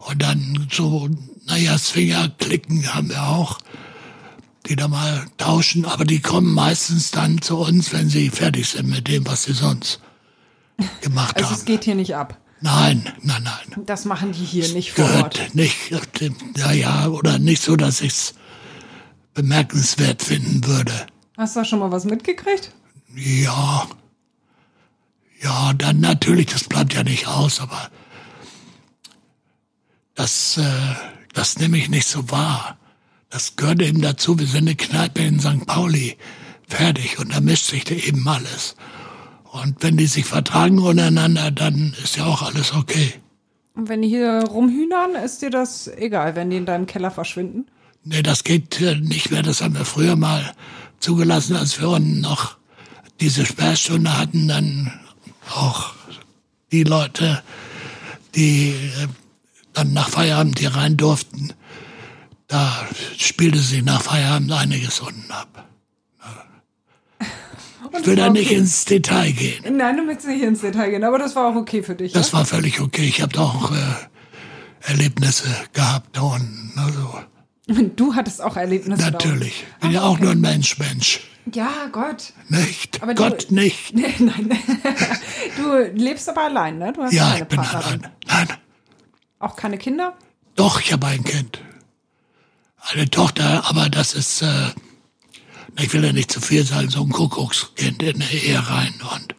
Und 0.00 0.22
dann 0.22 0.68
so, 0.70 1.08
naja, 1.48 1.76
Swinger-Klicken 1.78 2.94
haben 2.94 3.08
wir 3.10 3.22
auch, 3.22 3.58
die 4.66 4.76
da 4.76 4.86
mal 4.88 5.26
tauschen, 5.38 5.84
aber 5.84 6.04
die 6.04 6.20
kommen 6.20 6.52
meistens 6.52 7.10
dann 7.10 7.40
zu 7.40 7.56
uns, 7.58 7.92
wenn 7.92 8.08
sie 8.08 8.30
fertig 8.30 8.68
sind 8.68 8.88
mit 8.88 9.08
dem, 9.08 9.26
was 9.26 9.44
sie 9.44 9.54
sonst 9.54 10.00
gemacht 11.00 11.36
Also 11.36 11.48
haben. 11.50 11.56
es 11.56 11.64
geht 11.64 11.84
hier 11.84 11.94
nicht 11.94 12.14
ab. 12.14 12.38
Nein, 12.60 13.10
nein, 13.22 13.42
nein. 13.44 13.84
Das 13.86 14.04
machen 14.04 14.32
die 14.32 14.44
hier 14.44 14.68
nicht 14.70 14.92
vor 14.92 15.04
Ort. 15.04 15.34
Gehört 15.34 15.54
nicht, 15.54 15.76
ja, 16.56 16.72
ja, 16.72 17.06
oder 17.08 17.38
nicht 17.38 17.62
so, 17.62 17.76
dass 17.76 18.00
ich 18.00 18.12
es 18.12 18.34
bemerkenswert 19.32 20.22
finden 20.22 20.66
würde. 20.66 21.06
Hast 21.36 21.54
du 21.54 21.60
da 21.60 21.64
schon 21.64 21.78
mal 21.78 21.92
was 21.92 22.04
mitgekriegt? 22.04 22.72
Ja. 23.14 23.86
Ja, 25.40 25.72
dann 25.72 26.00
natürlich, 26.00 26.46
das 26.46 26.64
bleibt 26.64 26.94
ja 26.94 27.04
nicht 27.04 27.28
aus, 27.28 27.60
aber 27.60 27.90
das, 30.16 30.56
äh, 30.58 30.64
das 31.34 31.58
nehme 31.58 31.78
ich 31.78 31.88
nicht 31.88 32.06
so 32.06 32.30
wahr. 32.30 32.78
Das 33.30 33.56
gehört 33.56 33.82
eben 33.82 34.00
dazu. 34.00 34.38
Wir 34.38 34.46
sind 34.46 34.68
eine 34.68 34.76
Kneipe 34.76 35.22
in 35.22 35.40
St. 35.40 35.66
Pauli. 35.66 36.16
Fertig. 36.66 37.18
Und 37.18 37.34
da 37.34 37.40
mischt 37.40 37.66
sich 37.66 37.84
da 37.84 37.94
eben 37.94 38.26
alles. 38.26 38.76
Und 39.50 39.82
wenn 39.82 39.96
die 39.96 40.06
sich 40.06 40.24
vertragen 40.24 40.78
untereinander, 40.78 41.50
dann 41.50 41.94
ist 42.02 42.16
ja 42.16 42.26
auch 42.26 42.42
alles 42.42 42.74
okay. 42.74 43.14
Und 43.74 43.88
wenn 43.88 44.02
die 44.02 44.08
hier 44.08 44.44
rumhühnern, 44.48 45.14
ist 45.14 45.42
dir 45.42 45.50
das 45.50 45.88
egal, 45.88 46.36
wenn 46.36 46.50
die 46.50 46.56
in 46.56 46.66
deinem 46.66 46.86
Keller 46.86 47.10
verschwinden? 47.10 47.66
Nee, 48.04 48.22
das 48.22 48.44
geht 48.44 48.80
nicht 49.02 49.30
mehr. 49.30 49.42
Das 49.42 49.62
haben 49.62 49.74
wir 49.74 49.84
früher 49.84 50.16
mal 50.16 50.52
zugelassen, 51.00 51.56
als 51.56 51.80
wir 51.80 51.88
unten 51.88 52.20
noch 52.20 52.56
diese 53.20 53.46
Sperrstunde 53.46 54.18
hatten. 54.18 54.48
Dann 54.48 54.92
auch 55.54 55.92
die 56.72 56.84
Leute, 56.84 57.42
die 58.34 58.70
äh, 58.70 59.08
dann 59.78 59.92
nach 59.92 60.08
Feierabend 60.08 60.58
hier 60.58 60.74
rein 60.74 60.96
durften. 60.96 61.52
Da 62.48 62.86
spielte 63.16 63.58
sich 63.58 63.82
nach 63.84 64.02
Feierabend 64.02 64.50
einiges 64.52 65.00
unten 65.00 65.30
ab. 65.30 65.64
Ich 68.00 68.06
will 68.06 68.16
da 68.16 68.28
nicht 68.28 68.50
ins 68.50 68.84
Detail 68.84 69.32
gehen. 69.32 69.76
Nein, 69.76 69.96
du 69.96 70.06
willst 70.06 70.26
nicht 70.26 70.42
ins 70.42 70.60
Detail 70.60 70.90
gehen, 70.90 71.04
aber 71.04 71.18
das 71.18 71.34
war 71.36 71.46
auch 71.50 71.56
okay 71.56 71.82
für 71.82 71.94
dich. 71.94 72.12
Das 72.12 72.32
ja? 72.32 72.38
war 72.38 72.44
völlig 72.44 72.80
okay. 72.80 73.04
Ich 73.06 73.22
habe 73.22 73.38
auch 73.40 73.72
äh, 73.72 73.76
Erlebnisse 74.82 75.48
gehabt 75.72 76.14
da 76.16 76.20
unten. 76.22 76.72
Also, 76.76 77.20
Du 77.96 78.14
hattest 78.14 78.42
auch 78.42 78.56
Erlebnisse 78.56 79.10
natürlich. 79.10 79.64
Bin 79.80 79.90
Ach, 79.90 79.94
ja 79.94 80.02
auch 80.02 80.12
okay. 80.14 80.22
nur 80.22 80.32
ein 80.32 80.40
Mensch, 80.40 80.78
Mensch. 80.78 81.20
Ja, 81.54 81.70
Gott. 81.90 82.34
Nicht. 82.48 83.02
Aber 83.02 83.14
du- 83.14 83.22
Gott 83.22 83.50
nicht. 83.50 83.94
Nein. 83.94 84.50
Du 85.56 85.76
lebst 85.94 86.28
aber 86.28 86.44
allein, 86.44 86.78
ne? 86.78 86.92
Du 86.94 87.02
hast 87.02 87.12
Ja, 87.12 87.30
keine 87.30 87.42
ich 87.42 87.48
bin 87.48 87.58
Partnerin. 87.58 88.00
allein. 88.28 88.48
Nein, 88.48 88.56
Auch 89.38 89.56
keine 89.56 89.78
Kinder? 89.78 90.16
doch, 90.56 90.80
ich 90.80 90.92
habe 90.92 91.06
ein 91.06 91.22
Kind. 91.24 91.60
Eine 92.80 93.08
Tochter, 93.08 93.64
aber 93.68 93.88
das 93.88 94.14
ist, 94.14 94.42
äh, 94.42 94.70
ich 95.78 95.92
will 95.92 96.04
ja 96.04 96.12
nicht 96.12 96.32
zu 96.32 96.40
viel 96.40 96.64
sagen, 96.64 96.90
so 96.90 97.02
ein 97.02 97.10
Kuckuckskind 97.10 98.02
in 98.02 98.18
der 98.18 98.30
Ehe 98.32 98.68
rein. 98.68 98.94
Und 99.12 99.34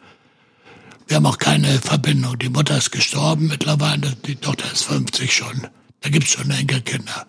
wir 1.08 1.16
haben 1.16 1.26
auch 1.26 1.38
keine 1.38 1.78
Verbindung. 1.80 2.38
Die 2.38 2.48
Mutter 2.48 2.78
ist 2.78 2.90
gestorben 2.92 3.48
mittlerweile, 3.48 4.16
die 4.26 4.36
Tochter 4.36 4.72
ist 4.72 4.84
50 4.84 5.34
schon. 5.34 5.66
Da 6.00 6.08
gibt's 6.08 6.32
schon 6.32 6.50
Enkelkinder. 6.50 7.26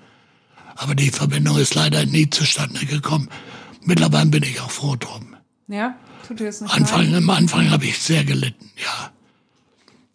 Aber 0.76 0.96
die 0.96 1.12
Verbindung 1.12 1.58
ist 1.58 1.76
leider 1.76 2.06
nie 2.06 2.30
zustande 2.30 2.86
gekommen. 2.86 3.30
Mittlerweile 3.84 4.28
bin 4.28 4.44
ich 4.44 4.62
auch 4.62 4.72
froh 4.72 4.96
drum. 4.96 5.36
Ja? 5.68 5.96
Tut 6.28 6.40
dir 6.40 6.46
das 6.46 6.62
nicht 6.62 6.74
Anfang, 6.74 7.08
leid? 7.08 7.16
am 7.16 7.30
Anfang 7.30 7.70
habe 7.72 7.86
ich 7.86 8.00
sehr 8.00 8.24
gelitten, 8.24 8.72
ja. 8.78 9.12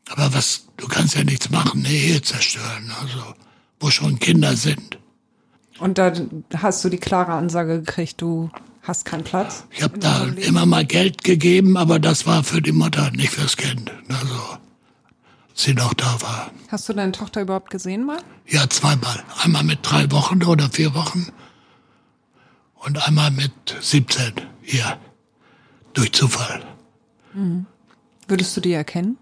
Aber 0.08 0.32
was, 0.32 0.66
du 0.76 0.86
kannst 0.88 1.14
ja 1.16 1.24
nichts 1.24 1.50
machen, 1.50 1.84
eine 1.84 1.94
Ehe 1.94 2.22
zerstören, 2.22 2.92
also, 3.00 3.34
wo 3.80 3.90
schon 3.90 4.18
Kinder 4.18 4.56
sind. 4.56 4.98
Und 5.78 5.98
da 5.98 6.12
hast 6.56 6.84
du 6.84 6.88
die 6.88 6.98
klare 6.98 7.32
Ansage 7.32 7.80
gekriegt, 7.80 8.22
du 8.22 8.50
hast 8.82 9.04
keinen 9.04 9.24
Platz? 9.24 9.64
Ich 9.70 9.82
habe 9.82 9.98
da 9.98 10.24
immer 10.24 10.64
mal 10.64 10.86
Geld 10.86 11.24
gegeben, 11.24 11.76
aber 11.76 11.98
das 11.98 12.26
war 12.26 12.44
für 12.44 12.62
die 12.62 12.72
Mutter, 12.72 13.10
nicht 13.10 13.30
fürs 13.32 13.56
Kind. 13.56 13.90
Also, 14.08 14.34
als 15.50 15.62
sie 15.64 15.74
noch 15.74 15.92
da 15.94 16.20
war. 16.22 16.50
Hast 16.68 16.88
du 16.88 16.92
deine 16.92 17.12
Tochter 17.12 17.42
überhaupt 17.42 17.70
gesehen 17.70 18.04
mal? 18.06 18.18
Ja, 18.46 18.68
zweimal. 18.70 19.24
Einmal 19.42 19.64
mit 19.64 19.80
drei 19.82 20.10
Wochen 20.12 20.42
oder 20.44 20.70
vier 20.70 20.94
Wochen 20.94 21.26
und 22.76 23.06
einmal 23.06 23.30
mit 23.32 23.52
17 23.80 24.32
hier. 24.62 24.98
durch 25.94 26.12
Zufall. 26.12 26.62
Würdest 28.28 28.56
du 28.56 28.60
die 28.60 28.72
erkennen? 28.72 29.18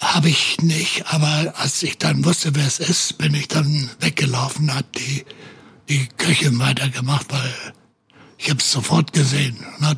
Habe 0.00 0.28
ich 0.28 0.58
nicht, 0.60 1.04
aber 1.12 1.54
als 1.56 1.82
ich 1.82 1.98
dann 1.98 2.24
wusste, 2.24 2.54
wer 2.54 2.66
es 2.66 2.78
ist, 2.78 3.18
bin 3.18 3.34
ich 3.34 3.48
dann 3.48 3.90
weggelaufen, 4.00 4.72
hat 4.74 4.86
die, 4.96 5.24
die 5.88 6.08
Köchin 6.16 6.58
weitergemacht, 6.58 7.26
weil 7.30 7.52
ich 8.38 8.48
habe 8.48 8.60
es 8.60 8.70
sofort 8.70 9.12
gesehen. 9.12 9.64
Na, 9.80 9.94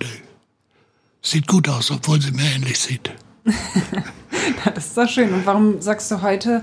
sieht 1.23 1.47
gut 1.47 1.69
aus, 1.69 1.91
obwohl 1.91 2.21
sie 2.21 2.33
mir 2.33 2.51
ähnlich 2.51 2.79
sieht. 2.79 3.11
Das 4.75 4.87
ist 4.87 4.97
doch 4.97 5.09
schön. 5.09 5.33
Und 5.33 5.47
warum 5.47 5.81
sagst 5.81 6.11
du 6.11 6.23
heute, 6.23 6.63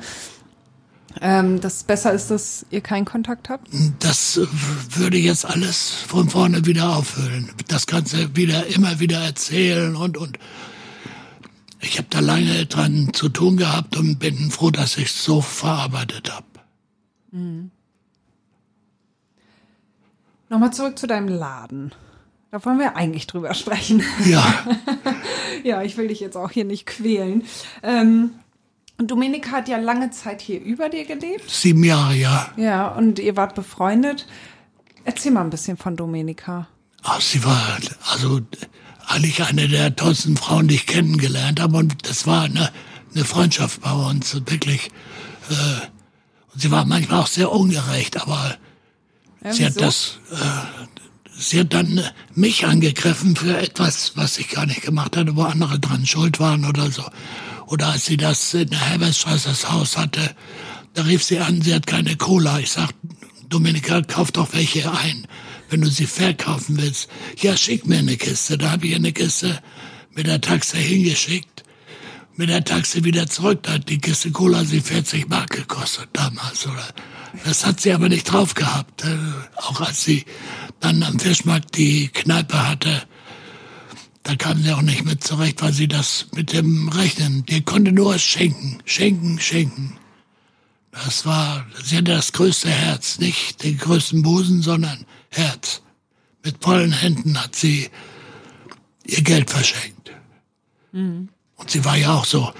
ähm, 1.22 1.60
dass 1.62 1.76
es 1.78 1.84
besser 1.84 2.12
ist, 2.14 2.32
dass 2.32 2.66
ihr 2.70 2.82
keinen 2.82 3.06
Kontakt 3.06 3.50
habt? 3.50 3.68
Das 4.00 4.40
würde 4.90 5.18
jetzt 5.18 5.46
alles 5.46 5.92
von 6.08 6.30
vorne 6.30 6.66
wieder 6.66 6.96
auffüllen. 6.96 7.52
Das 7.68 7.88
Ganze 7.88 8.36
wieder, 8.36 8.68
immer 8.68 9.00
wieder 9.00 9.20
erzählen 9.20 9.96
und, 9.96 10.18
und. 10.18 10.40
Ich 11.80 11.98
habe 11.98 12.08
da 12.10 12.20
lange 12.20 12.66
dran 12.66 13.12
zu 13.14 13.30
tun 13.30 13.58
gehabt 13.58 13.98
und 13.98 14.18
bin 14.20 14.52
froh, 14.52 14.72
dass 14.72 14.98
ich 14.98 15.08
es 15.08 15.24
so 15.24 15.42
verarbeitet 15.42 16.32
habe. 16.34 16.46
Nochmal 20.50 20.74
zurück 20.74 20.98
zu 20.98 21.08
deinem 21.08 21.28
Laden. 21.28 21.94
Da 22.52 22.64
wollen 22.64 22.80
wir 22.80 22.96
eigentlich 22.96 23.28
drüber 23.28 23.54
sprechen. 23.54 24.02
Ja, 24.26 24.66
ja, 25.64 25.82
ich 25.84 25.98
will 25.98 26.08
dich 26.08 26.20
jetzt 26.20 26.38
auch 26.38 26.50
hier 26.52 26.66
nicht 26.66 26.86
quälen. 26.86 27.44
Ähm, 27.84 28.32
Dominika 28.98 29.52
hat 29.52 29.68
ja 29.68 29.78
lange 29.78 30.10
Zeit 30.10 30.42
hier 30.42 30.60
über 30.62 30.90
dir 30.90 31.06
gelebt. 31.06 31.50
sieben 31.50 31.84
Jahre, 31.84 32.16
ja. 32.16 32.50
Ja, 32.56 32.88
und 32.88 33.20
ihr 33.20 33.36
wart 33.36 33.54
befreundet. 33.54 34.26
Erzähl 35.04 35.32
mal 35.32 35.42
ein 35.42 35.50
bisschen 35.50 35.78
von 35.78 35.96
Dominika. 35.96 36.68
Ach, 37.04 37.22
sie 37.22 37.44
war 37.44 37.78
also 38.12 38.42
eigentlich 39.08 39.44
eine 39.44 39.68
der 39.68 39.96
tollsten 39.96 40.38
Frauen, 40.38 40.68
die 40.68 40.76
ich 40.76 40.86
kennengelernt 40.86 41.60
habe. 41.60 41.78
Und 41.78 42.08
das 42.08 42.28
war 42.28 42.44
eine, 42.44 42.72
eine 43.16 43.26
Freundschaft 43.26 43.82
bei 43.82 43.92
uns. 43.92 44.34
Wirklich. 44.36 44.92
Äh, 45.50 45.88
und 46.54 46.62
sie 46.62 46.72
war 46.72 46.86
manchmal 46.86 47.22
auch 47.22 47.28
sehr 47.28 47.52
ungerecht, 47.52 48.22
aber 48.22 48.58
Ja, 49.44 49.54
sie 49.54 49.66
hat 49.66 49.80
das. 49.80 50.20
Äh, 50.32 50.88
sie 51.38 51.60
hat 51.62 51.74
dann 51.74 51.98
äh, 51.98 52.12
mich 52.34 52.66
angegriffen 52.66 53.36
für 53.36 53.58
etwas, 53.58 54.14
was 54.16 54.38
ich 54.38 54.50
gar 54.50 54.66
nicht 54.66 54.82
gemacht 54.82 55.16
hatte, 55.16 55.36
wo 55.36 55.44
andere 55.44 55.80
dran 55.80 56.06
schuld 56.06 56.40
waren 56.40 56.66
oder 56.66 56.92
so. 56.92 57.04
Oder 57.68 57.88
als 57.88 58.06
sie 58.06 58.18
das 58.18 58.54
in 58.54 58.70
der 58.70 58.80
Herbertstraße 58.80 59.50
das 59.50 59.72
Haus 59.72 59.98
hatte, 59.98 60.36
da 60.94 61.04
rief 61.04 61.24
sie 61.24 61.40
an, 61.40 61.62
sie 61.62 61.76
hat 61.76 61.86
keine 61.86 62.16
Cola. 62.16 62.60
Ich 62.60 62.72
sag, 62.72 62.90
Dominika, 63.50 64.02
kauf 64.02 64.32
doch 64.32 64.54
welche 64.54 64.92
ein, 64.92 65.28
wenn 65.70 65.82
du 65.82 65.90
sie 65.90 66.08
verkaufen 66.08 66.78
willst. 66.78 67.10
Ja, 67.40 67.58
schick 67.58 67.86
mir 67.86 68.00
eine 68.00 68.18
Kiste. 68.18 68.58
Da 68.58 68.72
habe 68.72 68.88
ich 68.88 68.96
eine 68.96 69.12
Kiste 69.12 69.62
mit 70.14 70.28
der 70.28 70.42
Taxe 70.42 70.78
hingeschickt, 70.78 71.64
mit 72.36 72.50
der 72.50 72.64
Taxe 72.64 73.04
wieder 73.04 73.28
zurück. 73.28 73.64
Da 73.64 73.74
hat 73.74 73.90
die 73.90 74.00
Kiste 74.00 74.32
Cola 74.32 74.64
sie 74.66 74.82
40 74.82 75.28
Mark 75.30 75.52
gekostet 75.52 76.10
damals. 76.14 76.66
Oder 76.66 76.88
das 77.46 77.66
hat 77.66 77.82
sie 77.82 77.94
aber 77.94 78.10
nicht 78.10 78.32
drauf 78.32 78.54
gehabt. 78.54 79.04
Äh, 79.04 79.18
Auch 79.58 79.82
als 79.82 80.04
sie 80.04 80.26
dann 80.80 81.04
am 81.04 81.20
Fischmarkt 81.20 81.78
die 81.78 82.10
Kneipe 82.10 82.68
hatte, 82.68 83.04
da 84.24 84.36
kam 84.36 84.62
sie 84.62 84.74
auch 84.74 84.82
nicht 84.82 85.06
mit 85.06 85.24
zurecht, 85.24 85.62
weil 85.62 85.72
sie 85.72 85.88
das 85.88 86.28
mit 86.36 86.52
dem 86.52 86.90
Rechnen, 86.90 87.46
die 87.46 87.62
konnte 87.62 87.94
nur 87.94 88.20
schenken, 88.20 88.80
schenken, 88.84 89.40
schenken. 89.40 89.98
Das 90.92 91.26
war, 91.26 91.66
sie 91.82 91.96
hatte 91.96 92.12
das 92.12 92.34
größte 92.34 92.70
Herz, 92.70 93.20
nicht 93.20 93.64
den 93.64 93.78
größten 93.78 94.24
Busen, 94.24 94.62
sondern 94.62 95.06
Herz. 95.30 95.82
Mit 96.44 96.64
vollen 96.64 96.92
Händen 96.92 97.42
hat 97.42 97.56
sie 97.56 97.90
ihr 99.06 99.22
Geld 99.22 99.50
verschenkt. 99.50 100.12
Und 101.56 101.70
sie 101.70 101.84
war 101.84 101.98
ja 101.98 102.14
auch 102.14 102.26
so, 102.26 102.54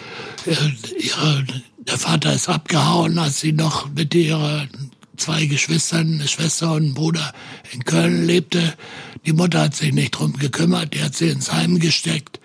äh, 0.46 0.56
ihre, 1.00 1.46
der 1.80 1.98
Vater 1.98 2.34
ist 2.34 2.50
abgehauen, 2.50 3.18
als 3.20 3.40
sie 3.40 3.54
noch 3.54 3.90
mit 3.90 4.14
ihren 4.14 4.92
zwei 5.18 5.46
Geschwistern, 5.46 6.16
eine 6.16 6.28
Schwester 6.28 6.74
und 6.74 6.90
ein 6.90 6.94
Bruder 6.94 7.34
in 7.72 7.84
Köln 7.86 8.26
lebte. 8.26 8.76
Die 9.26 9.34
Mutter 9.34 9.62
hat 9.62 9.76
sich 9.76 9.94
nicht 9.94 10.12
drum 10.12 10.34
gekümmert, 10.34 10.94
die 10.94 11.04
hat 11.04 11.16
sie 11.16 11.30
ins 11.30 11.52
Heim 11.52 11.80
gesteckt. 11.80 12.40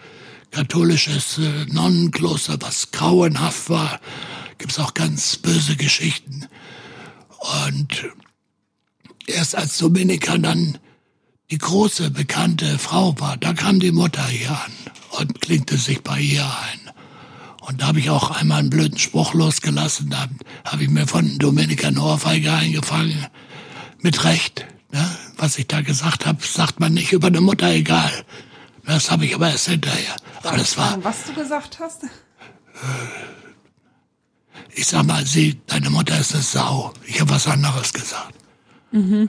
Katholisches 0.50 1.38
äh, 1.38 1.66
Nonnenkloster, 1.66 2.56
was 2.60 2.90
grauenhaft 2.90 3.70
war. 3.70 4.00
Gibt's 4.58 4.78
auch 4.78 4.94
ganz 4.94 5.36
böse 5.36 5.76
Geschichten. 5.76 6.46
Und 7.66 8.12
erst 9.26 9.56
als 9.56 9.78
Dominika 9.78 10.36
dann 10.38 10.78
die 11.50 11.58
große 11.58 12.10
bekannte 12.10 12.78
Frau 12.78 13.14
war, 13.20 13.36
da 13.36 13.52
kam 13.52 13.78
die 13.78 13.92
Mutter 13.92 14.24
hier 14.26 14.50
an 14.50 14.72
und 15.20 15.40
klinkte 15.40 15.76
sich 15.76 16.02
bei 16.02 16.18
ihr 16.18 16.44
ein. 16.44 16.90
Und 17.60 17.82
da 17.82 17.88
habe 17.88 18.00
ich 18.00 18.10
auch 18.10 18.30
einmal 18.30 18.60
einen 18.60 18.70
blöden 18.70 18.98
Spruch 18.98 19.34
losgelassen. 19.34 20.10
Da 20.10 20.28
habe 20.64 20.82
ich 20.82 20.88
mir 20.88 21.06
von 21.06 21.38
Dominika 21.38 21.88
eine 21.88 22.02
Ohrfeige 22.02 22.52
eingefangen. 22.52 23.26
Mit 24.00 24.24
Recht. 24.24 24.66
Ne? 24.90 25.08
Was 25.36 25.58
ich 25.58 25.68
da 25.68 25.80
gesagt 25.80 26.26
habe, 26.26 26.42
sagt 26.44 26.80
man 26.80 26.94
nicht 26.94 27.12
über 27.12 27.28
eine 27.28 27.40
Mutter 27.40 27.70
egal. 27.70 28.10
Das 28.84 29.10
habe 29.10 29.26
ich 29.26 29.34
aber 29.34 29.50
erst 29.50 29.68
hinterher. 29.68 30.16
Aber 30.42 30.56
das 30.56 30.76
war, 30.76 31.02
Was 31.04 31.24
du 31.24 31.34
gesagt 31.34 31.78
hast? 31.78 32.02
ich 34.74 34.86
sag 34.86 35.04
mal, 35.06 35.24
sie, 35.24 35.60
deine 35.66 35.90
Mutter 35.90 36.18
ist 36.18 36.34
eine 36.34 36.42
Sau. 36.42 36.92
Ich 37.06 37.20
habe 37.20 37.30
was 37.30 37.46
anderes 37.46 37.92
gesagt. 37.92 38.34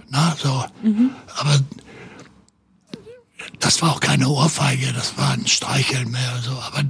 Na, 0.09 0.35
so. 0.37 0.65
Aber 1.37 1.59
das 3.59 3.81
war 3.81 3.91
auch 3.91 3.99
keine 3.99 4.27
Ohrfeige, 4.27 4.91
das 4.93 5.17
war 5.17 5.31
ein 5.31 5.47
Streicheln 5.47 6.11
mehr. 6.11 6.39
So. 6.41 6.51
Aber 6.51 6.83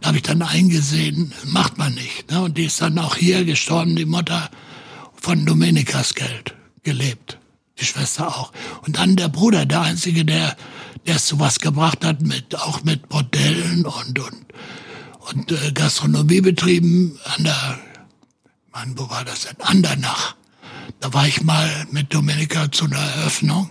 da 0.00 0.08
habe 0.08 0.16
ich 0.16 0.22
dann 0.22 0.42
eingesehen, 0.42 1.32
macht 1.46 1.78
man 1.78 1.94
nicht. 1.94 2.30
Ne? 2.30 2.42
Und 2.42 2.58
die 2.58 2.64
ist 2.64 2.80
dann 2.80 2.98
auch 2.98 3.16
hier 3.16 3.44
gestorben, 3.44 3.96
die 3.96 4.04
Mutter 4.04 4.50
von 5.14 5.44
Dominikas 5.46 6.14
Geld 6.14 6.54
gelebt. 6.82 7.38
Die 7.78 7.84
Schwester 7.84 8.28
auch. 8.28 8.52
Und 8.86 8.98
dann 8.98 9.16
der 9.16 9.28
Bruder, 9.28 9.66
der 9.66 9.82
Einzige, 9.82 10.24
der, 10.24 10.56
der 11.06 11.16
es 11.16 11.26
zu 11.26 11.38
was 11.38 11.60
gebracht 11.60 12.04
hat, 12.04 12.20
mit, 12.22 12.56
auch 12.56 12.82
mit 12.82 13.08
Bordellen 13.08 13.86
und, 13.86 14.18
und, 14.18 14.46
und 15.30 15.52
äh, 15.52 15.72
Gastronomiebetrieben 15.72 17.18
an 17.36 17.44
der, 17.44 17.78
Mann, 18.72 18.94
wo 18.96 19.08
war 19.10 19.24
das 19.24 19.42
denn? 19.42 19.60
Andernach. 19.60 20.36
Da 21.00 21.12
war 21.14 21.26
ich 21.26 21.42
mal 21.42 21.86
mit 21.90 22.12
Dominika 22.12 22.70
zu 22.70 22.84
einer 22.84 22.98
Eröffnung. 22.98 23.70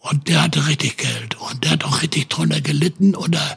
Und 0.00 0.28
der 0.28 0.42
hatte 0.42 0.66
richtig 0.66 0.98
Geld. 0.98 1.40
Und 1.40 1.64
der 1.64 1.72
hat 1.72 1.84
auch 1.84 2.02
richtig 2.02 2.28
drunter 2.28 2.60
gelitten 2.60 3.14
unter 3.14 3.56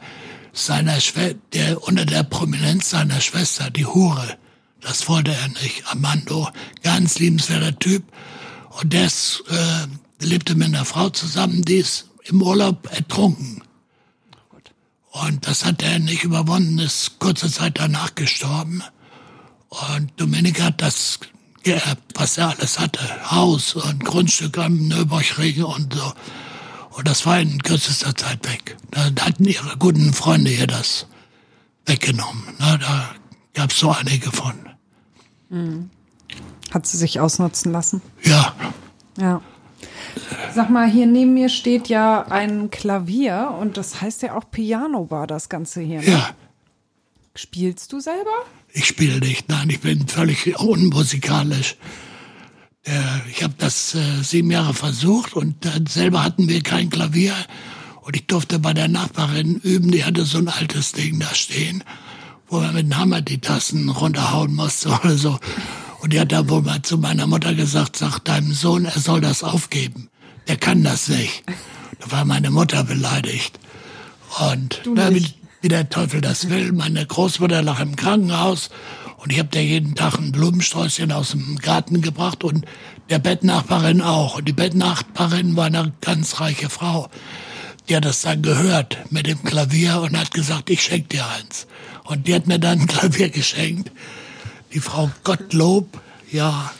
seiner 0.54 0.98
Schwe 1.00 1.36
der, 1.52 1.82
unter 1.82 2.06
der 2.06 2.22
Prominenz 2.22 2.90
seiner 2.90 3.20
Schwester, 3.20 3.70
die 3.70 3.84
Hure. 3.84 4.38
Das 4.80 5.08
wollte 5.08 5.34
er 5.34 5.48
nicht. 5.48 5.86
Armando, 5.86 6.48
ganz 6.82 7.18
liebenswerter 7.18 7.78
Typ. 7.78 8.02
Und 8.80 8.94
der 8.94 9.06
ist, 9.06 9.44
äh, 9.50 10.24
lebte 10.24 10.54
mit 10.54 10.68
einer 10.68 10.86
Frau 10.86 11.10
zusammen, 11.10 11.62
die 11.62 11.76
ist 11.76 12.08
im 12.24 12.40
Urlaub 12.40 12.90
ertrunken. 12.90 13.62
Und 15.10 15.46
das 15.46 15.64
hat 15.66 15.82
er 15.82 15.98
nicht 15.98 16.24
überwunden, 16.24 16.78
ist 16.78 17.18
kurze 17.18 17.50
Zeit 17.50 17.78
danach 17.78 18.14
gestorben. 18.14 18.82
Und 19.68 20.12
Dominik 20.16 20.62
hat 20.62 20.80
das 20.80 21.18
geerbt, 21.62 22.02
was 22.14 22.38
er 22.38 22.50
alles 22.50 22.78
hatte. 22.78 23.00
Haus 23.30 23.74
und 23.74 24.04
Grundstück 24.04 24.58
am 24.58 24.88
Nürburgring 24.88 25.64
und 25.64 25.94
so. 25.94 26.12
Und 26.90 27.06
das 27.06 27.26
war 27.26 27.40
in 27.40 27.62
kürzester 27.62 28.14
Zeit 28.14 28.44
weg. 28.48 28.76
Da 28.90 29.04
hatten 29.24 29.44
ihre 29.44 29.76
guten 29.76 30.12
Freunde 30.12 30.50
ihr 30.50 30.66
das 30.66 31.06
weggenommen. 31.86 32.42
Na, 32.58 32.76
da 32.76 33.10
gab 33.54 33.70
es 33.70 33.78
so 33.78 33.90
einige 33.90 34.30
von. 34.32 34.54
Hat 36.72 36.86
sie 36.86 36.96
sich 36.96 37.20
ausnutzen 37.20 37.72
lassen. 37.72 38.02
Ja, 38.24 38.54
Ja. 39.16 39.40
Sag 40.54 40.70
mal, 40.70 40.88
hier 40.90 41.06
neben 41.06 41.34
mir 41.34 41.48
steht 41.48 41.88
ja 41.88 42.26
ein 42.28 42.70
Klavier 42.70 43.56
und 43.60 43.76
das 43.76 44.00
heißt 44.00 44.22
ja 44.22 44.36
auch 44.36 44.50
Piano 44.50 45.04
Bar, 45.04 45.26
das 45.26 45.48
Ganze 45.48 45.80
hier. 45.80 46.00
Ne? 46.00 46.08
ja. 46.10 46.30
Spielst 47.34 47.92
du 47.92 48.00
selber? 48.00 48.44
Ich 48.72 48.86
spiele 48.86 49.18
nicht, 49.20 49.48
nein, 49.48 49.70
ich 49.70 49.80
bin 49.80 50.06
völlig 50.06 50.58
unmusikalisch. 50.58 51.76
Der, 52.86 53.22
ich 53.30 53.42
habe 53.42 53.54
das 53.58 53.94
äh, 53.94 54.22
sieben 54.22 54.50
Jahre 54.50 54.74
versucht 54.74 55.34
und 55.34 55.64
dann 55.64 55.86
selber 55.86 56.22
hatten 56.22 56.48
wir 56.48 56.62
kein 56.62 56.90
Klavier 56.90 57.34
und 58.02 58.16
ich 58.16 58.26
durfte 58.26 58.58
bei 58.58 58.72
der 58.72 58.88
Nachbarin 58.88 59.56
üben, 59.56 59.90
die 59.90 60.04
hatte 60.04 60.24
so 60.24 60.38
ein 60.38 60.48
altes 60.48 60.92
Ding 60.92 61.20
da 61.20 61.34
stehen, 61.34 61.84
wo 62.48 62.60
man 62.60 62.74
mit 62.74 62.86
dem 62.86 62.96
Hammer 62.96 63.20
die 63.20 63.38
Tasten 63.38 63.88
runterhauen 63.88 64.54
musste 64.54 64.88
oder 65.04 65.18
so. 65.18 65.38
Und 66.00 66.12
die 66.12 66.20
hat 66.20 66.32
dann 66.32 66.48
wohl 66.48 66.62
mal 66.62 66.80
zu 66.82 66.96
meiner 66.96 67.26
Mutter 67.26 67.54
gesagt, 67.54 67.96
sag 67.96 68.20
deinem 68.20 68.52
Sohn, 68.52 68.84
er 68.84 68.98
soll 68.98 69.20
das 69.20 69.42
aufgeben. 69.42 70.08
Der 70.46 70.56
kann 70.56 70.82
das 70.84 71.08
nicht. 71.08 71.42
Da 72.00 72.10
war 72.10 72.24
meine 72.24 72.50
Mutter 72.50 72.84
beleidigt. 72.84 73.58
Und 74.52 74.80
Du 74.84 74.94
nicht. 74.94 75.37
Wie 75.60 75.68
der 75.68 75.88
Teufel 75.88 76.20
das 76.20 76.48
will. 76.50 76.72
Meine 76.72 77.04
Großmutter 77.04 77.62
lag 77.62 77.80
im 77.80 77.96
Krankenhaus 77.96 78.70
Und 79.18 79.32
ich 79.32 79.38
habe 79.38 79.48
der 79.48 79.64
jeden 79.64 79.96
Tag 79.96 80.16
ein 80.18 80.30
Blumensträußchen 80.30 81.10
aus 81.10 81.32
dem 81.32 81.58
Garten 81.58 82.00
gebracht 82.00 82.44
und 82.44 82.64
der 83.10 83.18
Bettnachbarin 83.18 84.00
auch. 84.00 84.38
Und 84.38 84.46
die 84.46 84.52
Bettnachbarin 84.52 85.56
war 85.56 85.66
eine 85.66 85.92
ganz 86.00 86.40
reiche 86.40 86.70
Frau. 86.70 87.08
Die 87.88 87.96
hat 87.96 88.04
das 88.04 88.22
dann 88.22 88.42
gehört 88.42 88.98
mit 89.10 89.26
dem 89.26 89.42
Klavier 89.42 90.00
und 90.02 90.16
hat 90.16 90.32
gesagt, 90.32 90.70
ich 90.70 90.82
schenke 90.82 91.08
dir 91.08 91.26
eins. 91.26 91.66
Und 92.04 92.28
die 92.28 92.34
hat 92.34 92.46
mir 92.46 92.60
dann 92.60 92.80
ein 92.80 92.86
Klavier 92.86 93.28
geschenkt. 93.30 93.90
Die 94.72 94.80
Frau 94.80 95.10
Gottlob, 95.24 96.00
ja. 96.30 96.70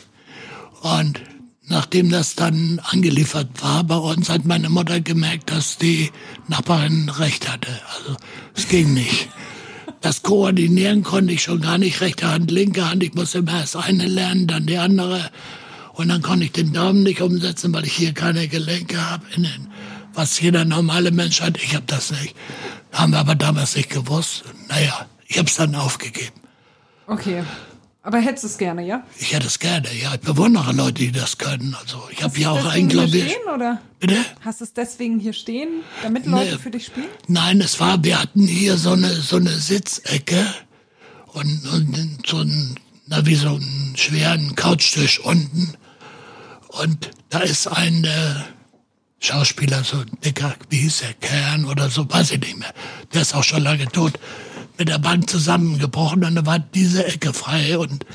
Und 0.81 1.19
nachdem 1.69 2.09
das 2.09 2.35
dann 2.35 2.79
angeliefert 2.83 3.47
war 3.61 3.83
bei 3.83 3.95
uns, 3.95 4.29
hat 4.29 4.45
meine 4.45 4.69
Mutter 4.69 4.99
gemerkt, 4.99 5.51
dass 5.51 5.77
die 5.77 6.11
Nachbarin 6.47 7.09
recht 7.09 7.51
hatte. 7.51 7.71
Also 7.95 8.17
es 8.55 8.67
ging 8.67 8.93
nicht. 8.93 9.29
Das 10.01 10.23
Koordinieren 10.23 11.03
konnte 11.03 11.33
ich 11.33 11.43
schon 11.43 11.61
gar 11.61 11.77
nicht. 11.77 12.01
Rechte 12.01 12.29
Hand, 12.29 12.51
linke 12.51 12.89
Hand. 12.89 13.03
Ich 13.03 13.13
musste 13.13 13.39
immer 13.39 13.59
erst 13.59 13.75
eine 13.75 14.05
lernen, 14.05 14.47
dann 14.47 14.65
die 14.65 14.77
andere. 14.77 15.29
Und 15.93 16.09
dann 16.09 16.21
konnte 16.21 16.45
ich 16.45 16.51
den 16.53 16.71
Daumen 16.73 17.03
nicht 17.03 17.21
umsetzen, 17.21 17.73
weil 17.73 17.85
ich 17.85 17.93
hier 17.93 18.13
keine 18.13 18.47
Gelenke 18.47 19.09
habe. 19.09 19.25
was 20.13 20.39
jeder 20.39 20.65
normale 20.65 21.11
Mensch 21.11 21.41
hat. 21.41 21.57
Ich 21.61 21.75
habe 21.75 21.85
das 21.87 22.11
nicht. 22.11 22.35
Haben 22.91 23.11
wir 23.11 23.19
aber 23.19 23.35
damals 23.35 23.75
nicht 23.75 23.89
gewusst. 23.89 24.43
Naja, 24.67 25.05
ich 25.27 25.37
habe 25.37 25.47
es 25.47 25.55
dann 25.55 25.75
aufgegeben. 25.75 26.35
Okay. 27.07 27.43
Aber 28.01 28.19
hättest 28.19 28.43
du 28.43 28.47
es 28.47 28.57
gerne, 28.57 28.85
ja? 28.85 29.03
Ich 29.17 29.33
hätte 29.33 29.47
es 29.47 29.59
gerne, 29.59 29.87
ja. 30.01 30.13
Ich 30.13 30.21
bewundere 30.21 30.71
Leute, 30.71 30.93
die 30.93 31.11
das 31.11 31.37
können. 31.37 31.75
Also 31.81 32.01
ich 32.11 32.23
habe 32.23 32.39
ja 32.39 32.51
auch 32.51 32.65
ein 32.65 32.87
Klavier. 32.87 33.25
Stehen, 33.25 33.53
oder? 33.53 33.81
Bitte? 33.99 34.15
Hast 34.39 34.61
du 34.61 34.63
es 34.63 34.73
deswegen 34.73 35.19
hier 35.19 35.33
stehen, 35.33 35.83
damit 36.01 36.25
Leute 36.25 36.53
nee. 36.53 36.57
für 36.57 36.71
dich 36.71 36.85
spielen? 36.85 37.09
Nein, 37.27 37.59
es 37.59 37.79
war, 37.79 38.01
wir 38.03 38.19
hatten 38.19 38.47
hier 38.47 38.77
so 38.77 38.91
eine 38.91 39.09
so 39.09 39.35
eine 39.35 39.51
Sitzecke 39.51 40.45
und, 41.33 41.67
und 41.73 42.23
so 42.25 42.37
ein, 42.37 42.79
na 43.07 43.25
wie 43.25 43.35
so 43.35 43.49
einen 43.49 43.93
schweren 43.97 44.55
Couchtisch 44.55 45.19
unten. 45.19 45.73
Und 46.69 47.11
da 47.29 47.39
ist 47.39 47.67
ein 47.67 48.05
äh, 48.05 48.35
Schauspieler, 49.19 49.83
so 49.83 49.97
ein 49.97 50.11
dicker, 50.23 50.55
wie 50.69 50.77
hieß 50.77 50.99
der, 50.99 51.13
Kern 51.15 51.65
oder 51.65 51.89
so, 51.89 52.09
weiß 52.09 52.31
ich 52.31 52.39
nicht 52.39 52.57
mehr. 52.57 52.73
Der 53.13 53.23
ist 53.23 53.35
auch 53.35 53.43
schon 53.43 53.63
lange 53.63 53.87
tot 53.87 54.13
mit 54.79 54.87
der 54.87 54.97
Bank 54.97 55.29
zusammengebrochen 55.29 56.23
und 56.23 56.35
da 56.35 56.45
war 56.45 56.57
diese 56.57 57.05
Ecke 57.05 57.33
frei 57.33 57.77
und 57.77 58.05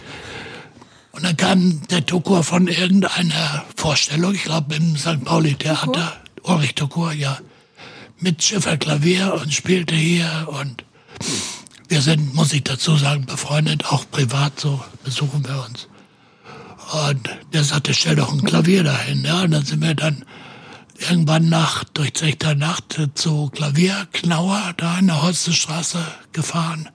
und 1.12 1.22
dann 1.22 1.36
kam 1.36 1.86
der 1.90 2.04
Tokur 2.04 2.42
von 2.42 2.66
irgendeiner 2.66 3.64
Vorstellung, 3.76 4.34
ich 4.34 4.42
glaube 4.42 4.74
im 4.74 4.96
St. 4.96 5.24
Pauli 5.24 5.54
Theater, 5.54 6.16
Ulrich 6.42 6.74
Tokur, 6.74 7.12
ja, 7.12 7.38
mit 8.18 8.42
Schifferklavier 8.42 9.32
und 9.40 9.54
spielte 9.54 9.94
hier 9.94 10.48
und 10.48 10.82
wir 11.86 12.02
sind, 12.02 12.34
muss 12.34 12.52
ich 12.52 12.64
dazu 12.64 12.96
sagen, 12.96 13.26
befreundet, 13.26 13.84
auch 13.92 14.10
privat 14.10 14.58
so 14.58 14.82
besuchen 15.04 15.46
wir 15.46 15.64
uns. 15.64 15.86
Und 17.08 17.30
der 17.52 17.62
sagte, 17.62 17.94
stell 17.94 18.16
doch 18.16 18.32
ein 18.32 18.42
Klavier 18.42 18.82
dahin, 18.82 19.24
ja, 19.24 19.42
und 19.42 19.52
dann 19.52 19.64
sind 19.64 19.82
wir 19.82 19.94
dann 19.94 20.24
irgendwann 20.98 21.48
nach 21.48 21.84
durchzechter 21.84 22.54
Nacht 22.54 23.00
zu 23.14 23.50
Klavierknauer 23.50 24.74
da 24.76 24.98
in 24.98 25.08
der 25.08 25.22
Holstenstraße 25.22 26.04
gefahren. 26.32 26.88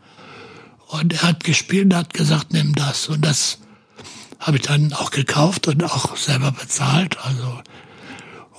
Und 0.87 1.13
er 1.13 1.21
hat 1.23 1.43
gespielt 1.43 1.85
und 1.85 1.95
hat 1.95 2.13
gesagt, 2.13 2.53
nimm 2.53 2.73
das. 2.73 3.07
Und 3.07 3.21
das 3.21 3.59
habe 4.39 4.57
ich 4.57 4.63
dann 4.63 4.93
auch 4.93 5.11
gekauft 5.11 5.67
und 5.67 5.83
auch 5.83 6.15
selber 6.15 6.51
bezahlt. 6.51 7.17
Also 7.23 7.61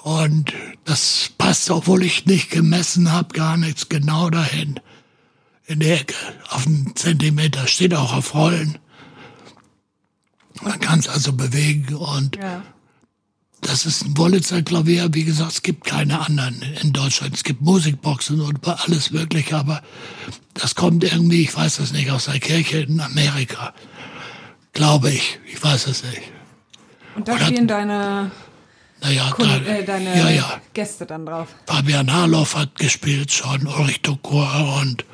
und 0.02 0.54
das 0.84 1.30
passt, 1.36 1.70
obwohl 1.70 2.02
ich 2.02 2.26
nicht 2.26 2.50
gemessen 2.50 3.12
habe, 3.12 3.34
gar 3.34 3.56
nichts 3.56 3.88
genau 3.88 4.30
dahin. 4.30 4.80
In 5.66 5.80
der 5.80 6.00
Ecke, 6.00 6.14
auf 6.48 6.66
einen 6.66 6.96
Zentimeter, 6.96 7.66
steht 7.66 7.94
auch 7.94 8.14
auf 8.14 8.34
Rollen. 8.34 8.78
Man 10.62 10.80
kann 10.80 10.98
es 10.98 11.08
also 11.08 11.32
bewegen 11.32 11.94
und 11.94 12.36
ja. 12.36 12.62
Das 13.60 13.84
ist 13.84 14.02
ein 14.04 14.16
Wollitzer 14.16 14.62
Klavier. 14.62 15.08
Wie 15.12 15.24
gesagt, 15.24 15.52
es 15.52 15.62
gibt 15.62 15.84
keine 15.84 16.20
anderen 16.20 16.62
in 16.82 16.92
Deutschland. 16.92 17.34
Es 17.34 17.44
gibt 17.44 17.60
Musikboxen 17.60 18.40
und 18.40 18.66
alles 18.66 19.10
Mögliche, 19.10 19.56
aber 19.56 19.82
das 20.54 20.74
kommt 20.74 21.04
irgendwie, 21.04 21.42
ich 21.42 21.54
weiß 21.54 21.78
es 21.80 21.92
nicht, 21.92 22.10
aus 22.10 22.24
der 22.24 22.40
Kirche 22.40 22.78
in 22.78 23.00
Amerika. 23.00 23.74
Glaube 24.72 25.10
ich. 25.10 25.38
Ich 25.46 25.62
weiß 25.62 25.88
es 25.88 26.02
nicht. 26.04 26.22
Und 27.16 27.28
da 27.28 27.38
spielen 27.38 27.68
deine, 27.68 28.30
naja, 29.02 29.34
da, 29.36 29.56
äh, 29.56 29.84
deine 29.84 30.16
ja, 30.16 30.30
ja. 30.30 30.60
Gäste 30.74 31.06
dann 31.06 31.26
drauf. 31.26 31.48
Fabian 31.66 32.12
Harloff 32.12 32.56
hat 32.56 32.76
gespielt 32.76 33.32
schon, 33.32 33.66
Ulrich 33.66 34.02
Dukur 34.02 34.78
und 34.80 35.04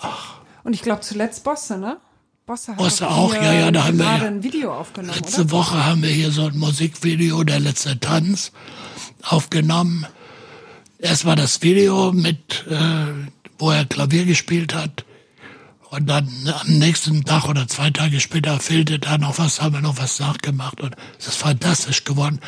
ach. 0.00 0.36
Und 0.64 0.72
ich 0.74 0.82
glaube 0.82 1.00
zuletzt 1.00 1.44
Bosse, 1.44 1.78
ne? 1.78 1.98
Bosse, 2.46 2.74
Bosse 2.74 3.10
auch, 3.10 3.34
ja, 3.34 3.52
ja, 3.52 3.70
da 3.72 3.86
haben 3.86 3.98
wir 3.98 4.04
ja, 4.04 4.22
ein 4.22 4.44
Video 4.44 4.72
aufgenommen. 4.72 5.18
Letzte 5.18 5.40
oder? 5.40 5.50
Woche 5.50 5.84
haben 5.84 6.00
wir 6.00 6.10
hier 6.10 6.30
so 6.30 6.46
ein 6.46 6.56
Musikvideo, 6.56 7.42
der 7.42 7.58
letzte 7.58 7.98
Tanz, 7.98 8.52
aufgenommen. 9.22 10.06
Erst 11.00 11.24
war 11.24 11.34
das 11.34 11.62
Video 11.62 12.12
mit, 12.12 12.64
äh, 12.70 13.06
wo 13.58 13.72
er 13.72 13.84
Klavier 13.84 14.26
gespielt 14.26 14.76
hat. 14.76 15.04
Und 15.90 16.06
dann 16.06 16.28
am 16.46 16.78
nächsten 16.78 17.24
Tag 17.24 17.48
oder 17.48 17.66
zwei 17.66 17.90
Tage 17.90 18.20
später 18.20 18.60
fehlte 18.60 19.00
da 19.00 19.18
noch 19.18 19.40
was, 19.40 19.60
haben 19.60 19.74
wir 19.74 19.80
noch 19.80 19.98
was 19.98 20.20
nachgemacht 20.20 20.80
und 20.80 20.94
es 21.18 21.26
ist 21.26 21.38
fantastisch 21.38 22.04
geworden. 22.04 22.38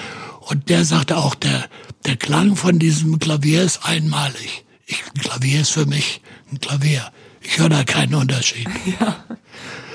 Und 0.43 0.69
der 0.69 0.85
sagte 0.85 1.17
auch, 1.17 1.35
der, 1.35 1.69
der 2.07 2.17
Klang 2.17 2.55
von 2.55 2.79
diesem 2.79 3.19
Klavier 3.19 3.65
ist 3.65 3.85
einmalig. 3.85 4.65
Ich, 4.87 5.03
ein 5.05 5.21
Klavier 5.21 5.63
ist 5.63 5.71
für 5.71 5.87
mich 5.87 6.21
ein 6.53 6.61
Klavier. 6.61 7.11
Ich 7.41 7.59
höre 7.59 7.69
da 7.69 7.83
keinen 7.83 8.15
Unterschied. 8.15 8.69
Ja. 9.01 9.17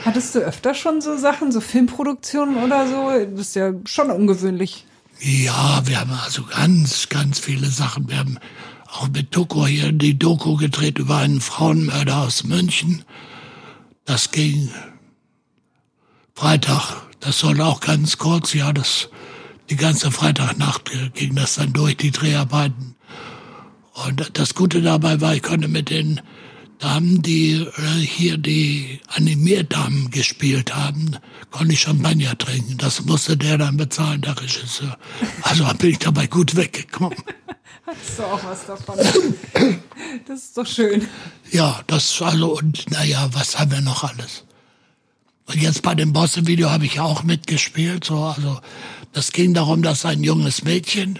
Hattest 0.06 0.36
du 0.36 0.40
öfter 0.40 0.74
schon 0.74 1.02
so 1.02 1.18
Sachen, 1.18 1.52
so 1.52 1.62
Filmproduktionen 1.62 2.58
oder 2.58 2.88
so? 2.88 3.10
Das 3.36 3.48
ist 3.48 3.56
ja 3.56 3.74
schon 3.86 4.12
ungewöhnlich. 4.12 4.86
Ja, 5.20 5.82
wir 5.86 6.02
haben 6.02 6.12
also 6.12 6.44
ganz, 6.44 7.08
ganz 7.08 7.40
viele 7.40 7.68
Sachen. 7.68 8.10
Wir 8.10 8.18
haben 8.18 8.38
auch 8.92 9.08
mit 9.08 9.36
Doku 9.36 9.66
hier 9.66 9.92
die 9.92 10.20
Doku 10.20 10.58
gedreht 10.58 11.00
über 11.00 11.18
einen 11.18 11.40
Frauenmörder 11.40 12.18
aus 12.18 12.44
München. 12.44 13.06
Das 14.06 14.32
ging 14.32 14.70
Freitag. 16.36 17.04
Das 17.22 17.40
soll 17.40 17.62
auch 17.62 17.80
ganz 17.80 18.18
kurz, 18.18 18.54
ja, 18.54 18.74
das, 18.74 19.10
die 19.70 19.78
ganze 19.78 20.12
Freitagnacht 20.12 20.92
ging 21.14 21.36
das 21.36 21.56
dann 21.56 21.72
durch, 21.72 21.96
die 21.96 22.12
Dreharbeiten. 22.12 22.96
Und 23.94 24.38
das 24.38 24.56
Gute 24.56 24.82
dabei 24.82 25.22
war, 25.22 25.34
ich 25.34 25.44
konnte 25.44 25.70
mit 25.70 25.90
den 25.90 26.20
Damen, 26.84 27.22
die 27.22 27.54
äh, 27.54 28.00
hier 28.02 28.38
die 28.38 29.00
Animierdamen 29.08 30.12
gespielt 30.12 30.76
haben, 30.76 31.16
konnte 31.50 31.72
ich 31.72 31.80
Champagner 31.80 32.38
trinken. 32.38 32.78
Das 32.78 33.06
musste 33.06 33.38
der 33.38 33.58
dann 33.58 33.78
bezahlen, 33.78 34.20
der 34.20 34.38
Regisseur. 34.38 34.98
Also 35.44 35.66
bin 35.78 35.92
ich 35.92 36.00
dabei 36.00 36.28
gut 36.28 36.58
weggekommen. 36.58 37.18
Hast 37.86 38.20
du 38.20 38.24
auch 38.24 38.44
was 38.44 38.66
davon? 38.66 39.00
Das 40.28 40.44
ist 40.44 40.58
doch 40.58 40.68
schön. 40.68 41.08
Ja, 41.52 41.82
das 41.88 42.22
also 42.22 42.58
und 42.58 42.92
naja, 42.92 43.30
was 43.32 43.58
haben 43.58 43.72
wir 43.72 43.82
noch 43.82 44.04
alles? 44.04 44.44
Und 45.46 45.62
jetzt 45.62 45.82
bei 45.82 45.96
dem 45.96 46.12
Bosse-Video 46.12 46.70
habe 46.70 46.86
ich 46.86 47.00
auch 47.00 47.24
mitgespielt. 47.24 48.04
So, 48.04 48.26
also 48.26 48.60
das 49.14 49.32
ging 49.32 49.54
darum, 49.54 49.82
dass 49.82 50.06
ein 50.06 50.24
junges 50.24 50.64
Mädchen 50.64 51.20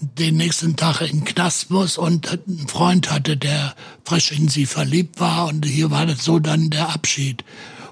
den 0.00 0.36
nächsten 0.36 0.76
Tag 0.76 1.00
in 1.00 1.20
den 1.20 1.24
Knast 1.24 1.70
muss 1.70 1.98
und 1.98 2.28
einen 2.30 2.68
Freund 2.68 3.10
hatte, 3.10 3.36
der 3.36 3.74
frisch 4.04 4.32
in 4.32 4.48
sie 4.48 4.66
verliebt 4.66 5.20
war 5.20 5.46
und 5.46 5.64
hier 5.64 5.90
war 5.90 6.06
das 6.06 6.24
so 6.24 6.38
dann 6.38 6.70
der 6.70 6.90
Abschied. 6.90 7.44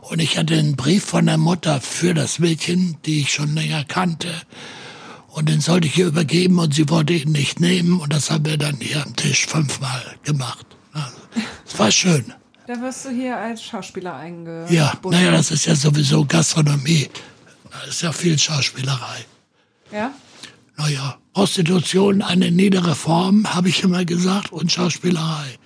Und 0.02 0.18
ich 0.20 0.36
hatte 0.36 0.58
einen 0.58 0.76
Brief 0.76 1.04
von 1.04 1.26
der 1.26 1.38
Mutter 1.38 1.80
für 1.80 2.12
das 2.12 2.38
Mädchen, 2.38 2.96
die 3.06 3.20
ich 3.20 3.32
schon 3.32 3.54
länger 3.54 3.84
kannte. 3.84 4.28
Und 5.28 5.48
den 5.48 5.60
sollte 5.60 5.86
ich 5.86 5.96
ihr 5.96 6.08
übergeben 6.08 6.58
und 6.58 6.74
sie 6.74 6.88
wollte 6.90 7.14
ihn 7.14 7.32
nicht 7.32 7.60
nehmen 7.60 8.00
und 8.00 8.12
das 8.12 8.30
haben 8.30 8.44
wir 8.44 8.58
dann 8.58 8.76
hier 8.80 9.02
am 9.02 9.16
Tisch 9.16 9.46
fünfmal 9.46 10.02
gemacht. 10.24 10.66
Also, 10.92 11.16
es 11.66 11.78
war 11.78 11.90
schön. 11.90 12.34
Da 12.66 12.80
wirst 12.80 13.06
du 13.06 13.10
hier 13.10 13.36
als 13.36 13.62
Schauspieler 13.62 14.14
eingebunden. 14.14 14.74
Ja, 14.74 14.92
naja, 15.02 15.30
das 15.30 15.50
ist 15.50 15.64
ja 15.64 15.74
sowieso 15.74 16.24
Gastronomie. 16.26 17.08
Da 17.70 17.88
ist 17.88 18.02
ja 18.02 18.12
viel 18.12 18.38
Schauspielerei. 18.38 19.24
Ja? 19.90 20.12
Naja, 20.76 21.16
Prostitution 21.32 22.22
eine 22.22 22.50
niedere 22.50 22.94
Form, 22.94 23.54
habe 23.54 23.68
ich 23.68 23.82
immer 23.82 24.04
gesagt, 24.04 24.52
und 24.52 24.70
Schauspielerei. 24.70 25.58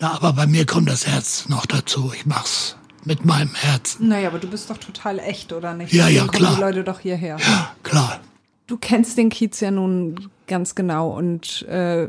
Na, 0.00 0.12
aber 0.12 0.32
bei 0.32 0.46
mir 0.46 0.66
kommt 0.66 0.88
das 0.88 1.06
Herz 1.06 1.48
noch 1.48 1.66
dazu. 1.66 2.12
Ich 2.14 2.26
mach's 2.26 2.76
mit 3.04 3.24
meinem 3.24 3.54
Herzen. 3.54 4.08
Naja, 4.08 4.28
aber 4.28 4.38
du 4.38 4.48
bist 4.48 4.68
doch 4.68 4.78
total 4.78 5.20
echt, 5.20 5.52
oder 5.52 5.74
nicht? 5.74 5.92
Ja, 5.92 6.06
Deswegen 6.06 6.26
ja, 6.26 6.32
klar. 6.32 6.54
Die 6.56 6.60
Leute 6.60 6.84
doch 6.84 7.00
hierher. 7.00 7.38
Ja, 7.38 7.74
klar. 7.82 8.20
Du 8.66 8.76
kennst 8.76 9.16
den 9.16 9.30
Kiez 9.30 9.60
ja 9.60 9.70
nun 9.70 10.28
ganz 10.48 10.74
genau 10.74 11.16
und 11.16 11.62
äh, 11.68 12.08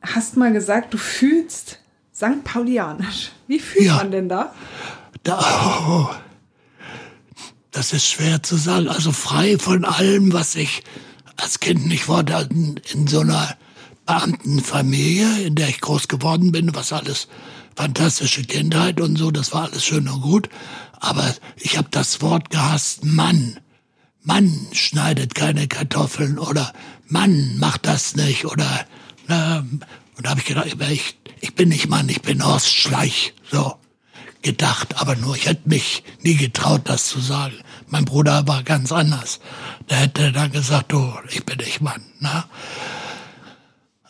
hast 0.00 0.36
mal 0.36 0.52
gesagt, 0.52 0.94
du 0.94 0.98
fühlst 0.98 1.80
St. 2.14 2.44
Paulianisch. 2.44 3.32
Wie 3.48 3.58
fühlt 3.58 3.86
ja. 3.86 3.96
man 3.96 4.12
denn 4.12 4.28
da? 4.28 4.54
Da, 5.24 5.40
oh, 5.88 6.08
das 7.72 7.92
ist 7.92 8.06
schwer 8.06 8.42
zu 8.42 8.56
sagen. 8.56 8.88
Also 8.88 9.10
frei 9.10 9.58
von 9.58 9.84
allem, 9.84 10.32
was 10.32 10.54
ich 10.54 10.84
als 11.40 11.60
Kind 11.60 11.86
nicht 11.86 12.08
war, 12.08 12.26
in, 12.50 12.80
in 12.92 13.06
so 13.06 13.20
einer 13.20 13.56
Beamtenfamilie, 14.06 15.42
in 15.42 15.54
der 15.54 15.68
ich 15.68 15.80
groß 15.80 16.08
geworden 16.08 16.52
bin, 16.52 16.74
was 16.74 16.92
alles, 16.92 17.28
fantastische 17.76 18.44
Kindheit 18.44 19.00
und 19.00 19.16
so, 19.16 19.30
das 19.30 19.52
war 19.52 19.64
alles 19.64 19.84
schön 19.84 20.08
und 20.08 20.20
gut. 20.22 20.48
Aber 20.98 21.34
ich 21.56 21.78
habe 21.78 21.88
das 21.90 22.20
Wort 22.20 22.50
gehasst, 22.50 23.04
Mann. 23.04 23.58
Mann 24.22 24.66
schneidet 24.72 25.34
keine 25.34 25.66
Kartoffeln 25.66 26.38
oder 26.38 26.72
Mann 27.08 27.58
macht 27.58 27.86
das 27.86 28.16
nicht 28.16 28.44
oder 28.44 28.68
na, 29.28 29.58
und 29.58 30.26
da 30.26 30.30
habe 30.30 30.40
ich 30.40 30.46
gedacht, 30.46 30.66
ich, 30.90 31.16
ich 31.40 31.54
bin 31.54 31.70
nicht 31.70 31.88
Mann, 31.88 32.08
ich 32.08 32.20
bin 32.20 32.44
Horst 32.44 32.70
Schleich. 32.70 33.32
So 33.50 33.76
gedacht, 34.42 35.00
aber 35.00 35.16
nur 35.16 35.36
ich 35.36 35.46
hätte 35.46 35.68
mich 35.68 36.02
nie 36.22 36.34
getraut, 36.34 36.82
das 36.84 37.06
zu 37.06 37.20
sagen. 37.20 37.54
Mein 37.90 38.04
Bruder 38.04 38.46
war 38.46 38.62
ganz 38.62 38.92
anders. 38.92 39.40
Der 39.88 39.98
hätte 39.98 40.30
dann 40.32 40.52
gesagt, 40.52 40.92
du, 40.92 41.12
ich 41.28 41.44
bin 41.44 41.58
nicht 41.58 41.80
Mann. 41.80 42.02
Ne? 42.20 42.44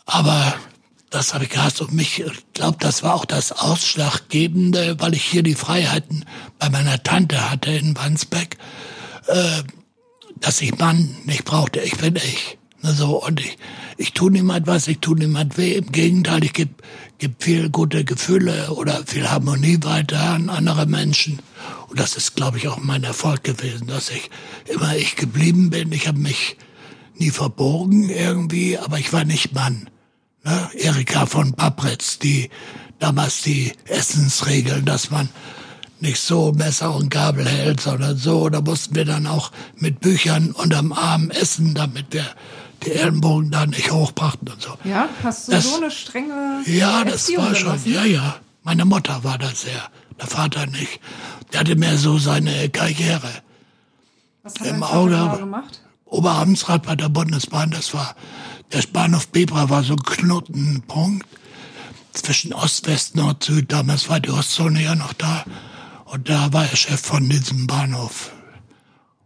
Aber 0.05 0.53
das 1.09 1.33
habe 1.33 1.45
ich 1.45 1.49
gehasst 1.49 1.81
und 1.81 1.91
mich, 1.91 2.19
ich 2.19 2.53
glaube, 2.53 2.77
das 2.79 3.01
war 3.01 3.15
auch 3.15 3.25
das 3.25 3.51
Ausschlaggebende, 3.51 4.99
weil 4.99 5.15
ich 5.15 5.23
hier 5.23 5.41
die 5.41 5.55
Freiheiten 5.55 6.25
bei 6.59 6.69
meiner 6.69 7.01
Tante 7.01 7.49
hatte 7.49 7.71
in 7.71 7.97
Wandsbeck, 7.97 8.57
äh, 9.27 9.63
dass 10.39 10.61
ich 10.61 10.77
Mann 10.77 11.17
nicht 11.25 11.43
brauchte. 11.43 11.79
Ich 11.81 11.97
bin 11.97 12.15
ich. 12.15 12.59
So, 12.83 13.23
und 13.23 13.39
ich, 13.39 13.57
ich 13.97 14.13
tue 14.13 14.31
niemand 14.31 14.67
was, 14.67 14.87
ich 14.87 14.99
tue 14.99 15.17
niemand 15.17 15.57
weh. 15.57 15.75
Im 15.75 15.91
Gegenteil, 15.91 16.43
ich 16.43 16.53
gebe 16.53 16.73
gib 17.21 17.43
viel 17.43 17.69
gute 17.69 18.03
Gefühle 18.03 18.71
oder 18.71 19.03
viel 19.05 19.29
Harmonie 19.29 19.77
weiter 19.83 20.19
an 20.19 20.49
andere 20.49 20.87
Menschen. 20.87 21.39
Und 21.87 21.99
das 21.99 22.15
ist, 22.15 22.35
glaube 22.35 22.57
ich, 22.57 22.67
auch 22.67 22.79
mein 22.79 23.03
Erfolg 23.03 23.43
gewesen, 23.43 23.85
dass 23.85 24.09
ich 24.09 24.31
immer 24.65 24.95
ich 24.95 25.15
geblieben 25.15 25.69
bin. 25.69 25.91
Ich 25.91 26.07
habe 26.07 26.17
mich 26.17 26.57
nie 27.15 27.29
verborgen 27.29 28.09
irgendwie, 28.09 28.79
aber 28.79 28.97
ich 28.97 29.13
war 29.13 29.23
nicht 29.23 29.53
Mann. 29.53 29.87
Ne? 30.43 30.69
Erika 30.79 31.27
von 31.27 31.53
Papritz, 31.53 32.17
die 32.17 32.49
damals 32.97 33.43
die 33.43 33.71
Essensregeln, 33.85 34.85
dass 34.85 35.11
man 35.11 35.29
nicht 35.99 36.19
so 36.19 36.51
Messer 36.51 36.95
und 36.95 37.11
Gabel 37.11 37.47
hält, 37.47 37.81
sondern 37.81 38.17
so. 38.17 38.49
Da 38.49 38.61
mussten 38.61 38.95
wir 38.95 39.05
dann 39.05 39.27
auch 39.27 39.51
mit 39.75 39.99
Büchern 39.99 40.51
unterm 40.51 40.91
Arm 40.91 41.29
essen, 41.29 41.75
damit 41.75 42.07
wir 42.09 42.25
die 42.83 42.91
Ellenbogen 42.91 43.51
da 43.51 43.65
nicht 43.65 43.91
hochbrachten 43.91 44.47
und 44.49 44.61
so. 44.61 44.77
Ja, 44.83 45.09
hast 45.23 45.47
du 45.47 45.51
das, 45.51 45.69
so 45.69 45.77
eine 45.77 45.91
strenge 45.91 46.61
Ja, 46.65 47.03
das 47.03 47.13
Erziehung 47.29 47.45
war 47.45 47.55
schon, 47.55 47.79
ja, 47.85 48.05
ja. 48.05 48.35
Meine 48.63 48.85
Mutter 48.85 49.23
war 49.23 49.37
das 49.37 49.61
sehr, 49.61 49.89
der 50.19 50.27
Vater 50.27 50.65
nicht. 50.67 50.99
Der 51.51 51.61
hatte 51.61 51.75
mehr 51.75 51.97
so 51.97 52.17
seine 52.17 52.69
Karriere. 52.69 53.29
Was 54.43 54.55
hat 54.59 54.67
im 54.67 54.83
Auge 54.83 55.37
gemacht? 55.37 55.81
Oberamtsrat 56.05 56.83
bei 56.83 56.95
der 56.95 57.09
Bundesbahn, 57.09 57.71
das 57.71 57.93
war, 57.93 58.15
der 58.73 58.83
Bahnhof 58.91 59.27
Bebra 59.29 59.69
war 59.69 59.83
so 59.83 59.93
ein 59.93 60.03
Knotenpunkt 60.03 61.25
zwischen 62.13 62.53
Ost, 62.53 62.87
West, 62.87 63.15
Nord, 63.15 63.43
Süd. 63.43 63.71
Damals 63.71 64.09
war 64.09 64.19
die 64.19 64.31
Ostzone 64.31 64.83
ja 64.83 64.95
noch 64.95 65.13
da. 65.13 65.45
Und 66.05 66.29
da 66.29 66.51
war 66.51 66.65
er 66.69 66.75
Chef 66.75 66.99
von 66.99 67.29
diesem 67.29 67.67
Bahnhof. 67.67 68.31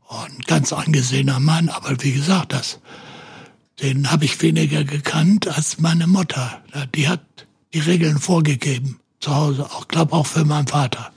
Und 0.07 0.45
ganz 0.45 0.71
angesehener 0.71 1.39
Mann, 1.39 1.69
aber 1.69 1.95
wie 2.03 2.11
gesagt, 2.11 2.53
das 2.53 2.79
den 3.81 4.11
habe 4.11 4.25
ich 4.25 4.41
weniger 4.41 4.83
gekannt 4.83 5.47
als 5.47 5.79
meine 5.79 6.07
Mutter. 6.07 6.61
Die 6.95 7.07
hat 7.07 7.21
die 7.73 7.79
Regeln 7.79 8.19
vorgegeben 8.19 8.99
zu 9.19 9.35
Hause, 9.35 9.65
auch 9.65 9.87
glaube 9.87 10.13
auch 10.13 10.27
für 10.27 10.45
meinen 10.45 10.67
Vater. 10.67 11.11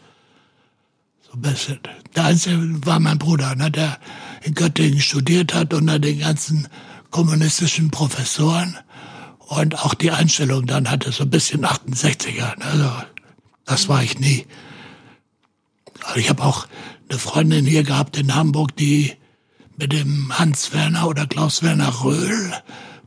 So 1.23 1.35
ein 1.35 1.43
bisschen. 1.43 1.79
Der 2.17 2.25
Einzige 2.25 2.59
war 2.87 2.99
mein 3.01 3.19
Bruder, 3.19 3.55
ne, 3.55 3.71
der 3.71 3.99
in 4.43 4.55
Göttingen 4.55 5.01
studiert 5.01 5.55
hat 5.55 5.75
unter 5.75 5.99
den 5.99 6.19
ganzen 6.19 6.69
kommunistischen 7.11 7.91
Professoren 7.91 8.77
und 9.39 9.85
auch 9.85 9.95
die 9.95 10.11
Einstellung 10.11 10.67
dann 10.67 10.91
hatte, 10.91 11.13
so 11.13 11.25
ein 11.25 11.31
bisschen 11.31 11.65
68er. 11.65 12.59
Ne, 12.59 12.65
also, 12.65 12.91
das 13.67 13.89
war 13.89 14.03
ich 14.03 14.19
nie. 14.19 14.47
Aber 16.05 16.17
ich 16.17 16.29
habe 16.29 16.43
auch 16.43 16.67
eine 17.09 17.19
Freundin 17.19 17.67
hier 17.67 17.85
gehabt 17.85 18.17
in 18.17 18.35
Hamburg, 18.35 18.77
die 18.77 19.18
mit 19.79 19.93
dem 19.93 20.37
Hans 20.37 20.73
Werner 20.73 21.07
oder 21.07 21.27
Klaus 21.27 21.63
Werner 21.63 22.03
Röhl 22.03 22.53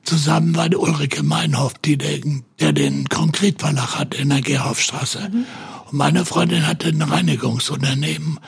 zusammen 0.04 0.56
war 0.56 0.70
die 0.70 0.78
Ulrike 0.78 1.22
Meinhoff, 1.22 1.74
die 1.86 1.98
den, 1.98 2.46
der 2.60 2.72
den 2.72 3.08
Konkretverlag 3.10 4.00
hat 4.00 4.16
in 4.16 4.30
der 4.30 4.42
Gerhofstraße. 4.42 5.30
Mhm. 5.32 5.46
Und 5.88 5.94
meine 5.98 6.26
Freundin 6.26 6.66
hatte 6.66 6.88
ein 6.88 7.02
Reinigungsunternehmen 7.02 8.40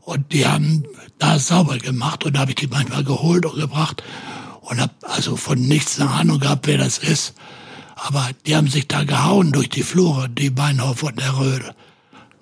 und 0.00 0.32
die 0.32 0.46
haben 0.46 0.84
da 1.18 1.38
sauber 1.38 1.78
gemacht 1.78 2.24
und 2.24 2.34
da 2.34 2.40
habe 2.40 2.50
ich 2.50 2.56
die 2.56 2.66
manchmal 2.66 3.04
geholt 3.04 3.46
und 3.46 3.54
gebracht 3.58 4.02
und 4.62 4.80
habe 4.80 4.92
also 5.02 5.36
von 5.36 5.60
nichts 5.60 6.00
eine 6.00 6.10
Ahnung 6.10 6.40
gehabt, 6.40 6.66
wer 6.66 6.78
das 6.78 6.98
ist. 6.98 7.34
Aber 7.94 8.30
die 8.46 8.56
haben 8.56 8.68
sich 8.68 8.88
da 8.88 9.04
gehauen 9.04 9.52
durch 9.52 9.68
die 9.68 9.82
Flure, 9.84 10.28
die 10.28 10.50
Meinhoff 10.50 11.04
und 11.04 11.20
der 11.20 11.38
Röhl. 11.38 11.74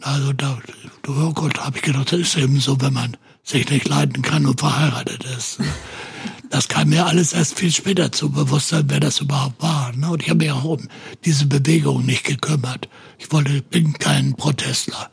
Also 0.00 0.32
da, 0.32 0.58
du 1.02 1.12
oh 1.12 1.48
habe 1.58 1.76
ich 1.76 1.82
gedacht, 1.82 2.12
das 2.12 2.20
ist 2.20 2.36
eben 2.38 2.60
so, 2.60 2.80
wenn 2.80 2.94
man 2.94 3.16
sich 3.48 3.68
nicht 3.70 3.88
leiden 3.88 4.22
kann 4.22 4.46
und 4.46 4.60
verheiratet 4.60 5.24
ist. 5.24 5.58
Das 6.50 6.68
kam 6.68 6.90
mir 6.90 7.06
alles 7.06 7.32
erst 7.32 7.58
viel 7.58 7.72
später 7.72 8.12
zu 8.12 8.30
Bewusstsein, 8.30 8.84
wer 8.88 9.00
das 9.00 9.20
überhaupt 9.20 9.62
war. 9.62 9.92
Ne? 9.92 10.10
Und 10.10 10.22
ich 10.22 10.30
habe 10.30 10.38
mich 10.38 10.50
auch 10.50 10.64
um 10.64 10.88
diese 11.24 11.46
Bewegung 11.46 12.04
nicht 12.04 12.24
gekümmert. 12.24 12.88
Ich 13.18 13.30
wollte, 13.32 13.62
bin 13.62 13.92
kein 13.94 14.34
Protestler. 14.34 15.10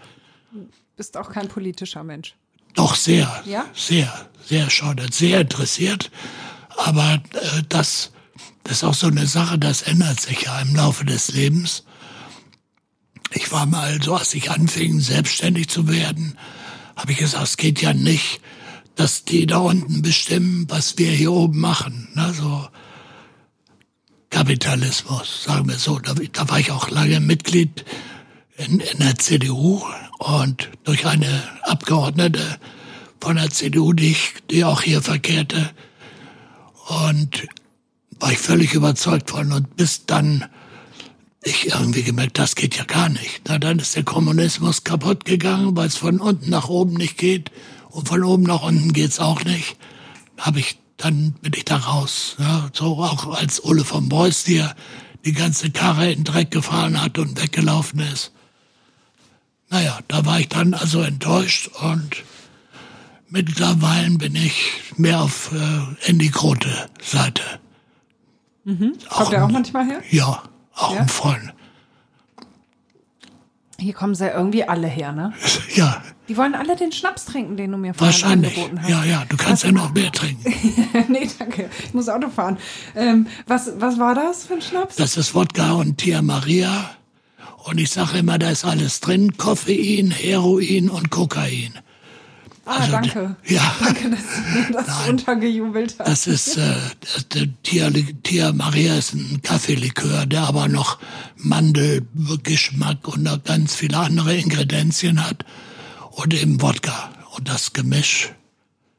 Bist 0.96 1.18
auch 1.18 1.30
kein 1.30 1.48
politischer 1.48 2.04
Mensch. 2.04 2.36
Doch 2.74 2.96
sehr, 2.96 3.44
ja? 3.46 3.66
sehr, 3.74 4.30
sehr 4.46 4.70
schon, 4.70 5.00
sehr 5.12 5.42
interessiert. 5.42 6.12
Aber 6.78 7.22
äh, 7.34 7.64
das, 7.70 8.12
das 8.64 8.78
ist 8.78 8.84
auch 8.84 8.94
so 8.94 9.08
eine 9.08 9.28
Sache, 9.28 9.58
das 9.58 9.82
ändert 9.82 10.20
sich 10.20 10.42
ja 10.42 10.60
im 10.60 10.76
Laufe 10.76 11.06
des 11.06 11.30
Lebens. 11.30 11.84
Ich 13.32 13.52
war 13.52 13.66
mal 13.66 14.02
so, 14.02 14.16
als 14.16 14.34
ich 14.34 14.52
anfing, 14.52 15.00
selbstständig 15.00 15.70
zu 15.70 15.88
werden, 15.88 16.38
habe 16.96 17.12
ich 17.12 17.18
gesagt, 17.18 17.44
es 17.44 17.58
geht 17.58 17.82
ja 17.82 17.94
nicht, 17.94 18.42
dass 18.96 19.26
die 19.26 19.46
da 19.46 19.58
unten 19.58 20.02
bestimmen, 20.02 20.66
was 20.70 20.98
wir 20.98 21.12
hier 21.12 21.32
oben 21.32 21.60
machen. 21.60 22.08
Ne? 22.16 22.34
So 22.34 22.68
Kapitalismus, 24.30 25.44
sagen 25.44 25.70
wir 25.70 25.78
so. 25.78 26.00
Da, 26.00 26.14
da 26.14 26.50
war 26.50 26.60
ich 26.60 26.72
auch 26.72 26.90
lange 26.90 27.20
Mitglied 27.20 27.86
in, 28.58 28.80
in 28.80 29.00
der 29.00 29.16
CDU 29.16 29.82
und 30.20 30.70
durch 30.84 31.06
eine 31.06 31.44
Abgeordnete 31.64 32.58
von 33.20 33.36
der 33.36 33.50
CDU, 33.50 33.94
die, 33.94 34.12
ich, 34.12 34.34
die 34.50 34.64
auch 34.64 34.82
hier 34.82 35.02
verkehrte. 35.02 35.72
Und 36.88 37.48
war 38.20 38.32
ich 38.32 38.38
völlig 38.38 38.74
überzeugt 38.74 39.32
von. 39.32 39.52
Und 39.52 39.76
bis 39.76 40.06
dann 40.06 40.46
ich 41.46 41.68
irgendwie 41.68 42.04
gemerkt, 42.04 42.40
das 42.40 42.56
geht 42.56 42.76
ja 42.76 42.84
gar 42.84 43.08
nicht. 43.08 43.42
Na, 43.48 43.60
dann 43.60 43.80
ist 43.80 43.96
der 43.96 44.04
Kommunismus 44.04 44.84
kaputt 44.84 45.26
gegangen, 45.26 45.78
weil 45.78 45.88
es 45.88 45.96
von 45.96 46.20
unten 46.20 46.50
nach 46.50 46.70
oben 46.70 46.96
nicht 46.96 47.18
geht 47.18 47.52
und 47.90 48.08
von 48.08 48.24
oben 48.24 48.44
nach 48.44 48.64
unten 48.64 48.94
geht's 48.94 49.20
auch 49.20 49.44
nicht. 49.44 49.78
Hab 50.38 50.58
ich, 50.58 50.78
dann 50.98 51.34
bin 51.42 51.54
ich 51.56 51.64
da 51.64 51.78
raus. 51.78 52.36
Ja, 52.40 52.70
so 52.74 52.98
auch 53.04 53.28
als 53.40 53.60
Ulle 53.60 53.86
von 53.86 54.10
Beuys, 54.10 54.44
der 54.44 54.76
die 55.24 55.34
ganze 55.34 55.70
Karre 55.70 56.12
in 56.12 56.24
Dreck 56.24 56.50
gefahren 56.52 57.02
hat 57.02 57.20
und 57.20 57.42
weggelaufen 57.42 58.00
ist. 58.00 58.32
Naja, 59.70 60.00
da 60.08 60.26
war 60.26 60.40
ich 60.40 60.50
dann 60.50 60.74
also 60.74 61.02
enttäuscht 61.02 61.68
und 61.68 62.24
mittlerweile 63.30 64.18
bin 64.18 64.36
ich 64.36 64.82
mehr 64.98 65.22
auf 65.22 65.52
äh, 65.54 66.10
Andy 66.10 66.30
Grote 66.30 66.90
Seite. 67.02 67.44
Mhm. 68.64 68.94
Kommt 69.10 69.34
er 69.34 69.46
auch 69.46 69.52
manchmal 69.52 69.86
her? 69.86 70.02
Ja. 70.10 70.44
Auch 70.76 70.96
ja? 70.96 71.08
Freund. 71.08 71.54
Hier 73.78 73.94
kommen 73.94 74.16
sie 74.16 74.28
irgendwie 74.28 74.64
alle 74.64 74.88
her, 74.88 75.12
ne? 75.12 75.34
Ja. 75.76 76.02
Die 76.28 76.38
wollen 76.38 76.56
alle 76.56 76.76
den 76.76 76.92
Schnaps 76.92 77.26
trinken, 77.26 77.56
den 77.56 77.72
du 77.72 77.78
mir 77.78 77.94
vorhin 77.94 78.14
Wahrscheinlich. 78.14 78.58
angeboten 78.58 78.82
hast. 78.82 78.90
Ja, 78.90 79.04
ja, 79.04 79.26
du 79.30 79.38
kannst 79.38 79.64
was, 79.64 79.70
ja 79.70 79.72
noch 79.72 79.94
mehr 79.94 80.12
trinken. 80.12 80.44
nee, 81.08 81.30
danke. 81.38 81.70
Ich 81.84 81.94
muss 81.94 82.10
Auto 82.10 82.30
fahren. 82.30 82.58
Ähm, 82.96 83.28
was, 83.46 83.74
was 83.78 84.00
war 84.00 84.16
das 84.16 84.46
für 84.48 84.56
ein 84.56 84.62
Schnaps? 84.62 84.96
Das 84.96 85.18
ist 85.18 85.36
Wodka 85.36 85.74
und 85.74 86.00
Tia 86.00 86.24
Maria. 86.24 86.90
Und 87.66 87.78
ich 87.80 87.92
sage 87.92 88.18
immer, 88.18 88.40
da 88.40 88.50
ist 88.50 88.66
alles 88.66 89.02
drin. 89.02 89.38
Koffein, 89.38 90.10
Heroin 90.10 90.90
und 90.90 91.12
Kokain. 91.12 91.76
Ah, 92.66 92.78
also, 92.80 92.92
danke. 92.92 93.36
Ja. 93.46 93.76
Danke, 93.80 94.10
dass 94.10 94.20
du 94.68 94.74
das 94.74 94.88
Nein, 94.88 95.10
untergejubelt 95.12 95.96
hast. 96.00 96.08
Das 96.08 96.28
ist, 96.28 96.58
äh, 96.58 96.76
der 97.34 97.48
Tia, 97.62 97.92
Tia 98.24 98.52
Maria 98.54 98.96
ist 98.98 99.14
ein 99.14 99.42
Kaffeelikör, 99.44 100.26
der 100.26 100.42
aber 100.44 100.68
noch 100.68 100.98
Mandelgeschmack 101.38 103.08
und 103.08 103.24
noch 103.24 103.44
ganz 103.44 103.76
viele 103.76 103.98
andere 103.98 104.36
Ingredienzien 104.36 105.26
hat. 105.26 105.46
Und 106.12 106.34
eben 106.34 106.62
Wodka. 106.62 107.12
Und 107.38 107.48
das 107.48 107.74
Gemisch. 107.74 108.32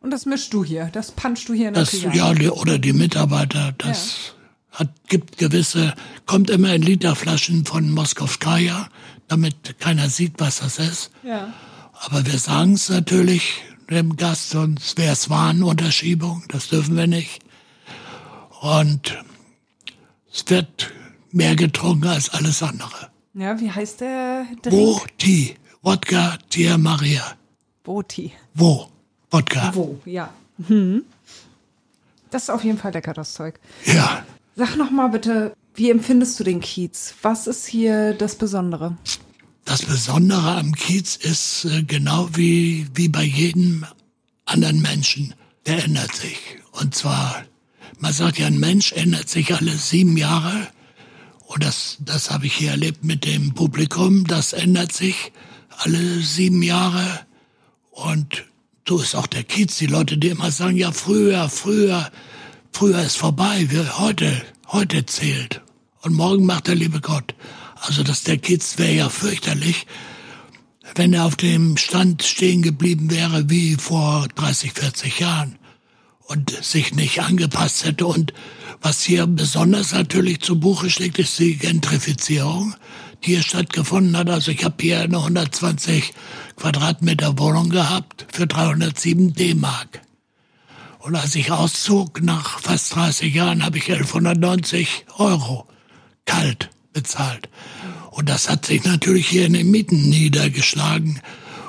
Und 0.00 0.10
das 0.10 0.26
mischst 0.26 0.52
du 0.52 0.62
hier, 0.62 0.90
das 0.92 1.10
punchst 1.10 1.48
du 1.48 1.54
hier 1.54 1.68
in 1.68 1.74
das, 1.74 1.90
der 1.90 2.14
Ja, 2.14 2.32
die, 2.32 2.48
oder 2.48 2.78
die 2.78 2.92
Mitarbeiter, 2.92 3.74
das 3.78 4.34
ja. 4.72 4.78
hat, 4.80 4.90
gibt 5.08 5.38
gewisse, 5.38 5.94
kommt 6.26 6.50
immer 6.50 6.72
in 6.74 6.82
Literflaschen 6.82 7.64
von 7.64 7.90
Moskowskaja, 7.90 8.88
damit 9.26 9.80
keiner 9.80 10.08
sieht, 10.08 10.34
was 10.38 10.60
das 10.60 10.78
ist. 10.78 11.10
Ja. 11.24 11.52
Aber 12.00 12.24
wir 12.26 12.38
sagen 12.38 12.74
es 12.74 12.88
natürlich 12.88 13.62
dem 13.90 14.16
Gast, 14.16 14.50
sonst 14.50 14.98
wäre 14.98 15.12
es 15.12 15.30
Warnunterschiebung, 15.30 16.44
das 16.48 16.68
dürfen 16.68 16.96
wir 16.96 17.06
nicht. 17.06 17.40
Und 18.60 19.22
es 20.32 20.44
wird 20.48 20.92
mehr 21.30 21.56
getrunken 21.56 22.08
als 22.08 22.30
alles 22.30 22.62
andere. 22.62 23.10
Ja, 23.34 23.60
wie 23.60 23.70
heißt 23.70 24.00
der 24.00 24.46
Drink? 24.62 24.76
Wo-Ti. 24.76 25.56
Wodka 25.82 26.36
Tia 26.50 26.78
Maria. 26.78 27.22
Boti. 27.84 28.32
Wo? 28.54 28.88
Wodka. 29.30 29.70
Wo, 29.72 30.00
ja. 30.04 30.30
Hm. 30.66 31.04
Das 32.30 32.44
ist 32.44 32.50
auf 32.50 32.64
jeden 32.64 32.78
Fall 32.78 32.92
lecker, 32.92 33.14
das 33.14 33.34
Zeug. 33.34 33.60
Ja. 33.84 34.24
Sag 34.56 34.76
noch 34.76 34.90
mal 34.90 35.06
bitte, 35.06 35.54
wie 35.74 35.90
empfindest 35.90 36.40
du 36.40 36.44
den 36.44 36.60
Kiez? 36.60 37.14
Was 37.22 37.46
ist 37.46 37.66
hier 37.66 38.14
das 38.14 38.34
Besondere? 38.34 38.96
Das 39.66 39.82
Besondere 39.82 40.58
am 40.58 40.76
Kiez 40.76 41.16
ist 41.16 41.64
äh, 41.64 41.82
genau 41.82 42.28
wie, 42.34 42.86
wie 42.94 43.08
bei 43.08 43.24
jedem 43.24 43.84
anderen 44.44 44.80
Menschen, 44.80 45.34
der 45.66 45.84
ändert 45.84 46.14
sich. 46.14 46.38
Und 46.70 46.94
zwar, 46.94 47.44
man 47.98 48.12
sagt 48.12 48.38
ja, 48.38 48.46
ein 48.46 48.60
Mensch 48.60 48.92
ändert 48.92 49.28
sich 49.28 49.52
alle 49.52 49.76
sieben 49.76 50.16
Jahre. 50.16 50.68
Und 51.46 51.64
das, 51.64 51.96
das 51.98 52.30
habe 52.30 52.46
ich 52.46 52.54
hier 52.54 52.70
erlebt 52.70 53.02
mit 53.02 53.24
dem 53.24 53.54
Publikum. 53.54 54.24
Das 54.28 54.52
ändert 54.52 54.92
sich 54.92 55.32
alle 55.78 56.20
sieben 56.20 56.62
Jahre. 56.62 57.26
Und 57.90 58.44
so 58.86 59.00
ist 59.00 59.16
auch 59.16 59.26
der 59.26 59.42
Kiez. 59.42 59.76
Die 59.78 59.86
Leute, 59.88 60.16
die 60.16 60.28
immer 60.28 60.52
sagen, 60.52 60.76
ja, 60.76 60.92
früher, 60.92 61.48
früher, 61.48 62.12
früher 62.70 63.02
ist 63.02 63.16
vorbei. 63.16 63.66
Wir, 63.68 63.98
heute, 63.98 64.44
heute 64.68 65.04
zählt. 65.06 65.60
Und 66.02 66.14
morgen 66.14 66.46
macht 66.46 66.68
der 66.68 66.76
liebe 66.76 67.00
Gott. 67.00 67.34
Also, 67.86 68.02
dass 68.02 68.24
der 68.24 68.38
Kiez 68.38 68.78
wäre 68.78 68.92
ja 68.92 69.08
fürchterlich, 69.08 69.86
wenn 70.94 71.12
er 71.12 71.24
auf 71.24 71.36
dem 71.36 71.76
Stand 71.76 72.22
stehen 72.22 72.62
geblieben 72.62 73.10
wäre 73.10 73.48
wie 73.48 73.76
vor 73.76 74.26
30, 74.34 74.72
40 74.72 75.20
Jahren 75.20 75.58
und 76.26 76.50
sich 76.64 76.94
nicht 76.94 77.20
angepasst 77.20 77.84
hätte. 77.84 78.06
Und 78.06 78.32
was 78.80 79.02
hier 79.02 79.26
besonders 79.26 79.92
natürlich 79.92 80.40
zu 80.40 80.58
Buche 80.58 80.90
schlägt, 80.90 81.18
ist 81.18 81.38
die 81.38 81.56
Gentrifizierung, 81.56 82.74
die 83.24 83.32
hier 83.34 83.42
stattgefunden 83.42 84.16
hat. 84.16 84.30
Also 84.30 84.50
ich 84.50 84.64
habe 84.64 84.76
hier 84.80 85.00
eine 85.00 85.18
120 85.18 86.12
Quadratmeter 86.56 87.38
Wohnung 87.38 87.70
gehabt 87.70 88.26
für 88.32 88.46
307 88.46 89.34
D-Mark. 89.34 90.02
Und 90.98 91.14
als 91.14 91.36
ich 91.36 91.52
auszog, 91.52 92.20
nach 92.20 92.58
fast 92.58 92.96
30 92.96 93.32
Jahren, 93.32 93.64
habe 93.64 93.78
ich 93.78 93.90
1190 93.92 95.06
Euro 95.18 95.68
kalt 96.24 96.70
bezahlt. 96.96 97.50
Und 98.10 98.30
das 98.30 98.48
hat 98.48 98.64
sich 98.64 98.82
natürlich 98.84 99.28
hier 99.28 99.44
in 99.44 99.52
den 99.52 99.70
Mieten 99.70 100.08
niedergeschlagen 100.08 101.20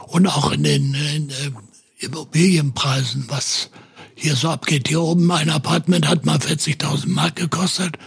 und 0.08 0.26
auch 0.26 0.52
in 0.54 0.64
den 0.64 0.94
in, 0.94 1.30
äh, 1.30 2.06
Immobilienpreisen, 2.06 3.26
was 3.28 3.70
hier 4.16 4.36
so 4.38 4.50
abgeht. 4.50 4.88
Hier 4.88 5.02
oben 5.02 5.30
ein 5.32 5.50
Apartment 5.50 6.08
hat 6.08 6.26
mal 6.26 6.38
40.000 6.38 7.08
Mark 7.08 7.36
gekostet, 7.36 7.98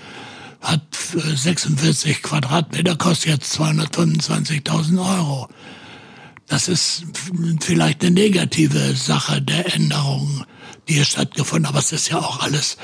hat 0.63 0.83
46 0.95 2.23
Quadratmeter, 2.23 2.97
kostet 2.97 3.33
jetzt 3.33 3.61
225.000 3.61 4.99
Euro. 4.99 5.49
Das 6.47 6.69
ist 6.69 7.05
vielleicht 7.61 8.03
eine 8.03 8.13
negative 8.13 8.97
Sache 8.97 9.43
der 9.43 9.75
Änderungen, 9.75 10.47
die 10.89 10.95
hier 10.95 11.05
stattgefunden 11.05 11.67
haben. 11.67 11.75
Aber 11.75 11.85
es 11.85 11.93
ist 11.93 12.09
ja 12.09 12.19
auch 12.19 12.41
alles 12.41 12.79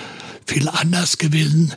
viel 0.44 0.68
anders 0.68 1.16
gewesen. 1.16 1.74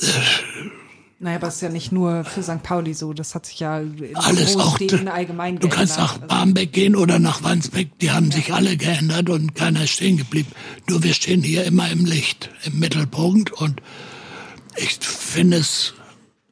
Äh, 0.00 0.75
naja, 1.18 1.36
aber 1.36 1.48
es 1.48 1.56
ist 1.56 1.60
ja 1.62 1.68
nicht 1.70 1.92
nur 1.92 2.24
für 2.24 2.42
St. 2.42 2.62
Pauli 2.62 2.92
so, 2.92 3.14
das 3.14 3.34
hat 3.34 3.46
sich 3.46 3.60
ja 3.60 3.80
in 3.80 4.14
alles 4.16 4.56
auch, 4.56 4.78
allgemein 5.08 5.58
Du 5.58 5.68
kannst 5.68 5.96
nach 5.96 6.14
geändert. 6.14 6.28
Barmbek 6.28 6.72
gehen 6.72 6.94
oder 6.94 7.18
nach 7.18 7.42
Wandsbek, 7.42 7.98
die 8.00 8.10
haben 8.10 8.30
sich 8.30 8.52
alle 8.52 8.76
geändert 8.76 9.30
und 9.30 9.54
keiner 9.54 9.84
ist 9.84 9.92
stehen 9.92 10.18
geblieben. 10.18 10.50
Nur 10.88 11.02
wir 11.02 11.14
stehen 11.14 11.42
hier 11.42 11.64
immer 11.64 11.90
im 11.90 12.04
Licht, 12.04 12.50
im 12.64 12.78
Mittelpunkt 12.78 13.50
und 13.50 13.80
ich 14.76 14.98
finde 15.00 15.56
es 15.56 15.94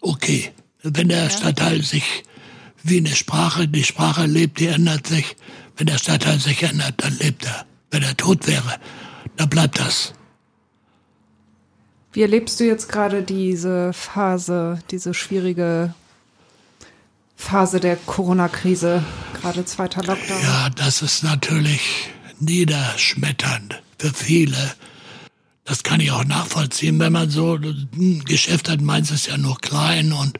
okay. 0.00 0.50
Wenn 0.82 1.08
der 1.08 1.28
Stadtteil 1.28 1.82
sich 1.82 2.24
wie 2.82 2.98
eine 2.98 3.14
Sprache, 3.14 3.68
die 3.68 3.84
Sprache 3.84 4.24
lebt, 4.26 4.60
die 4.60 4.66
ändert 4.66 5.06
sich. 5.06 5.36
Wenn 5.76 5.88
der 5.88 5.98
Stadtteil 5.98 6.38
sich 6.38 6.62
ändert, 6.62 6.94
dann 6.98 7.16
lebt 7.18 7.44
er. 7.44 7.66
Wenn 7.90 8.02
er 8.02 8.16
tot 8.16 8.46
wäre, 8.46 8.76
dann 9.36 9.50
bleibt 9.50 9.78
das. 9.78 10.14
Wie 12.14 12.22
erlebst 12.22 12.60
du 12.60 12.64
jetzt 12.64 12.88
gerade 12.88 13.22
diese 13.22 13.92
Phase, 13.92 14.78
diese 14.92 15.14
schwierige 15.14 15.94
Phase 17.34 17.80
der 17.80 17.96
Corona-Krise, 17.96 19.02
gerade 19.40 19.64
zweiter 19.64 20.04
Lockdown? 20.04 20.40
Ja, 20.40 20.70
das 20.70 21.02
ist 21.02 21.24
natürlich 21.24 22.08
niederschmetternd 22.38 23.82
für 23.98 24.14
viele. 24.14 24.74
Das 25.64 25.82
kann 25.82 25.98
ich 25.98 26.12
auch 26.12 26.24
nachvollziehen, 26.24 27.00
wenn 27.00 27.12
man 27.12 27.30
so 27.30 27.56
ein 27.56 28.22
Geschäft 28.24 28.68
hat, 28.68 28.80
meins 28.80 29.10
ist 29.10 29.26
ja 29.26 29.36
nur 29.36 29.58
klein 29.58 30.12
und 30.12 30.38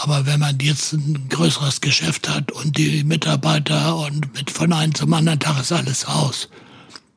aber 0.00 0.24
wenn 0.24 0.40
man 0.40 0.58
jetzt 0.58 0.94
ein 0.94 1.28
größeres 1.28 1.82
Geschäft 1.82 2.30
hat 2.30 2.50
und 2.50 2.78
die 2.78 3.04
Mitarbeiter 3.04 3.94
und 3.96 4.32
mit 4.32 4.50
von 4.50 4.72
einem 4.72 4.94
zum 4.94 5.12
anderen 5.12 5.38
Tag 5.38 5.60
ist 5.60 5.70
alles 5.70 6.06
aus. 6.06 6.48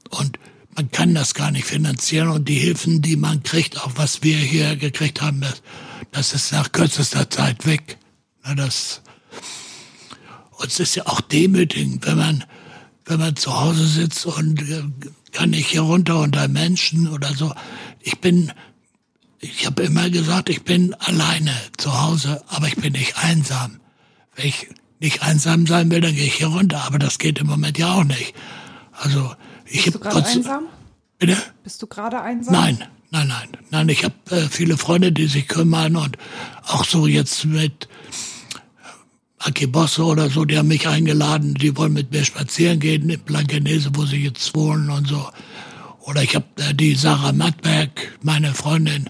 Und 0.10 0.38
man 0.76 0.91
kann 0.91 1.15
das 1.15 1.34
gar 1.34 1.51
nicht 1.51 1.65
finanzieren 1.65 2.30
und 2.30 2.49
die 2.49 2.59
Hilfen, 2.59 3.01
die 3.01 3.15
man 3.15 3.43
kriegt, 3.43 3.82
auch 3.82 3.91
was 3.95 4.23
wir 4.23 4.38
hier 4.38 4.76
gekriegt 4.76 5.21
haben, 5.21 5.41
das, 5.41 5.61
das 6.11 6.34
ist 6.34 6.51
nach 6.51 6.71
kürzester 6.71 7.30
Zeit 7.30 7.65
weg. 7.65 7.97
Na, 8.43 8.55
das, 8.55 9.01
und 10.51 10.67
es 10.67 10.80
ist 10.80 10.95
ja 10.95 11.07
auch 11.07 11.21
demütigend, 11.21 12.05
wenn 12.05 12.17
man, 12.17 12.43
wenn 13.05 13.19
man 13.19 13.36
zu 13.36 13.57
Hause 13.57 13.88
sitzt 13.88 14.26
und 14.26 14.61
äh, 14.69 14.84
kann 15.32 15.51
nicht 15.51 15.67
hier 15.67 15.82
runter 15.82 16.19
unter 16.19 16.47
Menschen 16.47 17.07
oder 17.07 17.34
so. 17.34 17.53
Ich 18.01 18.19
bin, 18.19 18.51
ich 19.39 19.65
habe 19.65 19.84
immer 19.84 20.09
gesagt, 20.09 20.49
ich 20.49 20.63
bin 20.63 20.93
alleine 20.95 21.53
zu 21.78 22.01
Hause, 22.01 22.43
aber 22.47 22.67
ich 22.67 22.76
bin 22.76 22.93
nicht 22.93 23.17
einsam. 23.17 23.80
Wenn 24.36 24.47
ich 24.47 24.67
nicht 24.99 25.23
einsam 25.23 25.67
sein 25.67 25.89
will, 25.91 26.01
dann 26.01 26.15
gehe 26.15 26.26
ich 26.26 26.36
hier 26.36 26.47
runter, 26.47 26.84
aber 26.84 26.99
das 26.99 27.17
geht 27.17 27.39
im 27.39 27.47
Moment 27.47 27.78
ja 27.78 27.93
auch 27.93 28.03
nicht. 28.03 28.34
Also 28.93 29.36
ich 29.66 29.86
Bist 29.86 29.95
du 29.95 29.99
gerade 29.99 30.26
einsam? 30.26 30.63
Bitte? 31.18 31.38
Bist 31.63 31.82
du 31.82 31.88
gerade 31.88 32.22
einsam? 32.22 32.53
Nein, 32.53 32.84
nein, 33.11 33.28
nein, 33.28 33.49
nein. 33.72 33.89
Ich 33.89 34.03
habe 34.03 34.16
äh, 34.32 34.47
viele 34.49 34.78
Freunde, 34.78 35.11
die 35.11 35.28
sich 35.28 35.47
kümmern 35.47 35.95
und 35.95 36.18
auch 36.63 36.86
so 36.86 37.07
jetzt 37.07 37.45
mit 37.45 37.88
Aki 39.39 39.68
Bosse 39.68 40.03
oder 40.03 40.30
so, 40.30 40.43
die 40.43 40.57
haben 40.57 40.70
mich 40.70 40.88
eingeladen, 40.88 41.53
die 41.53 41.78
wollen 41.78 41.93
mit 41.93 42.11
mir 42.11 42.26
spazieren 42.26 42.80
gehen 42.80 43.09
in 43.09 43.20
Blankenese, 43.20 43.91
wo 43.93 44.05
sie 44.05 44.24
jetzt 44.24 44.55
wohnen 44.55 44.89
und 44.89 45.07
so. 45.07 45.30
Oder 46.01 46.24
ich 46.24 46.36
habe 46.36 46.45
äh, 46.57 46.74
die 46.74 46.95
Sarah 46.95 47.32
Mattberg, 47.32 47.89
meine 48.22 48.53
Freundin, 48.53 49.09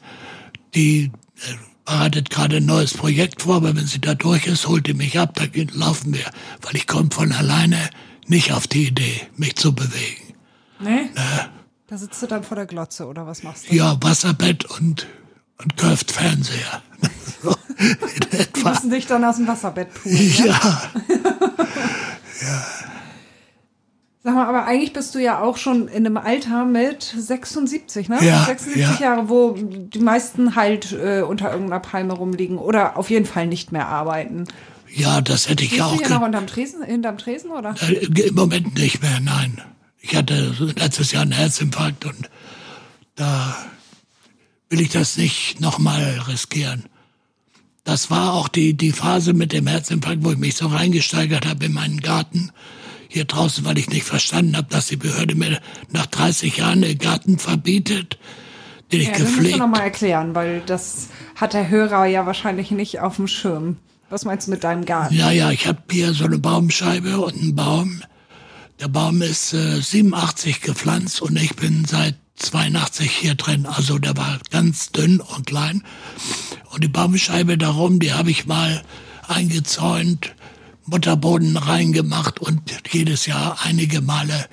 die 0.74 1.12
äh, 1.38 1.56
bereitet 1.86 2.30
gerade 2.30 2.58
ein 2.58 2.66
neues 2.66 2.94
Projekt 2.94 3.44
vor, 3.44 3.56
aber 3.58 3.76
wenn 3.76 3.86
sie 3.86 4.02
da 4.02 4.14
durch 4.16 4.48
ist, 4.48 4.68
holt 4.68 4.88
die 4.88 4.94
mich 4.94 5.18
ab, 5.18 5.36
da 5.36 5.46
laufen 5.74 6.14
wir, 6.14 6.26
weil 6.62 6.76
ich 6.76 6.88
komme 6.88 7.10
von 7.12 7.32
alleine 7.32 7.90
nicht 8.28 8.52
auf 8.52 8.68
die 8.68 8.88
Idee, 8.88 9.22
mich 9.38 9.56
zu 9.56 9.74
bewegen. 9.74 10.25
Nee? 10.86 11.10
Da 11.88 11.98
sitzt 11.98 12.22
du 12.22 12.28
dann 12.28 12.44
vor 12.44 12.56
der 12.56 12.66
Glotze 12.66 13.06
oder 13.08 13.28
was 13.28 13.44
machst 13.44 13.70
du? 13.70 13.76
Ja, 13.76 13.96
Wasserbett 14.02 14.66
und, 14.66 15.08
und 15.62 15.78
Curved 15.78 16.12
Fernseher. 16.12 16.82
so, 17.44 17.56
in 17.78 18.48
Die 18.56 18.64
müssen 18.64 18.90
dich 18.90 19.06
dann 19.06 19.24
aus 19.24 19.36
dem 19.38 19.48
Wasserbett 19.48 19.94
pulen. 19.94 20.34
Ja? 20.46 20.82
Ja, 22.42 22.66
Sag 24.24 24.34
mal, 24.34 24.48
aber 24.48 24.66
eigentlich 24.66 24.92
bist 24.92 25.14
du 25.14 25.20
ja 25.20 25.40
auch 25.40 25.56
schon 25.56 25.88
in 25.88 26.06
einem 26.06 26.18
Alter 26.18 26.66
mit 26.66 27.04
76, 27.04 28.10
ne? 28.10 28.18
Ja, 28.26 28.44
76 28.44 28.76
ja. 28.82 28.98
Jahre, 29.00 29.30
wo 29.30 29.52
die 29.56 30.00
meisten 30.00 30.56
halt 30.56 30.92
äh, 30.94 31.22
unter 31.22 31.52
irgendeiner 31.52 31.80
Palme 31.80 32.14
rumliegen 32.14 32.58
oder 32.58 32.98
auf 32.98 33.12
jeden 33.12 33.28
Fall 33.28 33.46
nicht 33.46 33.72
mehr 33.72 33.88
arbeiten. 33.88 34.46
ja, 34.92 35.22
das 35.22 35.48
hätte 35.48 35.64
ich 35.64 35.70
Bist 35.70 35.80
ja 35.80 35.88
du 35.90 35.94
auch 35.96 36.00
hier 36.00 36.10
noch 36.10 36.22
unterm 36.26 36.48
Tresen, 36.48 36.82
hinterm 36.84 37.20
Tresen 37.20 37.52
oder? 37.52 37.76
äh, 37.88 37.94
Im 38.28 38.34
Moment 38.36 38.74
nicht 38.76 39.02
mehr, 39.02 39.20
nein. 39.22 39.62
Ich 40.08 40.16
hatte 40.16 40.54
letztes 40.78 41.12
Jahr 41.12 41.24
einen 41.24 41.32
Herzinfarkt 41.32 42.06
und 42.06 42.30
da 43.16 43.56
will 44.70 44.82
ich 44.82 44.90
das 44.90 45.18
nicht 45.18 45.60
nochmal 45.60 46.22
riskieren. 46.28 46.86
Das 47.84 48.12
war 48.12 48.34
auch 48.34 48.48
die, 48.48 48.76
die 48.76 48.92
Phase 48.92 49.34
mit 49.34 49.52
dem 49.52 49.66
Herzinfarkt, 49.68 50.24
wo 50.24 50.32
ich 50.32 50.38
mich 50.38 50.56
so 50.56 50.68
reingesteigert 50.68 51.48
habe 51.48 51.66
in 51.66 51.74
meinen 51.74 52.02
Garten 52.02 52.52
hier 53.08 53.26
draußen, 53.26 53.66
weil 53.66 53.78
ich 53.78 53.90
nicht 53.90 54.06
verstanden 54.06 54.58
habe, 54.58 54.68
dass 54.70 54.88
die 54.88 54.96
Behörde 54.96 55.36
mir 55.36 55.60
nach 55.90 56.06
30 56.06 56.58
Jahren 56.58 56.82
den 56.82 57.00
Garten 57.00 57.40
verbietet, 57.40 58.20
den 58.92 59.02
ich 59.02 59.08
Ja, 59.08 59.14
das 59.14 59.22
musst 59.22 59.34
du 59.34 59.38
gepflegt 59.38 59.60
nochmal 59.60 59.82
erklären, 59.82 60.36
weil 60.36 60.62
das 60.66 61.08
hat 61.36 61.54
der 61.54 61.70
Hörer 61.70 62.06
ja 62.06 62.26
wahrscheinlich 62.26 62.70
nicht 62.72 63.00
auf 63.00 63.16
dem 63.16 63.28
Schirm. 63.28 63.78
Was 64.10 64.24
meinst 64.24 64.48
du 64.48 64.52
mit 64.52 64.64
deinem 64.64 64.86
Garten? 64.86 65.16
Ja, 65.16 65.32
ja, 65.32 65.50
ich 65.50 65.66
habe 65.66 65.80
hier 65.90 66.14
so 66.14 66.26
eine 66.26 66.38
Baumscheibe 66.38 67.20
und 67.20 67.34
einen 67.36 67.56
Baum. 67.56 68.02
Der 68.82 68.90
Baum 68.90 69.22
ist 69.22 69.54
äh, 69.54 69.80
87 69.80 70.60
gepflanzt 70.62 71.22
und 71.22 71.38
ich 71.38 71.56
bin 71.56 71.86
seit 71.86 72.16
82 72.36 73.10
hier 73.10 73.36
drin. 73.36 73.66
Also 73.66 74.00
der 74.00 74.18
war 74.18 74.40
ganz 74.52 74.92
dünn 74.92 75.22
und 75.22 75.46
klein. 75.48 75.84
Und 76.72 76.84
die 76.84 76.90
Baumscheibe 76.90 77.58
darum, 77.58 78.00
die 78.00 78.14
habe 78.14 78.32
ich 78.32 78.48
mal 78.48 78.84
eingezäunt, 79.28 80.36
Mutterboden 80.86 81.56
reingemacht 81.56 82.40
und 82.40 82.62
jedes 82.92 83.26
Jahr 83.26 83.60
einige 83.64 84.02
Male 84.02 84.48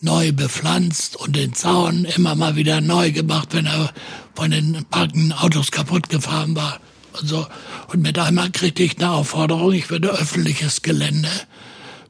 neu 0.00 0.32
bepflanzt 0.32 1.16
und 1.16 1.34
den 1.34 1.54
Zaun 1.54 2.04
immer 2.04 2.34
mal 2.34 2.56
wieder 2.56 2.82
neu 2.82 3.10
gemacht, 3.10 3.54
wenn 3.54 3.64
er 3.64 3.92
von 4.34 4.50
den 4.50 4.84
parkenden 4.90 5.32
Autos 5.32 5.70
kaputt 5.70 6.10
gefahren 6.10 6.54
war. 6.54 6.78
und 7.18 7.26
so. 7.26 7.46
Und 7.88 8.02
mit 8.02 8.18
einmal 8.18 8.50
kriegte 8.50 8.82
ich 8.82 8.98
eine 8.98 9.10
Aufforderung, 9.12 9.72
ich 9.72 9.88
würde 9.88 10.10
öffentliches 10.10 10.82
Gelände 10.82 11.30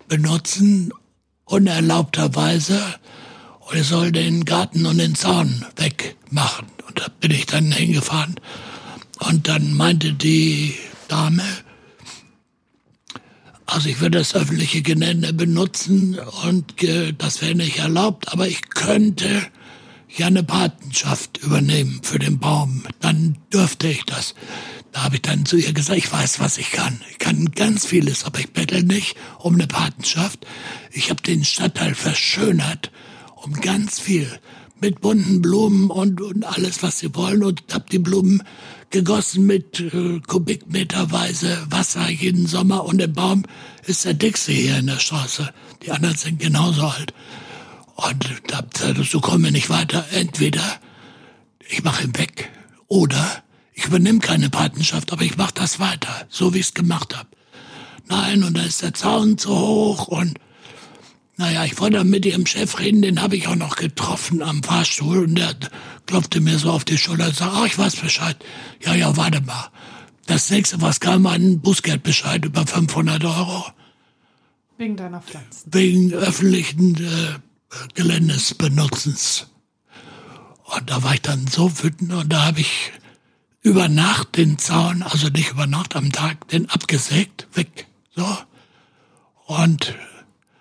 benutzen, 0.09 0.93
unerlaubterweise. 1.47 2.79
Und 3.61 3.79
ich 3.79 3.87
soll 3.87 4.13
den 4.13 4.45
Garten 4.45 4.87
und 4.87 4.99
den 4.99 5.15
Zaun 5.15 5.65
wegmachen. 5.77 6.67
Und 6.87 7.01
da 7.01 7.07
bin 7.21 7.31
ich 7.31 7.47
dann 7.47 7.73
hingefahren. 7.73 8.37
Und 9.19 9.49
dann 9.49 9.73
meinte 9.73 10.13
die 10.13 10.75
Dame, 11.09 11.43
also 13.65 13.89
ich 13.89 14.01
würde 14.01 14.19
das 14.19 14.35
öffentliche 14.35 14.83
Gelände 14.83 15.33
benutzen 15.33 16.19
und 16.45 16.75
das 17.19 17.43
wäre 17.43 17.55
nicht 17.57 17.79
erlaubt, 17.79 18.33
aber 18.33 18.47
ich 18.47 18.69
könnte 18.71 19.43
ja 20.17 20.27
eine 20.29 20.45
Patenschaft 20.45 21.39
übernehmen 21.39 22.01
für 22.03 22.19
den 22.21 22.39
Baum. 22.39 22.85
Dann 23.01 23.39
dürfte 23.53 23.89
ich 23.89 24.05
das. 24.05 24.35
Da 24.97 25.03
habe 25.03 25.17
ich 25.17 25.23
dann 25.23 25.45
zu 25.45 25.59
ihr 25.59 25.75
gesagt, 25.75 25.99
ich 25.99 26.11
weiß, 26.11 26.41
was 26.41 26.57
ich 26.57 26.71
kann. 26.71 27.03
Ich 27.11 27.19
kann 27.19 27.51
ganz 27.51 27.85
vieles, 27.85 28.25
aber 28.25 28.41
ich 28.41 28.51
bettel 28.55 28.83
nicht 28.83 29.15
um 29.39 29.53
eine 29.53 29.67
Patenschaft. 29.67 30.47
Ich 30.91 31.11
habe 31.11 31.21
den 31.21 31.45
Stadtteil 31.45 31.95
verschönert 31.95 32.91
um 33.35 33.53
ganz 33.61 34.01
viel 34.01 34.27
mit 34.81 35.03
bunten 35.03 35.43
Blumen 35.43 35.91
und, 35.91 36.23
und 36.23 36.45
alles, 36.45 36.83
was 36.83 36.99
sie 37.01 37.15
wollen 37.15 37.45
und 37.45 37.63
habe 37.75 37.85
die 37.93 37.99
Blumen 37.99 38.43
gegossen 38.89 39.45
mit 39.45 39.81
äh, 39.81 40.21
Kubikmeterweise 40.27 41.67
Wasser 41.69 42.09
jeden 42.09 42.47
Sommer 42.47 42.87
und 42.87 42.97
der 42.97 43.09
Baum 43.09 43.43
ist 43.85 44.07
der 44.07 44.15
dickste 44.15 44.53
hier 44.53 44.79
in 44.79 44.87
der 44.87 44.99
Straße. 44.99 45.53
Die 45.83 45.91
anderen 45.91 46.17
sind 46.17 46.41
genauso 46.41 46.87
alt. 46.87 47.13
Und 47.97 48.31
da 48.47 48.65
so 49.05 49.21
kommen 49.21 49.45
wir 49.45 49.51
nicht 49.51 49.69
weiter. 49.69 50.07
Entweder 50.13 50.81
ich 51.69 51.85
mache 51.85 52.05
ihn 52.05 52.17
weg 52.17 52.51
oder 52.89 53.43
ich 53.77 53.85
übernehme 53.85 54.21
keine 54.21 54.49
Patenschaft, 54.49 55.13
aber 55.13 55.23
ich 55.23 55.37
mache 55.37 55.55
das 55.55 55.79
weiter, 55.79 56.27
so 56.31 56.55
wie 56.55 56.59
ich 56.59 56.67
es 56.67 56.75
gemacht 56.75 57.17
habe. 57.17 57.29
Nein, 58.09 58.43
und 58.43 58.57
da 58.57 58.63
ist 58.63 58.83
der 58.83 58.95
Zaun 58.95 59.37
zu 59.37 59.51
hoch 59.51 60.09
und 60.09 60.39
naja, 61.37 61.65
ich 61.67 61.79
wollte 61.79 62.03
mit 62.03 62.25
ihrem 62.25 62.47
Chef 62.47 62.79
reden, 62.79 63.03
den 63.03 63.21
habe 63.21 63.37
ich 63.37 63.47
auch 63.47 63.57
noch 63.57 63.77
getroffen 63.77 64.43
am 64.43 64.63
Fahrstuhl 64.63 65.25
und 65.25 65.35
der 65.35 65.55
klopfte 66.07 66.41
mir 66.41 66.59
so 66.59 66.71
auf 66.71 66.87
die 66.87 66.97
Schulter 66.97 67.27
und 67.27 67.37
sagte, 67.37 67.55
ach, 67.55 67.67
ich 67.67 67.79
weiß 67.79 67.97
Bescheid. 67.97 68.43
Ja, 68.83 68.95
ja, 68.95 69.15
warte 69.19 69.43
mal. 69.43 69.69
Das 70.27 70.49
nächste, 70.51 70.81
was 70.81 70.99
kam, 70.99 71.25
war 71.25 71.33
ein 71.33 71.61
Bußgeldbescheid 71.61 72.47
über 72.47 72.67
500 72.67 73.23
Euro. 73.25 73.67
Wegen 74.79 74.97
deiner 74.97 75.21
Pflanzen. 75.21 75.75
Wegen 75.75 76.15
öffentlichen 76.15 76.95
äh, 76.95 77.39
Geländesbenutzens. 77.93 79.49
Und 80.65 80.89
da 80.91 81.03
war 81.03 81.13
ich 81.13 81.23
dann 81.23 81.47
so 81.47 81.71
wütend 81.83 82.15
und 82.15 82.33
da 82.33 82.47
habe 82.47 82.61
ich 82.61 82.93
über 83.67 83.89
Nacht 83.89 84.37
den 84.37 84.59
Zaun, 84.59 85.03
also 85.03 85.27
nicht 85.29 85.51
über 85.51 85.67
Nacht, 85.67 85.97
am 85.97 86.13
Tag, 86.13 86.47
den 86.49 86.71
abgesägt, 86.71 87.49
weg, 87.55 87.89
so. 88.15 88.39
Und 89.47 89.93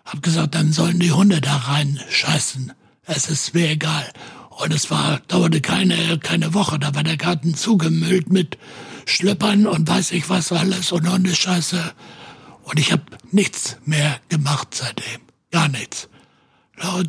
hab 0.06 0.24
gesagt, 0.24 0.56
dann 0.56 0.74
sollen 0.74 0.98
die 1.00 1.12
Hunde 1.12 1.40
da 1.40 1.56
rein 1.56 2.00
scheißen. 2.10 2.74
Es 3.06 3.30
ist 3.30 3.54
mir 3.54 3.70
egal. 3.70 4.12
Und 4.50 4.74
es 4.74 4.90
war, 4.90 5.20
dauerte 5.28 5.62
keine, 5.62 6.18
keine 6.18 6.56
Woche, 6.56 6.80
da 6.80 6.96
war 6.96 7.04
der 7.04 7.18
Garten 7.18 7.54
zugemüllt 7.54 8.32
mit 8.32 8.58
Schlöppern 9.06 9.68
und 9.68 9.88
weiß 9.88 10.12
ich 10.12 10.28
was 10.30 10.52
alles 10.52 10.92
und 10.92 11.08
Hundescheiße. 11.08 11.94
Und 12.64 12.80
ich 12.80 12.92
habe 12.92 13.04
nichts 13.30 13.78
mehr 13.86 14.20
gemacht 14.30 14.70
seitdem. 14.74 15.22
Gar 15.52 15.68
nichts. 15.68 16.10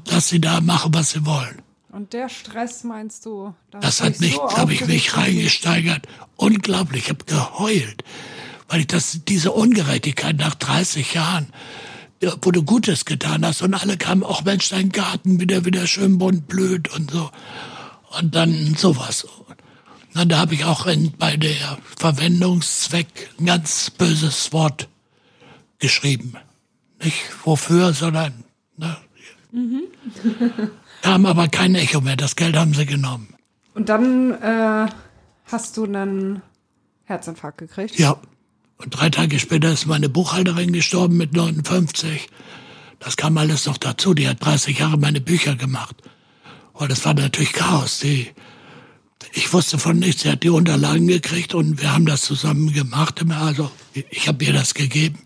Dass 0.05 0.29
sie 0.29 0.43
da 0.43 0.61
machen, 0.61 0.93
was 0.93 1.13
sie 1.13 1.25
wollen. 1.25 1.63
Und 1.97 2.13
der 2.13 2.29
Stress 2.29 2.85
meinst 2.85 3.25
du? 3.25 3.55
Das 3.71 4.03
hat 4.03 4.21
mich, 4.21 4.35
so 4.35 4.59
habe 4.59 4.75
ich 4.75 4.87
mich 4.87 5.17
reingesteigert. 5.17 6.07
Unglaublich, 6.37 7.05
ich 7.05 7.09
habe 7.09 7.25
geheult, 7.25 8.05
weil 8.69 8.81
ich 8.81 8.87
das 8.87 9.21
diese 9.27 9.53
Ungerechtigkeit 9.53 10.37
nach 10.37 10.55
30 10.57 11.15
Jahren 11.15 11.47
wo 12.43 12.51
du 12.51 12.63
Gutes 12.63 13.05
getan 13.05 13.45
hast 13.45 13.63
und 13.63 13.75
alle 13.75 13.97
kamen, 13.97 14.23
auch 14.23 14.45
Mensch, 14.45 14.71
dein 14.71 14.91
Garten 14.91 15.41
wieder 15.41 15.65
wieder 15.65 15.87
schön 15.87 16.19
bunt 16.19 16.49
blüht 16.49 16.89
und 16.95 17.11
so. 17.11 17.31
Und 18.19 18.35
dann 18.35 18.75
sowas. 18.75 19.27
Und 20.15 20.29
da 20.31 20.39
habe 20.39 20.55
ich 20.55 20.65
auch 20.65 20.87
in, 20.87 21.13
bei 21.13 21.37
der 21.37 21.79
Verwendungszweck 21.97 23.31
ein 23.39 23.47
ganz 23.47 23.91
böses 23.91 24.53
Wort 24.53 24.89
geschrieben. 25.79 26.35
Nicht 27.03 27.23
wofür, 27.45 27.93
sondern 27.93 28.45
ne, 28.77 28.97
mhm. 29.53 29.83
kam 31.03 31.27
aber 31.27 31.49
kein 31.49 31.75
Echo 31.75 32.01
mehr. 32.01 32.17
Das 32.17 32.37
Geld 32.37 32.57
haben 32.57 32.75
sie 32.75 32.87
genommen. 32.87 33.29
Und 33.75 33.89
dann 33.89 34.33
äh, 34.43 34.89
hast 35.47 35.77
du 35.77 35.85
einen 35.85 36.43
Herzinfarkt 37.05 37.59
gekriegt? 37.59 37.99
Ja. 37.99 38.17
Und 38.79 38.91
drei 38.91 39.09
Tage 39.11 39.39
später 39.39 39.73
ist 39.73 39.87
meine 39.87 40.09
Buchhalterin 40.09 40.73
gestorben 40.73 41.17
mit 41.17 41.35
59. 41.35 42.29
Das 42.99 43.17
kam 43.17 43.39
alles 43.39 43.67
noch 43.67 43.79
dazu. 43.79 44.15
Die 44.15 44.29
hat 44.29 44.45
30 44.45 44.79
Jahre 44.79 44.99
meine 44.99 45.21
Bücher 45.21 45.57
gemacht. 45.57 45.97
Und 46.73 46.91
das 46.91 47.05
war 47.05 47.15
natürlich 47.15 47.53
Chaos. 47.53 48.01
Die, 48.01 48.29
ich 49.33 49.53
wusste 49.53 49.79
von 49.79 49.99
nichts. 49.99 50.23
Sie 50.23 50.31
hat 50.31 50.43
die 50.43 50.51
Unterlagen 50.51 51.07
gekriegt 51.07 51.55
und 51.55 51.81
wir 51.81 51.93
haben 51.93 52.07
das 52.07 52.23
zusammen 52.23 52.73
gemacht. 52.73 53.25
Also 53.31 53.71
ich 54.11 54.29
habe 54.29 54.45
ihr 54.45 54.53
das 54.53 54.75
gegeben, 54.75 55.19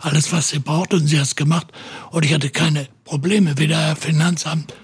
alles 0.00 0.32
was 0.32 0.50
sie 0.50 0.58
braucht 0.58 0.92
und 0.92 1.06
sie 1.06 1.18
hat 1.18 1.26
es 1.26 1.36
gemacht. 1.36 1.68
Und 2.10 2.24
ich 2.24 2.34
hatte 2.34 2.50
keine 2.50 2.88
Probleme, 3.04 3.56
weder 3.58 3.96
Finanzamt 3.96 4.74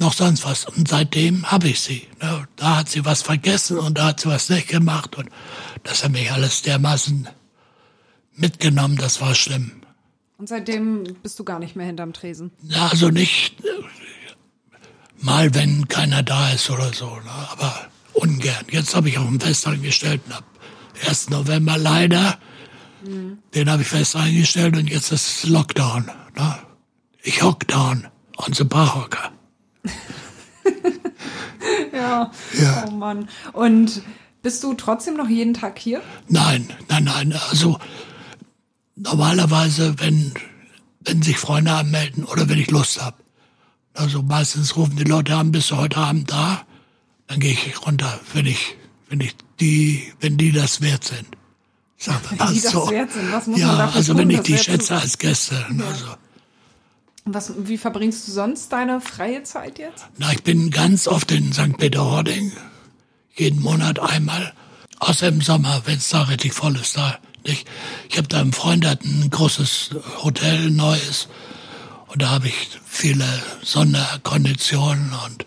noch 0.00 0.12
sonst 0.12 0.44
was. 0.44 0.64
Und 0.64 0.88
seitdem 0.88 1.50
habe 1.50 1.68
ich 1.68 1.80
sie. 1.80 2.06
Da 2.56 2.76
hat 2.76 2.88
sie 2.88 3.04
was 3.04 3.22
vergessen 3.22 3.78
und 3.78 3.98
da 3.98 4.06
hat 4.06 4.20
sie 4.20 4.28
was 4.28 4.48
nicht 4.48 4.68
gemacht. 4.68 5.16
Und 5.16 5.28
das 5.82 6.04
hat 6.04 6.12
mich 6.12 6.32
alles 6.32 6.62
dermaßen 6.62 7.28
mitgenommen, 8.34 8.96
das 8.96 9.20
war 9.20 9.34
schlimm. 9.34 9.72
Und 10.38 10.48
seitdem 10.48 11.04
bist 11.22 11.38
du 11.38 11.44
gar 11.44 11.58
nicht 11.58 11.76
mehr 11.76 11.86
hinterm 11.86 12.12
Tresen? 12.12 12.50
Ja, 12.62 12.88
also 12.88 13.10
nicht 13.10 13.56
mal, 15.18 15.54
wenn 15.54 15.86
keiner 15.88 16.22
da 16.22 16.50
ist 16.50 16.70
oder 16.70 16.92
so, 16.94 17.16
ne? 17.16 17.30
aber 17.50 17.88
ungern. 18.14 18.64
Jetzt 18.70 18.96
habe 18.96 19.10
ich 19.10 19.18
auch 19.18 19.26
einen 19.26 19.40
Festangestellten 19.40 20.32
ab 20.32 20.44
1. 21.06 21.30
November 21.30 21.76
leider. 21.76 22.38
Mhm. 23.04 23.38
Den 23.54 23.70
habe 23.70 23.82
ich 23.82 23.88
fest 23.88 24.16
eingestellt 24.16 24.76
und 24.76 24.88
jetzt 24.88 25.12
ist 25.12 25.44
Lockdown. 25.44 26.10
Ne? 26.36 26.58
Ich 27.22 27.42
hock 27.42 27.68
down 27.68 28.08
on 28.38 28.54
the 28.54 28.64
Barhocker. 28.64 29.32
ja. 31.92 32.30
ja. 32.60 32.84
Oh 32.88 32.92
Mann. 32.92 33.28
Und 33.52 34.02
bist 34.42 34.62
du 34.62 34.74
trotzdem 34.74 35.16
noch 35.16 35.28
jeden 35.28 35.54
Tag 35.54 35.78
hier? 35.78 36.02
Nein, 36.28 36.68
nein, 36.88 37.04
nein. 37.04 37.34
Also 37.50 37.78
normalerweise, 38.96 39.98
wenn, 39.98 40.32
wenn 41.00 41.22
sich 41.22 41.38
Freunde 41.38 41.72
anmelden 41.72 42.24
oder 42.24 42.48
wenn 42.48 42.58
ich 42.58 42.70
Lust 42.70 43.02
habe. 43.02 43.16
Also 43.94 44.22
meistens 44.22 44.76
rufen 44.76 44.96
die 44.96 45.04
Leute 45.04 45.34
an, 45.34 45.52
bist 45.52 45.70
du 45.70 45.76
heute 45.76 45.98
Abend 45.98 46.30
da? 46.30 46.62
Dann 47.26 47.40
gehe 47.40 47.52
ich 47.52 47.86
runter, 47.86 48.20
wenn 48.32 48.46
ich, 48.46 48.76
wenn 49.08 49.20
ich 49.20 49.34
die, 49.58 50.12
wenn 50.20 50.36
die 50.36 50.52
das 50.52 50.80
wert 50.80 51.04
sind. 51.04 51.26
Sag, 51.98 52.20
was 52.38 52.52
die 52.52 52.60
das 52.60 52.72
so. 52.72 52.90
wert 52.90 53.12
sind, 53.12 53.30
was 53.30 53.46
muss 53.46 53.60
ja, 53.60 53.66
man 53.66 53.78
dafür 53.78 53.96
also 53.96 54.12
tun, 54.14 54.22
wenn 54.22 54.30
ich 54.30 54.40
die 54.40 54.56
schätze 54.56 54.96
als 54.96 55.18
Gäste. 55.18 55.66
Ja. 55.78 55.84
Also. 55.84 56.06
Was, 57.32 57.52
wie 57.58 57.78
verbringst 57.78 58.26
du 58.26 58.32
sonst 58.32 58.72
deine 58.72 59.00
freie 59.00 59.44
Zeit 59.44 59.78
jetzt? 59.78 60.06
Na, 60.18 60.32
ich 60.32 60.42
bin 60.42 60.70
ganz 60.70 61.06
oft 61.06 61.30
in 61.30 61.52
St. 61.52 61.78
Peter-Ording. 61.78 62.52
Jeden 63.34 63.62
Monat 63.62 64.00
einmal. 64.00 64.52
Außer 64.98 65.28
im 65.28 65.40
Sommer, 65.40 65.82
wenn 65.84 65.98
es 65.98 66.08
da 66.08 66.22
richtig 66.22 66.54
voll 66.54 66.76
ist. 66.76 66.96
Da 66.96 67.18
nicht. 67.46 67.68
Ich 68.08 68.18
habe 68.18 68.26
da 68.26 68.40
einen 68.40 68.52
Freund, 68.52 68.82
der 68.82 68.90
hat 68.92 69.04
ein 69.04 69.30
großes 69.30 69.90
Hotel, 70.24 70.70
neues. 70.70 71.28
Und 72.08 72.20
da 72.20 72.30
habe 72.30 72.48
ich 72.48 72.80
viele 72.84 73.26
Sonderkonditionen 73.62 75.12
und 75.26 75.46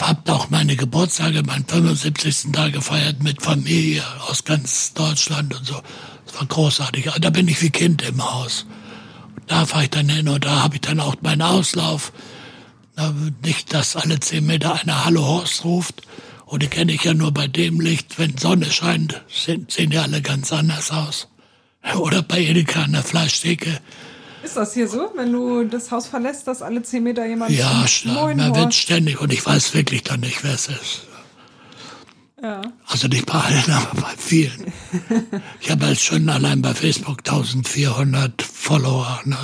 habe 0.00 0.32
auch 0.32 0.48
meine 0.48 0.76
Geburtstage, 0.76 1.42
meinen 1.42 1.66
75. 1.66 2.52
Tag 2.52 2.72
gefeiert 2.72 3.22
mit 3.22 3.42
Familie 3.42 4.02
aus 4.28 4.44
ganz 4.44 4.94
Deutschland 4.94 5.54
und 5.54 5.66
so. 5.66 5.80
Das 6.24 6.36
war 6.36 6.46
großartig. 6.46 7.10
Da 7.20 7.30
bin 7.30 7.48
ich 7.48 7.60
wie 7.60 7.70
Kind 7.70 8.00
im 8.02 8.24
Haus 8.24 8.64
da 9.46 9.66
fahre 9.66 9.84
ich 9.84 9.90
dann 9.90 10.08
hin 10.08 10.28
und 10.28 10.44
da 10.44 10.62
habe 10.62 10.76
ich 10.76 10.80
dann 10.80 11.00
auch 11.00 11.16
meinen 11.22 11.42
Auslauf. 11.42 12.12
Nicht, 13.42 13.74
dass 13.74 13.96
alle 13.96 14.20
zehn 14.20 14.46
Meter 14.46 14.80
einer 14.80 15.04
Hallo 15.04 15.24
Horst 15.24 15.64
ruft. 15.64 16.02
Und 16.46 16.62
die 16.62 16.68
kenne 16.68 16.92
ich 16.92 17.02
ja 17.04 17.12
nur 17.12 17.32
bei 17.32 17.48
dem 17.48 17.80
Licht, 17.80 18.18
wenn 18.18 18.36
Sonne 18.38 18.70
scheint, 18.70 19.22
sehen, 19.28 19.66
sehen 19.68 19.90
die 19.90 19.98
alle 19.98 20.22
ganz 20.22 20.52
anders 20.52 20.90
aus. 20.92 21.28
Oder 21.98 22.22
bei 22.22 22.40
Edeka 22.40 22.84
an 22.84 22.92
der 22.92 23.02
Fleischtheke. 23.02 23.80
Ist 24.44 24.56
das 24.56 24.74
hier 24.74 24.88
so, 24.88 25.10
wenn 25.16 25.32
du 25.32 25.64
das 25.64 25.90
Haus 25.90 26.06
verlässt, 26.06 26.46
dass 26.46 26.62
alle 26.62 26.82
zehn 26.82 27.02
Meter 27.02 27.26
jemand 27.26 27.50
Ja, 27.50 27.84
man 28.04 28.54
wird 28.54 28.74
ständig 28.74 29.20
und 29.20 29.32
ich 29.32 29.44
weiß 29.44 29.74
wirklich 29.74 30.04
dann 30.04 30.20
nicht, 30.20 30.44
wer 30.44 30.54
es 30.54 30.68
ist. 30.68 31.02
Ja. 32.42 32.62
Also 32.86 33.08
nicht 33.08 33.26
bei 33.26 33.34
allen, 33.34 33.70
aber 33.70 34.00
bei 34.02 34.14
vielen. 34.16 34.72
ich 35.60 35.70
habe 35.70 35.86
jetzt 35.86 36.04
schon 36.04 36.28
allein 36.28 36.60
bei 36.60 36.74
Facebook 36.74 37.18
1400 37.18 38.42
Follower. 38.42 39.20
Ne? 39.24 39.36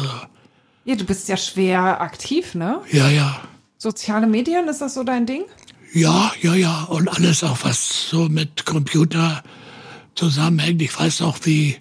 Ja, 0.84 0.94
du 0.94 1.04
bist 1.04 1.28
ja 1.28 1.36
schwer 1.36 2.00
aktiv, 2.00 2.54
ne? 2.54 2.80
Ja, 2.90 3.08
ja. 3.08 3.40
Soziale 3.78 4.26
Medien, 4.26 4.68
ist 4.68 4.80
das 4.80 4.94
so 4.94 5.04
dein 5.04 5.26
Ding? 5.26 5.44
Ja, 5.94 6.32
ja, 6.40 6.54
ja. 6.54 6.84
Und 6.84 7.08
alles 7.08 7.42
auch, 7.44 7.58
was 7.62 8.08
so 8.08 8.28
mit 8.28 8.66
Computer 8.66 9.42
zusammenhängt. 10.14 10.82
Ich 10.82 10.98
weiß 10.98 11.20
noch, 11.20 11.38
wie 11.44 11.76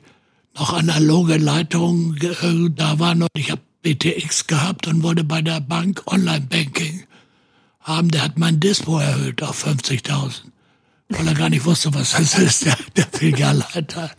noch 0.56 0.74
analoge 0.74 1.38
Leitungen 1.38 2.18
äh, 2.18 2.70
da 2.76 3.00
waren. 3.00 3.22
Und 3.22 3.30
ich 3.36 3.52
habe 3.52 3.62
BTX 3.82 4.48
gehabt 4.48 4.88
und 4.88 5.04
wollte 5.04 5.24
bei 5.24 5.42
der 5.42 5.60
Bank 5.60 6.04
Online-Banking 6.06 7.06
haben. 7.80 8.10
Der 8.10 8.24
hat 8.24 8.38
mein 8.38 8.60
Dispo 8.60 9.00
erhöht 9.00 9.42
auf 9.44 9.66
50.000, 9.66 10.42
weil 11.18 11.28
er 11.28 11.34
gar 11.34 11.50
nicht 11.50 11.66
wusste, 11.66 11.94
was 11.94 12.12
das 12.12 12.38
ist, 12.40 12.66
der, 12.66 12.78
der 12.96 13.06
Filialleiter. 13.06 14.12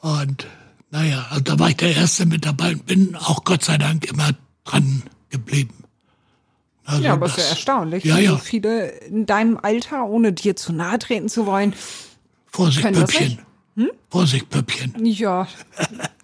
Und 0.00 0.46
naja, 0.90 1.26
also 1.30 1.42
da 1.42 1.58
war 1.58 1.70
ich 1.70 1.76
der 1.76 1.94
Erste 1.94 2.26
mit 2.26 2.44
dabei 2.44 2.72
und 2.72 2.86
bin 2.86 3.16
auch 3.16 3.44
Gott 3.44 3.64
sei 3.64 3.78
Dank 3.78 4.06
immer 4.06 4.30
dran 4.64 5.02
geblieben. 5.30 5.84
Also 6.84 7.02
ja, 7.02 7.12
aber 7.12 7.26
das, 7.26 7.38
ist 7.38 7.44
ja 7.44 7.50
erstaunlich. 7.50 8.04
Ja, 8.04 8.18
ja. 8.18 8.30
So 8.32 8.38
viele 8.38 8.88
in 8.88 9.26
deinem 9.26 9.56
Alter, 9.56 10.06
ohne 10.06 10.32
dir 10.32 10.56
zu 10.56 10.72
nahe 10.72 10.98
treten 10.98 11.28
zu 11.28 11.46
wollen. 11.46 11.74
Vorsicht, 12.46 12.90
Püppchen. 12.92 13.38
Hm? 13.76 13.90
Vorsicht, 14.08 14.50
Püppchen. 14.50 14.94
Ja. 15.04 15.46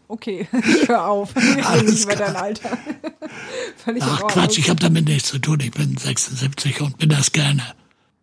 Okay, 0.09 0.47
ich 0.53 0.89
hör 0.89 1.09
auf. 1.09 1.35
Ich 1.35 1.67
bin 1.67 1.87
nicht 1.87 2.07
mehr 2.07 2.15
dein 2.17 2.37
Alter. 2.37 2.79
Völlig 3.77 4.05
Ach 4.05 4.29
Quatsch, 4.29 4.59
ich 4.59 4.71
habe 4.71 4.79
damit 4.79 5.07
nichts 5.07 5.31
zu 5.31 5.39
tun. 5.41 5.59
Ich 5.61 5.73
bin 5.73 5.97
76 5.97 6.81
und 6.81 6.99
bin 6.99 7.09
das 7.09 7.33
gerne. 7.33 7.63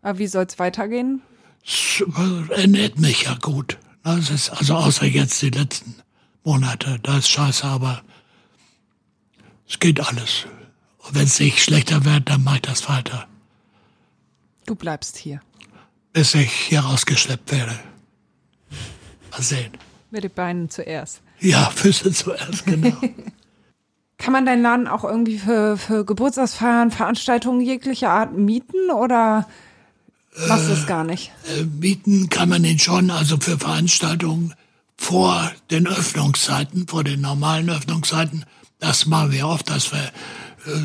Aber 0.02 0.18
wie 0.18 0.28
soll's 0.28 0.60
weitergehen? 0.60 1.22
Es 1.66 2.04
ernährt 2.50 3.00
mich 3.00 3.24
ja 3.24 3.36
gut. 3.36 3.78
Das 4.04 4.30
ist 4.30 4.50
also 4.50 4.76
außer 4.76 5.06
jetzt 5.06 5.42
die 5.42 5.50
letzten 5.50 5.96
Monate. 6.44 7.00
Da 7.04 7.18
ist 7.18 7.30
scheiße, 7.30 7.66
aber 7.66 8.02
es 9.68 9.80
geht 9.80 10.02
alles. 10.02 10.46
Und 11.00 11.16
wenn 11.16 11.24
es 11.24 11.40
nicht 11.40 11.60
schlechter 11.60 12.04
wird, 12.06 12.30
dann 12.30 12.44
mache 12.44 12.56
ich 12.56 12.62
das 12.64 12.90
weiter. 12.90 13.28
Du 14.66 14.76
bleibst 14.76 15.18
hier. 15.18 15.42
Bis 16.12 16.36
ich 16.36 16.52
hier 16.52 16.82
rausgeschleppt 16.82 17.52
werde. 17.52 17.80
Mal 19.32 19.42
sehen. 19.42 19.72
Mit 20.12 20.24
den 20.24 20.32
Beinen 20.32 20.70
zuerst. 20.70 21.22
Ja, 21.40 21.70
Füße 21.70 22.12
zuerst, 22.12 22.66
genau. 22.66 22.96
Kann 24.18 24.32
man 24.32 24.46
deinen 24.46 24.62
Laden 24.62 24.88
auch 24.88 25.04
irgendwie 25.04 25.40
für, 25.40 25.76
für 25.76 26.06
Geburtstagsfeiern, 26.06 26.92
Veranstaltungen 26.92 27.60
jeglicher 27.60 28.10
Art 28.10 28.34
mieten 28.34 28.92
oder 28.92 29.48
machst 30.48 30.68
du 30.68 30.74
es 30.74 30.88
gar 30.88 31.04
nicht? 31.04 31.32
Äh, 31.58 31.64
mieten 31.64 32.30
kann 32.30 32.50
man 32.50 32.64
den 32.64 32.80
schon, 32.80 33.12
also 33.12 33.38
für 33.40 33.58
Veranstaltungen 33.58 34.54
vor 34.98 35.52
den 35.72 35.88
Öffnungszeiten, 35.88 36.88
vor 36.88 37.04
den 37.04 37.22
normalen 37.22 37.70
Öffnungszeiten. 37.70 38.46
Das 38.80 39.06
machen 39.06 39.32
wir 39.32 39.48
oft, 39.48 39.70
dass 39.70 39.92
wir 39.92 40.12
äh, 40.66 40.80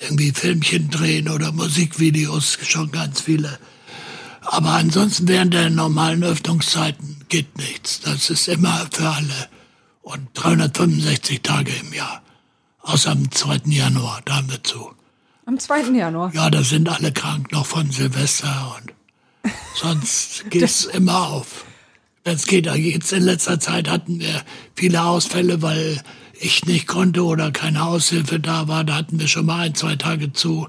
irgendwie 0.00 0.32
Filmchen 0.32 0.90
drehen 0.90 1.28
oder 1.28 1.52
Musikvideos, 1.52 2.58
schon 2.62 2.90
ganz 2.90 3.20
viele. 3.20 3.58
Aber 4.42 4.70
ansonsten 4.70 5.28
während 5.28 5.54
der 5.54 5.70
normalen 5.70 6.22
Öffnungszeiten 6.24 7.24
geht 7.28 7.58
nichts. 7.58 8.00
Das 8.00 8.30
ist 8.30 8.48
immer 8.48 8.88
für 8.90 9.08
alle. 9.08 9.48
Und 10.02 10.28
365 10.34 11.42
Tage 11.42 11.72
im 11.74 11.92
Jahr. 11.92 12.22
Außer 12.80 13.10
am 13.10 13.30
2. 13.30 13.62
Januar, 13.66 14.22
da 14.24 14.36
haben 14.36 14.50
wir 14.50 14.64
zu. 14.64 14.94
Am 15.48 15.58
2. 15.58 15.96
Januar? 15.96 16.30
Ja, 16.34 16.50
da 16.50 16.62
sind 16.62 16.90
alle 16.90 17.10
krank 17.10 17.52
noch 17.52 17.64
von 17.64 17.90
Silvester 17.90 18.76
und 18.76 19.52
sonst 19.74 20.44
geht's 20.50 20.84
immer 20.84 21.28
auf. 21.28 21.64
Das 22.22 22.44
geht. 22.44 22.66
Jetzt 22.66 23.14
in 23.14 23.22
letzter 23.22 23.58
Zeit 23.58 23.88
hatten 23.88 24.20
wir 24.20 24.42
viele 24.76 25.02
Ausfälle, 25.02 25.62
weil 25.62 26.02
ich 26.38 26.66
nicht 26.66 26.86
konnte 26.86 27.24
oder 27.24 27.50
keine 27.50 27.82
Aushilfe 27.84 28.38
da 28.38 28.68
war. 28.68 28.84
Da 28.84 28.96
hatten 28.96 29.18
wir 29.18 29.26
schon 29.26 29.46
mal 29.46 29.60
ein, 29.60 29.74
zwei 29.74 29.96
Tage 29.96 30.34
zu. 30.34 30.68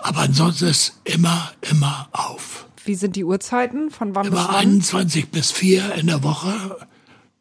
Aber 0.00 0.18
ansonsten 0.18 0.64
ist 0.64 0.98
immer, 1.04 1.52
immer 1.70 2.08
auf. 2.10 2.66
Wie 2.84 2.96
sind 2.96 3.14
die 3.14 3.22
Uhrzeiten? 3.22 3.92
Von 3.92 4.16
wann 4.16 4.26
immer 4.26 4.36
bis 4.38 4.48
wann? 4.48 4.56
21 4.56 5.28
bis 5.28 5.52
4 5.52 5.94
in 5.94 6.08
der 6.08 6.24
Woche. 6.24 6.76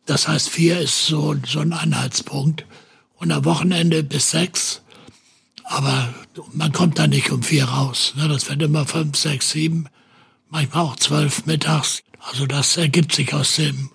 Das 0.05 0.27
heißt, 0.27 0.51
4 0.51 0.81
ist 0.81 1.07
so, 1.07 1.35
so 1.43 1.61
ein 1.61 1.73
Anhaltspunkt. 1.73 2.67
Und 3.15 3.31
am 3.31 3.45
Wochenende 3.45 4.03
bis 4.03 4.29
6. 4.29 4.83
Aber 5.63 6.13
man 6.53 6.71
kommt 6.71 6.99
da 6.99 7.07
nicht 7.07 7.31
um 7.31 7.43
4 7.43 7.65
raus. 7.65 8.13
Ne? 8.17 8.27
Das 8.27 8.49
wird 8.49 8.61
immer 8.61 8.86
5, 8.86 9.15
6, 9.15 9.49
7. 9.49 9.89
Manchmal 10.49 10.83
auch 10.83 10.95
12 10.95 11.45
mittags. 11.45 12.03
Also 12.19 12.45
das 12.45 12.77
ergibt 12.77 13.13
sich 13.13 13.33
aus 13.33 13.55
dem 13.55 13.91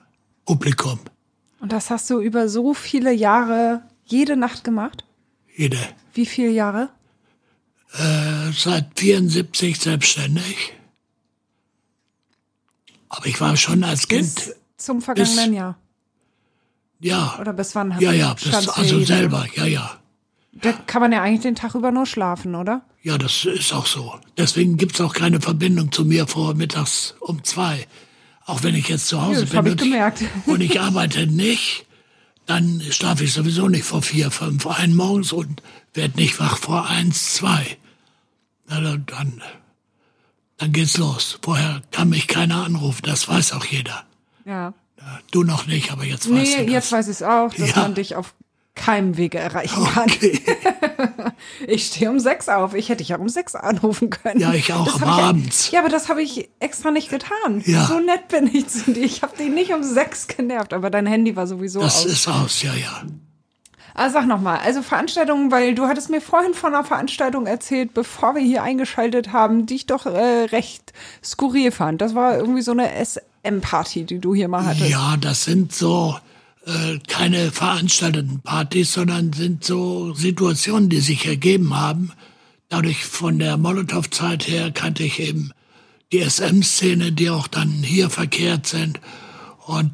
Publikum. 0.46 1.00
Und 1.60 1.72
das 1.72 1.90
hast 1.90 2.08
du 2.10 2.20
über 2.20 2.48
so 2.48 2.74
viele 2.74 3.12
Jahre 3.12 3.82
jede 4.04 4.36
Nacht 4.36 4.64
gemacht? 4.64 5.04
Jede. 5.54 5.78
Wie 6.14 6.26
viele 6.26 6.50
Jahre? 6.50 6.88
Äh, 7.92 8.52
seit 8.52 8.98
74 8.98 9.78
selbstständig. 9.78 10.72
Aber 13.08 13.26
ich 13.26 13.40
war 13.40 13.56
schon 13.56 13.84
als 13.84 14.06
bis 14.06 14.34
Kind. 14.34 14.56
Zum 14.76 15.02
vergangenen 15.02 15.50
bis, 15.50 15.56
Jahr. 15.56 15.78
Ja. 17.00 17.38
Oder 17.40 17.52
bis 17.52 17.74
wann 17.74 17.94
hast 17.94 18.02
Ja, 18.02 18.12
ja, 18.12 18.34
bis, 18.34 18.68
also 18.68 19.04
selber, 19.04 19.46
ja, 19.54 19.66
ja. 19.66 20.00
Da 20.52 20.72
kann 20.72 21.00
man 21.00 21.12
ja 21.12 21.22
eigentlich 21.22 21.42
den 21.42 21.54
Tag 21.54 21.74
über 21.74 21.92
nur 21.92 22.06
schlafen, 22.06 22.54
oder? 22.54 22.82
Ja, 23.02 23.18
das 23.18 23.44
ist 23.44 23.72
auch 23.72 23.86
so. 23.86 24.14
Deswegen 24.36 24.76
gibt's 24.76 25.00
auch 25.00 25.14
keine 25.14 25.40
Verbindung 25.40 25.92
zu 25.92 26.04
mir 26.04 26.26
vor 26.26 26.54
mittags 26.54 27.14
um 27.20 27.44
zwei. 27.44 27.86
Auch 28.46 28.62
wenn 28.62 28.74
ich 28.74 28.88
jetzt 28.88 29.06
zu 29.06 29.22
Hause 29.22 29.46
ja, 29.52 29.60
bin 29.62 29.72
und 29.72 29.82
ich, 29.82 30.28
und 30.46 30.60
ich 30.60 30.80
arbeite 30.80 31.26
nicht, 31.26 31.86
dann 32.46 32.82
schlafe 32.90 33.24
ich 33.24 33.32
sowieso 33.32 33.68
nicht 33.68 33.84
vor 33.84 34.02
vier, 34.02 34.30
fünf 34.30 34.66
ein 34.66 34.94
morgens 34.94 35.32
und 35.32 35.62
werde 35.94 36.18
nicht 36.18 36.40
wach 36.40 36.58
vor 36.58 36.88
eins, 36.88 37.34
zwei. 37.34 37.76
Na, 38.68 38.80
dann, 38.80 39.06
dann, 39.06 39.42
dann 40.58 40.72
geht's 40.72 40.98
los. 40.98 41.38
Vorher 41.42 41.80
kann 41.92 42.08
mich 42.08 42.26
keiner 42.26 42.64
anrufen, 42.64 43.02
das 43.04 43.28
weiß 43.28 43.52
auch 43.52 43.64
jeder. 43.64 44.04
Ja. 44.44 44.74
Du 45.30 45.44
noch 45.44 45.66
nicht, 45.66 45.92
aber 45.92 46.04
jetzt 46.04 46.30
weißt 46.30 46.32
nee, 46.32 46.56
du 46.56 46.64
das. 46.64 46.72
jetzt 46.72 46.92
weiß 46.92 47.06
ich 47.06 47.12
es 47.12 47.22
auch, 47.22 47.54
dass 47.54 47.70
ja. 47.70 47.82
man 47.82 47.94
dich 47.94 48.16
auf 48.16 48.34
keinem 48.80 49.16
Wege 49.16 49.38
erreichen 49.38 49.82
okay. 49.82 50.40
kann. 50.42 51.32
ich 51.66 51.86
stehe 51.86 52.10
um 52.10 52.18
sechs 52.18 52.48
auf. 52.48 52.74
Ich 52.74 52.88
hätte 52.88 52.98
dich 52.98 53.14
auch 53.14 53.18
um 53.18 53.28
sechs 53.28 53.54
anrufen 53.54 54.08
können. 54.08 54.40
Ja, 54.40 54.54
ich 54.54 54.72
auch, 54.72 55.02
abends. 55.02 55.70
Ja, 55.70 55.80
aber 55.80 55.90
das 55.90 56.08
habe 56.08 56.22
ich 56.22 56.48
extra 56.60 56.90
nicht 56.90 57.10
getan. 57.10 57.62
Ja. 57.66 57.86
So 57.86 58.00
nett 58.00 58.28
bin 58.28 58.48
ich 58.52 58.68
zu 58.68 58.92
dir. 58.92 59.04
Ich 59.04 59.22
habe 59.22 59.36
dich 59.36 59.50
nicht 59.50 59.72
um 59.74 59.82
sechs 59.82 60.26
genervt, 60.28 60.72
aber 60.72 60.88
dein 60.88 61.06
Handy 61.06 61.36
war 61.36 61.46
sowieso 61.46 61.80
das 61.80 61.96
aus. 61.96 62.02
Das 62.04 62.12
ist 62.12 62.28
aus, 62.28 62.62
ja, 62.62 62.74
ja. 62.74 63.02
Also 63.92 64.14
sag 64.14 64.26
nochmal, 64.26 64.60
also 64.64 64.82
Veranstaltungen, 64.82 65.50
weil 65.50 65.74
du 65.74 65.86
hattest 65.86 66.08
mir 66.08 66.22
vorhin 66.22 66.54
von 66.54 66.74
einer 66.74 66.84
Veranstaltung 66.84 67.46
erzählt, 67.46 67.92
bevor 67.92 68.34
wir 68.34 68.42
hier 68.42 68.62
eingeschaltet 68.62 69.32
haben, 69.32 69.66
die 69.66 69.74
ich 69.74 69.86
doch 69.86 70.06
äh, 70.06 70.44
recht 70.44 70.94
skurril 71.22 71.70
fand. 71.70 72.00
Das 72.00 72.14
war 72.14 72.36
irgendwie 72.36 72.62
so 72.62 72.72
eine 72.72 72.88
SM-Party, 73.04 74.04
die 74.04 74.18
du 74.18 74.34
hier 74.34 74.48
mal 74.48 74.64
hattest. 74.64 74.88
Ja, 74.88 75.16
das 75.20 75.44
sind 75.44 75.74
so 75.74 76.16
keine 77.08 77.50
veranstalteten 77.50 78.40
Partys, 78.40 78.92
sondern 78.92 79.32
sind 79.32 79.64
so 79.64 80.14
Situationen, 80.14 80.88
die 80.88 81.00
sich 81.00 81.26
ergeben 81.26 81.74
haben. 81.74 82.12
Dadurch 82.68 83.04
von 83.04 83.38
der 83.38 83.56
Molotow-Zeit 83.56 84.46
her 84.46 84.70
kannte 84.70 85.02
ich 85.02 85.18
eben 85.20 85.52
die 86.12 86.20
SM-Szene, 86.20 87.12
die 87.12 87.30
auch 87.30 87.48
dann 87.48 87.70
hier 87.82 88.10
verkehrt 88.10 88.66
sind. 88.66 89.00
Und 89.66 89.92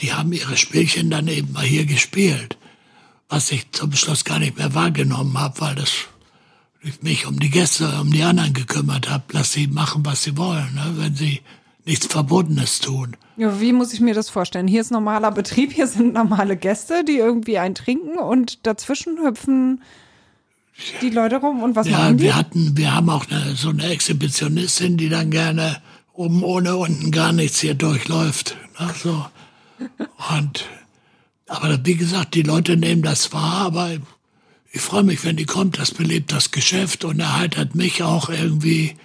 die 0.00 0.12
haben 0.12 0.32
ihre 0.32 0.56
Spielchen 0.56 1.10
dann 1.10 1.28
eben 1.28 1.52
mal 1.52 1.64
hier 1.64 1.84
gespielt. 1.84 2.56
Was 3.28 3.50
ich 3.50 3.70
zum 3.72 3.92
Schluss 3.92 4.24
gar 4.24 4.38
nicht 4.38 4.58
mehr 4.58 4.74
wahrgenommen 4.74 5.38
habe, 5.38 5.60
weil 5.60 5.74
das 5.74 5.92
ich 6.82 7.02
mich 7.02 7.26
um 7.26 7.38
die 7.38 7.50
Gäste, 7.50 8.00
um 8.00 8.10
die 8.10 8.22
anderen 8.22 8.54
gekümmert 8.54 9.08
habe. 9.08 9.24
Lass 9.32 9.52
sie 9.52 9.68
machen, 9.68 10.04
was 10.04 10.24
sie 10.24 10.36
wollen, 10.36 10.74
ne? 10.74 10.94
wenn 10.96 11.14
sie 11.14 11.40
nichts 11.84 12.06
Verbotenes 12.06 12.80
tun. 12.80 13.16
Ja, 13.36 13.60
wie 13.60 13.72
muss 13.72 13.92
ich 13.92 14.00
mir 14.00 14.14
das 14.14 14.28
vorstellen? 14.30 14.68
Hier 14.68 14.80
ist 14.80 14.90
normaler 14.90 15.30
Betrieb, 15.30 15.72
hier 15.72 15.86
sind 15.86 16.14
normale 16.14 16.56
Gäste, 16.56 17.04
die 17.04 17.16
irgendwie 17.16 17.58
einen 17.58 17.74
trinken 17.74 18.18
und 18.18 18.66
dazwischen 18.66 19.18
hüpfen 19.18 19.80
die 21.00 21.10
Leute 21.10 21.36
rum 21.36 21.62
und 21.62 21.76
was 21.76 21.88
ja, 21.88 21.98
machen 21.98 22.18
die? 22.18 22.24
Wir 22.24 22.36
hatten, 22.36 22.76
wir 22.76 22.94
haben 22.94 23.10
auch 23.10 23.26
eine, 23.30 23.54
so 23.56 23.70
eine 23.70 23.86
Exhibitionistin, 23.86 24.96
die 24.96 25.08
dann 25.08 25.30
gerne 25.30 25.80
oben 26.12 26.42
ohne 26.42 26.76
unten 26.76 27.10
gar 27.10 27.32
nichts 27.32 27.60
hier 27.60 27.74
durchläuft. 27.74 28.56
Ne, 28.78 28.90
so. 29.02 29.26
Und, 30.30 30.66
aber 31.48 31.84
wie 31.84 31.96
gesagt, 31.96 32.34
die 32.34 32.42
Leute 32.42 32.76
nehmen 32.76 33.02
das 33.02 33.32
wahr, 33.32 33.66
aber 33.66 33.90
ich 34.70 34.80
freue 34.80 35.02
mich, 35.02 35.24
wenn 35.24 35.36
die 35.36 35.44
kommt, 35.44 35.78
das 35.78 35.90
belebt 35.90 36.32
das 36.32 36.50
Geschäft 36.50 37.04
und 37.04 37.20
erheitert 37.20 37.74
mich 37.74 38.02
auch 38.02 38.30
irgendwie. 38.30 38.96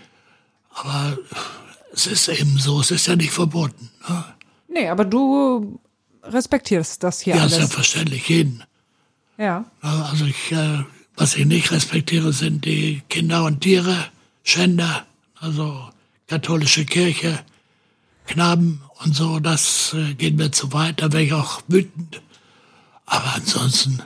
Aber 0.73 1.17
es 1.97 2.05
ist 2.05 2.27
eben 2.27 2.59
so, 2.59 2.79
es 2.79 2.91
ist 2.91 3.07
ja 3.07 3.15
nicht 3.15 3.31
verboten. 3.31 3.89
Ne? 4.07 4.25
Nee, 4.67 4.87
aber 4.87 5.03
du 5.03 5.79
respektierst 6.21 7.01
das 7.01 7.21
hier 7.21 7.35
ja, 7.35 7.41
alles. 7.41 7.53
Ja, 7.53 7.59
selbstverständlich, 7.59 8.29
jeden. 8.29 8.63
Ja. 9.37 9.65
Also 9.81 10.25
ich, 10.25 10.51
äh, 10.51 10.83
was 11.15 11.35
ich 11.35 11.45
nicht 11.45 11.71
respektiere, 11.71 12.33
sind 12.33 12.65
die 12.65 13.01
Kinder 13.09 13.45
und 13.45 13.61
Tiere, 13.61 13.95
Schänder, 14.43 15.07
also 15.39 15.89
katholische 16.27 16.85
Kirche, 16.85 17.39
Knaben 18.27 18.81
und 19.03 19.15
so, 19.15 19.39
das 19.39 19.95
äh, 19.95 20.13
geht 20.13 20.37
mir 20.37 20.51
zu 20.51 20.73
weit, 20.73 21.01
da 21.01 21.11
wäre 21.11 21.23
ich 21.23 21.33
auch 21.33 21.61
wütend. 21.67 22.21
Aber 23.07 23.35
ansonsten, 23.35 24.03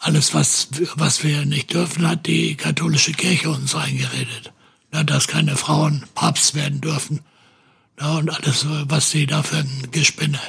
alles, 0.00 0.34
was, 0.34 0.68
was 0.96 1.24
wir 1.24 1.46
nicht 1.46 1.72
dürfen, 1.72 2.06
hat 2.06 2.26
die 2.26 2.56
katholische 2.56 3.12
Kirche 3.12 3.48
uns 3.48 3.74
eingeredet 3.74 4.52
dass 4.90 5.28
keine 5.28 5.56
Frauen 5.56 6.04
Papst 6.14 6.54
werden 6.54 6.80
dürfen. 6.80 7.20
Ja, 8.00 8.16
und 8.16 8.30
alles, 8.30 8.66
was 8.88 9.10
sie 9.10 9.26
da 9.26 9.42
für 9.42 9.58
ein 9.58 9.88
Gespinne 9.90 10.40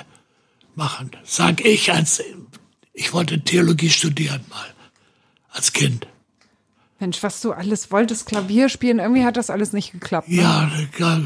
machen. 0.75 1.11
Sag 1.23 1.63
ich 1.65 1.91
als, 1.91 2.23
ich 2.93 3.13
wollte 3.13 3.41
Theologie 3.41 3.89
studieren 3.89 4.43
mal, 4.49 4.67
als 5.49 5.73
Kind. 5.73 6.07
Mensch, 6.99 7.21
was 7.23 7.41
du 7.41 7.51
alles 7.51 7.91
wolltest, 7.91 8.27
Klavier 8.27 8.69
spielen, 8.69 8.99
irgendwie 8.99 9.25
hat 9.25 9.35
das 9.35 9.49
alles 9.49 9.73
nicht 9.73 9.91
geklappt. 9.91 10.29
Ne? 10.29 10.41
Ja, 10.41 10.71
ja, 10.97 11.21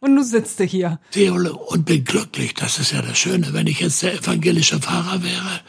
Und 0.00 0.16
du 0.16 0.24
sitzt 0.24 0.58
du 0.58 0.64
hier. 0.64 0.98
Theolo 1.12 1.54
und 1.56 1.84
bin 1.84 2.04
glücklich. 2.04 2.54
Das 2.54 2.80
ist 2.80 2.90
ja 2.90 3.02
das 3.02 3.18
Schöne. 3.18 3.52
Wenn 3.52 3.68
ich 3.68 3.78
jetzt 3.78 4.02
der 4.02 4.14
evangelische 4.14 4.80
Pfarrer 4.80 5.22
wäre, 5.22 5.60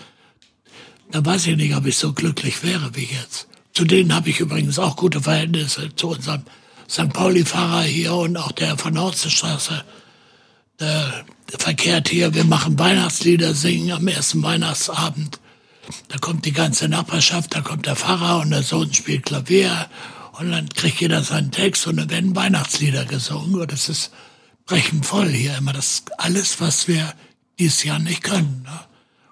dann 1.11 1.23
weiß 1.23 1.45
ich 1.47 1.55
nicht, 1.55 1.75
ob 1.75 1.85
ich 1.85 1.97
so 1.97 2.13
glücklich 2.13 2.63
wäre 2.63 2.95
wie 2.95 3.05
jetzt. 3.05 3.47
Zu 3.73 3.85
denen 3.85 4.13
habe 4.13 4.29
ich 4.29 4.39
übrigens 4.39 4.79
auch 4.79 4.95
gute 4.95 5.21
Verhältnisse. 5.21 5.95
Zu 5.95 6.09
unserem 6.09 6.43
St. 6.89 7.11
Pauli-Pfarrer 7.11 7.83
hier 7.83 8.13
und 8.13 8.37
auch 8.37 8.51
der 8.51 8.77
von 8.77 8.99
Horstenstraße. 8.99 9.83
Der, 10.79 11.25
der 11.51 11.59
verkehrt 11.59 12.09
hier. 12.09 12.33
Wir 12.33 12.43
machen 12.45 12.77
Weihnachtslieder 12.77 13.53
singen 13.53 13.91
am 13.91 14.07
ersten 14.07 14.43
Weihnachtsabend. 14.43 15.39
Da 16.07 16.17
kommt 16.17 16.45
die 16.45 16.53
ganze 16.53 16.87
Nachbarschaft, 16.87 17.55
da 17.55 17.61
kommt 17.61 17.85
der 17.87 17.95
Pfarrer 17.95 18.41
und 18.41 18.51
der 18.51 18.63
Sohn 18.63 18.93
spielt 18.93 19.25
Klavier 19.25 19.89
und 20.39 20.51
dann 20.51 20.69
kriegt 20.69 21.01
jeder 21.01 21.23
seinen 21.23 21.51
Text 21.51 21.87
und 21.87 21.97
dann 21.97 22.09
werden 22.09 22.35
Weihnachtslieder 22.35 23.05
gesungen. 23.05 23.55
Und 23.55 23.71
das 23.71 23.89
ist 23.89 24.11
brechend 24.65 25.05
voll 25.05 25.29
hier 25.29 25.57
immer. 25.57 25.73
Das 25.73 26.03
alles, 26.17 26.61
was 26.61 26.87
wir 26.87 27.13
dieses 27.59 27.83
Jahr 27.83 27.99
nicht 27.99 28.23
können. 28.23 28.63
Ne? 28.65 28.79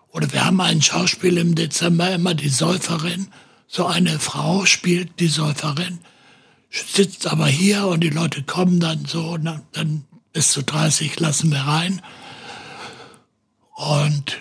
Oder 0.10 0.32
wir 0.34 0.46
haben 0.46 0.60
ein 0.60 0.82
Schauspiel 0.82 1.38
im 1.38 1.56
Dezember 1.56 2.12
immer 2.12 2.34
die 2.34 2.50
Säuferin. 2.50 3.28
So 3.74 3.86
eine 3.86 4.20
Frau 4.20 4.66
spielt 4.66 5.22
die 5.22 5.30
Säuferin, 5.30 6.00
sitzt 6.70 7.26
aber 7.28 7.48
hier 7.48 7.88
und 7.88 8.02
die 8.02 8.10
Leute 8.10 8.44
kommen 8.44 8.82
dann 8.82 9.06
so, 9.06 9.38
dann 9.38 10.04
bis 10.34 10.52
zu 10.52 10.62
30 10.62 11.18
lassen 11.22 11.52
wir 11.52 11.62
rein. 11.62 12.02
Und 13.76 14.38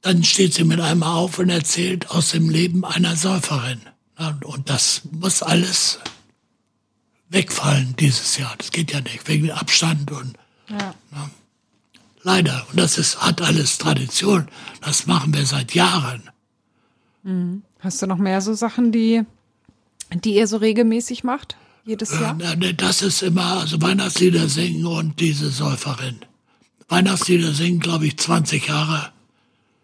dann 0.00 0.24
steht 0.24 0.54
sie 0.54 0.64
mit 0.64 0.80
einem 0.80 1.02
auf 1.02 1.38
und 1.38 1.50
erzählt 1.50 2.08
aus 2.10 2.30
dem 2.30 2.48
Leben 2.48 2.86
einer 2.86 3.16
Säuferin. 3.16 3.82
Und 4.44 4.70
das 4.70 5.02
muss 5.10 5.42
alles 5.42 5.98
wegfallen 7.28 7.96
dieses 7.96 8.38
Jahr. 8.38 8.54
Das 8.56 8.70
geht 8.70 8.92
ja 8.92 9.02
nicht, 9.02 9.28
wegen 9.28 9.50
Abstand 9.50 10.10
und 10.10 10.38
ja. 10.70 10.94
Leider. 12.22 12.66
Und 12.70 12.78
das 12.78 12.96
ist, 12.96 13.20
hat 13.20 13.42
alles 13.42 13.76
Tradition. 13.76 14.48
Das 14.80 15.06
machen 15.06 15.34
wir 15.34 15.44
seit 15.44 15.74
Jahren. 15.74 16.30
Mhm. 17.24 17.62
Hast 17.84 18.00
du 18.00 18.06
noch 18.06 18.16
mehr 18.16 18.40
so 18.40 18.54
Sachen, 18.54 18.92
die, 18.92 19.24
die 20.10 20.36
ihr 20.36 20.46
so 20.46 20.56
regelmäßig 20.56 21.22
macht? 21.22 21.58
Jedes 21.84 22.12
Jahr? 22.18 22.40
Äh, 22.40 22.72
das 22.72 23.02
ist 23.02 23.22
immer, 23.22 23.60
also 23.60 23.80
Weihnachtslieder 23.82 24.48
singen 24.48 24.86
und 24.86 25.20
diese 25.20 25.50
Säuferin. 25.50 26.20
Weihnachtslieder 26.88 27.52
singen, 27.52 27.80
glaube 27.80 28.06
ich, 28.06 28.16
20 28.16 28.68
Jahre 28.68 29.12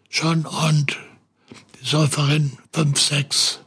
schon 0.09 0.47
und 0.47 0.97
die 1.79 1.87
Säuferin 1.87 2.57
fünf, 2.73 2.99
sechs. 2.99 3.59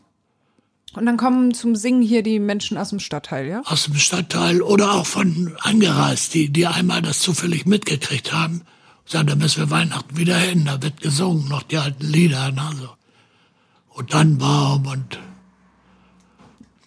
Und 0.94 1.06
dann 1.06 1.16
kommen 1.16 1.54
zum 1.54 1.76
Singen 1.76 2.02
hier 2.02 2.24
die 2.24 2.40
Menschen 2.40 2.76
aus 2.76 2.90
dem 2.90 2.98
Stadtteil, 2.98 3.46
ja? 3.46 3.62
Aus 3.66 3.84
dem 3.84 3.94
Stadtteil 3.94 4.62
oder 4.62 4.94
auch 4.94 5.06
von 5.06 5.54
angereist, 5.60 6.34
die, 6.34 6.48
die 6.48 6.66
einmal 6.66 7.02
das 7.02 7.20
zufällig 7.20 7.66
mitgekriegt 7.66 8.32
haben. 8.32 8.62
Sagen, 9.06 9.28
da 9.28 9.36
müssen 9.36 9.60
wir 9.60 9.70
Weihnachten 9.70 10.16
wieder 10.16 10.36
hin, 10.36 10.64
da 10.64 10.82
wird 10.82 11.00
gesungen, 11.00 11.48
noch 11.48 11.62
die 11.62 11.78
alten 11.78 12.06
Lieder. 12.06 12.50
Ne? 12.50 12.90
Und 13.94 14.12
dann 14.12 14.38
Baum 14.38 14.86
und. 14.86 15.18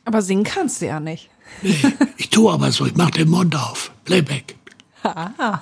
Aber 0.05 0.22
singen 0.22 0.43
kannst 0.43 0.82
du 0.82 0.88
ja 0.88 0.99
nicht. 0.99 1.30
Nee, 1.62 1.78
ich 2.18 2.30
tue 2.30 2.51
aber 2.51 2.72
so, 2.72 2.86
ich 2.86 2.95
mach 2.95 3.12
den 3.12 3.30
Mund 3.30 3.55
auf. 3.55 3.91
Playback. 4.03 4.55
Ah. 5.03 5.60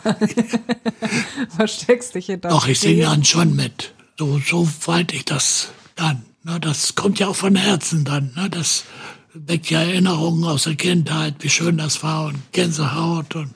Versteckst 1.56 2.16
dich 2.16 2.26
hinter. 2.28 2.50
Doch, 2.50 2.68
ich 2.68 2.80
singe 2.80 3.04
dann 3.04 3.24
schon 3.24 3.56
mit. 3.56 3.94
So, 4.18 4.40
so 4.40 4.68
weit 4.86 5.14
ich 5.14 5.26
das 5.26 5.70
kann. 5.96 6.26
Na, 6.44 6.58
das 6.58 6.96
kommt 6.96 7.20
ja 7.20 7.28
auch 7.28 7.36
von 7.36 7.56
Herzen 7.56 8.06
dann. 8.06 8.34
Ne? 8.36 8.50
Das 8.50 8.86
weckt 9.34 9.70
ja 9.70 9.82
Erinnerungen 9.82 10.46
aus 10.46 10.64
der 10.64 10.76
Kindheit, 10.76 11.36
wie 11.40 11.50
schön 11.50 11.78
das 11.78 12.02
war 12.02 12.26
und 12.26 12.52
Gänsehaut 12.54 13.36
und 13.36 13.54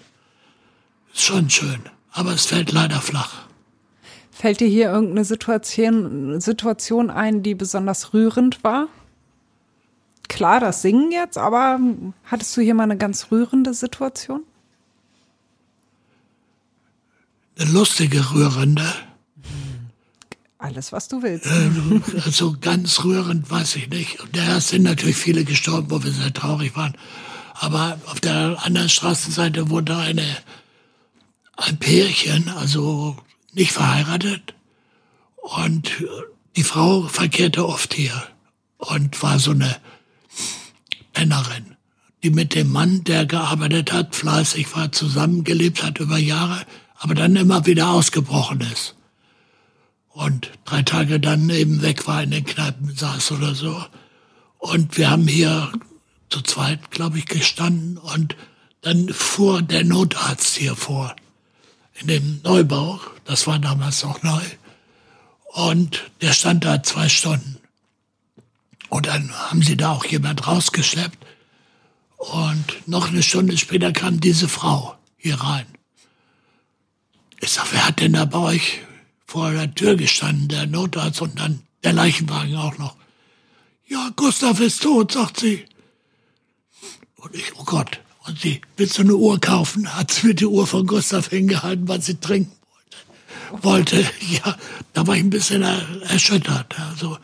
ist 1.13 1.23
schon 1.23 1.49
schön. 1.49 1.81
Aber 2.11 2.33
es 2.33 2.45
fällt 2.45 2.71
leider 2.71 3.01
flach. 3.01 3.48
Fällt 4.39 4.61
dir 4.61 4.69
hier 4.69 4.89
irgendeine 4.89 5.25
Situation, 5.25 6.39
Situation 6.39 7.09
ein, 7.09 7.43
die 7.43 7.55
besonders 7.55 8.13
rührend 8.13 8.63
war? 8.63 8.87
Klar, 10.29 10.61
das 10.61 10.81
Singen 10.81 11.11
jetzt, 11.11 11.37
aber 11.37 11.77
hattest 12.23 12.55
du 12.55 12.61
hier 12.61 12.73
mal 12.73 12.83
eine 12.83 12.95
ganz 12.95 13.31
rührende 13.31 13.73
Situation? 13.73 14.43
Eine 17.59 17.69
lustige, 17.71 18.33
rührende. 18.33 18.85
Alles, 20.57 20.93
was 20.93 21.09
du 21.09 21.21
willst. 21.21 21.45
Äh, 21.47 22.19
also 22.23 22.55
ganz 22.61 23.03
rührend 23.03 23.51
weiß 23.51 23.75
ich 23.75 23.89
nicht. 23.89 24.21
Und 24.21 24.37
da 24.37 24.61
sind 24.61 24.83
natürlich 24.83 25.17
viele 25.17 25.43
gestorben, 25.43 25.91
wo 25.91 26.01
wir 26.01 26.11
sehr 26.11 26.33
traurig 26.33 26.77
waren. 26.77 26.95
Aber 27.55 27.99
auf 28.05 28.21
der 28.21 28.57
anderen 28.63 28.87
Straßenseite 28.87 29.69
wurde 29.69 29.97
eine, 29.97 30.23
ein 31.57 31.75
Pärchen, 31.75 32.47
also 32.47 33.17
nicht 33.53 33.71
verheiratet. 33.71 34.53
Und 35.37 35.91
die 36.55 36.63
Frau 36.63 37.03
verkehrte 37.03 37.67
oft 37.67 37.93
hier 37.93 38.13
und 38.77 39.21
war 39.21 39.39
so 39.39 39.51
eine 39.51 39.77
Pennerin, 41.13 41.75
die 42.23 42.29
mit 42.29 42.55
dem 42.55 42.71
Mann, 42.71 43.03
der 43.03 43.25
gearbeitet 43.25 43.91
hat, 43.91 44.15
fleißig 44.15 44.75
war, 44.75 44.91
zusammengelebt 44.91 45.83
hat 45.83 45.99
über 45.99 46.17
Jahre, 46.17 46.65
aber 46.97 47.15
dann 47.15 47.35
immer 47.35 47.65
wieder 47.65 47.89
ausgebrochen 47.89 48.61
ist 48.61 48.95
und 50.19 50.51
drei 50.65 50.81
Tage 50.81 51.19
dann 51.19 51.49
eben 51.49 51.81
weg 51.81 52.05
war, 52.05 52.21
in 52.21 52.31
den 52.31 52.43
Kneipen 52.43 52.93
saß 52.93 53.31
oder 53.31 53.55
so. 53.55 53.81
Und 54.57 54.97
wir 54.97 55.09
haben 55.09 55.27
hier 55.27 55.71
zu 56.29 56.41
zweit, 56.41 56.91
glaube 56.91 57.19
ich, 57.19 57.25
gestanden 57.25 57.97
und 57.97 58.35
dann 58.81 59.07
fuhr 59.09 59.61
der 59.61 59.85
Notarzt 59.85 60.57
hier 60.57 60.75
vor, 60.75 61.15
in 61.99 62.07
dem 62.07 62.41
Neubau, 62.43 62.99
das 63.25 63.47
war 63.47 63.59
damals 63.59 64.03
noch 64.03 64.23
neu, 64.23 64.41
und 65.53 66.09
der 66.21 66.33
stand 66.33 66.63
da 66.65 66.83
zwei 66.83 67.09
Stunden. 67.09 67.57
Und 68.89 69.07
dann 69.07 69.31
haben 69.31 69.61
sie 69.61 69.77
da 69.77 69.91
auch 69.91 70.05
jemand 70.05 70.47
rausgeschleppt 70.47 71.17
und 72.17 72.87
noch 72.87 73.09
eine 73.09 73.23
Stunde 73.23 73.57
später 73.57 73.91
kam 73.93 74.19
diese 74.19 74.49
Frau 74.49 74.97
hier 75.17 75.35
rein. 75.35 75.65
Ich 77.39 77.51
sag, 77.51 77.71
wer 77.71 77.87
hat 77.87 77.99
denn 77.99 78.13
da 78.13 78.25
bei 78.25 78.39
euch 78.39 78.81
vor 79.25 79.51
der 79.51 79.73
Tür 79.73 79.95
gestanden, 79.95 80.47
der 80.47 80.65
Notarzt 80.65 81.21
und 81.21 81.39
dann 81.39 81.61
der 81.83 81.93
Leichenwagen 81.93 82.55
auch 82.55 82.77
noch. 82.77 82.95
Ja, 83.87 84.11
Gustav 84.15 84.59
ist 84.59 84.83
tot, 84.83 85.11
sagt 85.11 85.39
sie. 85.39 85.65
Und 87.15 87.35
ich, 87.35 87.55
oh 87.57 87.63
Gott. 87.63 87.99
Und 88.30 88.39
sie, 88.39 88.61
willst 88.77 88.99
du 88.99 89.01
eine 89.01 89.15
Uhr 89.15 89.41
kaufen? 89.41 89.95
Hat 89.95 90.11
sie 90.11 90.27
mir 90.27 90.36
die 90.36 90.45
Uhr 90.45 90.67
von 90.67 90.86
Gustav 90.86 91.30
hingehalten, 91.30 91.88
weil 91.88 91.99
sie 91.99 92.19
trinken 92.19 92.55
wollte. 93.51 93.97
Wollte, 93.97 94.01
ja, 94.30 94.55
da 94.93 95.07
war 95.07 95.15
ich 95.15 95.23
ein 95.23 95.32
bisschen 95.32 95.63
erschüttert. 95.63 96.75
Also, 96.91 97.17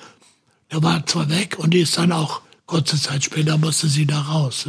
der 0.72 0.82
war 0.82 1.06
zwar 1.06 1.30
weg 1.30 1.60
und 1.60 1.76
die 1.76 1.82
ist 1.82 1.96
dann 2.00 2.12
auch, 2.12 2.42
kurze 2.66 3.00
Zeit 3.00 3.24
später 3.24 3.60
musste 3.60 3.88
sie 3.88 4.08
da 4.08 4.20
raus. 4.20 4.68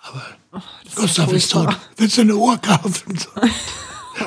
Aber 0.00 0.24
oh, 0.52 0.60
Gustav 0.94 1.30
ist, 1.32 1.44
ist 1.44 1.52
tot. 1.52 1.76
Willst 1.98 2.16
du 2.16 2.22
eine 2.22 2.36
Uhr 2.36 2.56
kaufen? 2.58 3.18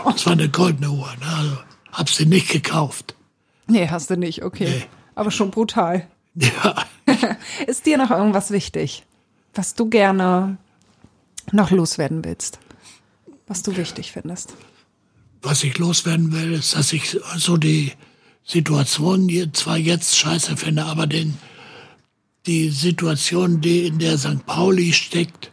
Das 0.05 0.25
war 0.25 0.33
eine 0.33 0.49
goldene 0.49 0.89
Uhr. 0.89 1.13
Ne? 1.19 1.27
Also, 1.37 1.57
hab 1.91 2.09
sie 2.09 2.25
nicht 2.25 2.49
gekauft. 2.49 3.13
Nee, 3.67 3.89
hast 3.89 4.09
du 4.09 4.17
nicht, 4.17 4.43
okay. 4.43 4.67
Nee. 4.67 4.85
Aber 5.13 5.29
schon 5.29 5.51
brutal. 5.51 6.07
Ja. 6.33 6.75
Ist 7.67 7.85
dir 7.85 7.99
noch 7.99 8.09
irgendwas 8.09 8.49
wichtig, 8.49 9.03
was 9.53 9.75
du 9.75 9.89
gerne 9.89 10.57
noch 11.51 11.71
loswerden 11.71 12.23
willst? 12.23 12.59
Was 13.47 13.63
du 13.63 13.75
wichtig 13.75 14.11
findest? 14.11 14.53
Was 15.41 15.63
ich 15.63 15.77
loswerden 15.77 16.31
will, 16.31 16.53
ist, 16.53 16.75
dass 16.75 16.93
ich 16.93 17.19
so 17.35 17.57
die 17.57 17.91
Situation 18.45 19.27
hier 19.27 19.51
zwar 19.53 19.77
jetzt 19.77 20.17
scheiße 20.17 20.57
finde, 20.57 20.85
aber 20.85 21.07
den, 21.07 21.37
die 22.45 22.69
Situation, 22.69 23.61
die 23.61 23.87
in 23.87 23.99
der 23.99 24.17
St. 24.17 24.45
Pauli 24.45 24.93
steckt, 24.93 25.51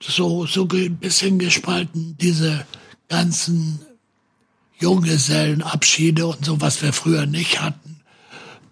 so, 0.00 0.46
so 0.46 0.66
ein 0.72 0.96
bisschen 0.96 1.38
gespalten, 1.38 2.16
diese 2.20 2.66
ganzen 3.08 3.80
Junggesellenabschiede 4.78 6.26
und 6.26 6.44
so, 6.44 6.60
was 6.60 6.82
wir 6.82 6.92
früher 6.92 7.26
nicht 7.26 7.60
hatten. 7.60 8.00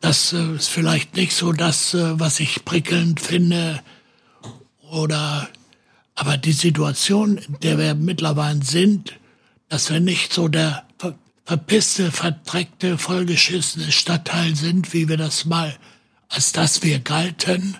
Das 0.00 0.32
äh, 0.32 0.54
ist 0.54 0.68
vielleicht 0.68 1.14
nicht 1.14 1.34
so 1.34 1.52
das, 1.52 1.94
äh, 1.94 2.18
was 2.18 2.40
ich 2.40 2.64
prickelnd 2.64 3.20
finde. 3.20 3.80
Oder, 4.90 5.48
aber 6.20 6.36
die 6.36 6.52
Situation, 6.52 7.38
in 7.38 7.56
der 7.62 7.78
wir 7.78 7.94
mittlerweile 7.94 8.62
sind, 8.62 9.18
dass 9.70 9.90
wir 9.90 10.00
nicht 10.00 10.34
so 10.34 10.48
der 10.48 10.84
ver 10.98 11.14
verpisste, 11.46 12.12
verdreckte, 12.12 12.98
vollgeschissene 12.98 13.90
Stadtteil 13.90 14.54
sind, 14.54 14.92
wie 14.92 15.08
wir 15.08 15.16
das 15.16 15.46
mal, 15.46 15.74
als 16.28 16.52
dass 16.52 16.82
wir 16.82 16.98
galten, 16.98 17.78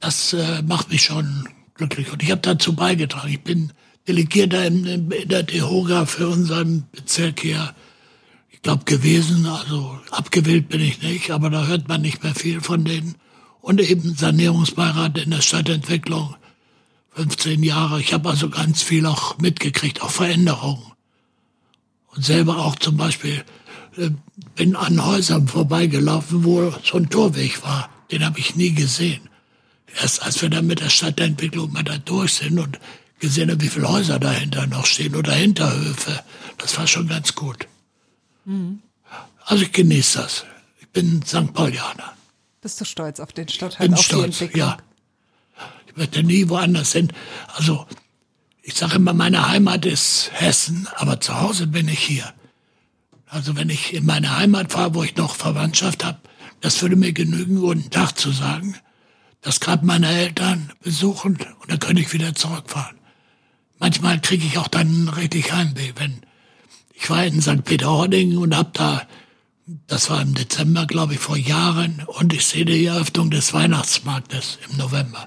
das 0.00 0.34
äh, 0.34 0.60
macht 0.60 0.90
mich 0.90 1.04
schon 1.04 1.48
glücklich. 1.76 2.12
Und 2.12 2.22
ich 2.22 2.30
habe 2.30 2.42
dazu 2.42 2.74
beigetragen. 2.74 3.32
Ich 3.32 3.40
bin 3.40 3.72
Delegierter 4.06 4.66
in, 4.66 5.10
in 5.10 5.28
der 5.30 5.42
DEHOGA 5.42 6.04
für 6.04 6.28
unseren 6.28 6.88
Bezirk 6.92 7.40
hier, 7.40 7.74
ich 8.50 8.60
glaube, 8.60 8.84
gewesen. 8.84 9.46
Also 9.46 9.98
abgewählt 10.10 10.68
bin 10.68 10.82
ich 10.82 11.00
nicht, 11.00 11.30
aber 11.30 11.48
da 11.48 11.66
hört 11.66 11.88
man 11.88 12.02
nicht 12.02 12.22
mehr 12.22 12.34
viel 12.34 12.60
von 12.60 12.84
denen. 12.84 13.14
Und 13.62 13.80
eben 13.80 14.14
Sanierungsbeirat 14.14 15.16
in 15.16 15.30
der 15.30 15.40
Stadtentwicklung. 15.40 16.36
15 17.12 17.62
Jahre. 17.62 18.00
Ich 18.00 18.12
habe 18.12 18.28
also 18.28 18.48
ganz 18.48 18.82
viel 18.82 19.06
auch 19.06 19.38
mitgekriegt, 19.38 20.02
auch 20.02 20.10
Veränderungen. 20.10 20.92
Und 22.14 22.24
selber 22.24 22.58
auch 22.58 22.76
zum 22.76 22.96
Beispiel 22.96 23.44
äh, 23.96 24.10
bin 24.56 24.76
an 24.76 25.04
Häusern 25.04 25.48
vorbeigelaufen, 25.48 26.44
wo 26.44 26.72
so 26.82 26.96
ein 26.96 27.10
Torweg 27.10 27.62
war. 27.62 27.90
Den 28.10 28.24
habe 28.24 28.38
ich 28.38 28.56
nie 28.56 28.72
gesehen. 28.72 29.20
Erst 30.00 30.22
als 30.22 30.40
wir 30.42 30.50
dann 30.50 30.66
mit 30.66 30.80
der 30.80 30.88
Stadtentwicklung 30.88 31.72
mal 31.72 31.82
da 31.82 31.98
durch 31.98 32.34
sind 32.34 32.58
und 32.58 32.78
gesehen 33.18 33.50
haben, 33.50 33.60
wie 33.60 33.68
viele 33.68 33.88
Häuser 33.88 34.18
dahinter 34.18 34.66
noch 34.66 34.86
stehen 34.86 35.14
oder 35.14 35.32
Hinterhöfe, 35.32 36.20
das 36.58 36.76
war 36.78 36.86
schon 36.86 37.08
ganz 37.08 37.34
gut. 37.34 37.66
Mhm. 38.44 38.80
Also 39.44 39.64
ich 39.64 39.72
genieße 39.72 40.18
das. 40.18 40.44
Ich 40.80 40.88
bin 40.88 41.22
St. 41.22 41.52
Paulianer. 41.52 42.14
Bist 42.60 42.80
du 42.80 42.84
stolz 42.84 43.20
auf 43.20 43.32
den 43.32 43.48
Stadtteil, 43.48 43.88
bin 43.88 43.94
auf 43.94 44.02
stolz, 44.02 44.38
die 44.38 44.44
Entwicklung? 44.44 44.68
Ja. 44.68 44.78
Ich 45.90 45.96
möchte 45.96 46.22
nie 46.22 46.48
woanders 46.48 46.92
hin. 46.92 47.12
Also 47.56 47.86
ich 48.62 48.74
sage 48.74 48.96
immer, 48.96 49.12
meine 49.12 49.48
Heimat 49.48 49.84
ist 49.86 50.30
Hessen, 50.32 50.86
aber 50.94 51.20
zu 51.20 51.40
Hause 51.40 51.66
bin 51.66 51.88
ich 51.88 51.98
hier. 51.98 52.32
Also 53.26 53.56
wenn 53.56 53.70
ich 53.70 53.92
in 53.94 54.06
meine 54.06 54.36
Heimat 54.36 54.72
fahre, 54.72 54.94
wo 54.94 55.02
ich 55.02 55.16
noch 55.16 55.34
Verwandtschaft 55.34 56.04
habe, 56.04 56.18
das 56.60 56.80
würde 56.80 56.94
mir 56.94 57.12
genügen, 57.12 57.56
guten 57.56 57.90
Tag 57.90 58.16
zu 58.16 58.30
sagen, 58.30 58.76
das 59.40 59.58
Grab 59.58 59.82
meiner 59.82 60.10
Eltern 60.10 60.72
besuchen 60.82 61.38
und 61.60 61.70
dann 61.70 61.80
könnte 61.80 62.02
ich 62.02 62.12
wieder 62.12 62.34
zurückfahren. 62.34 62.96
Manchmal 63.80 64.20
kriege 64.20 64.46
ich 64.46 64.58
auch 64.58 64.68
dann 64.68 65.08
richtig 65.08 65.52
Heimweh, 65.52 65.92
wenn 65.96 66.20
ich 66.94 67.10
war 67.10 67.24
in 67.24 67.40
St. 67.40 67.64
Peter-Ording 67.64 68.36
und 68.36 68.56
hab 68.56 68.74
da, 68.74 69.02
das 69.86 70.10
war 70.10 70.20
im 70.20 70.34
Dezember, 70.34 70.86
glaube 70.86 71.14
ich, 71.14 71.20
vor 71.20 71.36
Jahren, 71.36 72.04
und 72.06 72.34
ich 72.34 72.44
sehe 72.44 72.66
die 72.66 72.84
Eröffnung 72.84 73.30
des 73.30 73.54
Weihnachtsmarktes 73.54 74.58
im 74.68 74.76
November. 74.76 75.26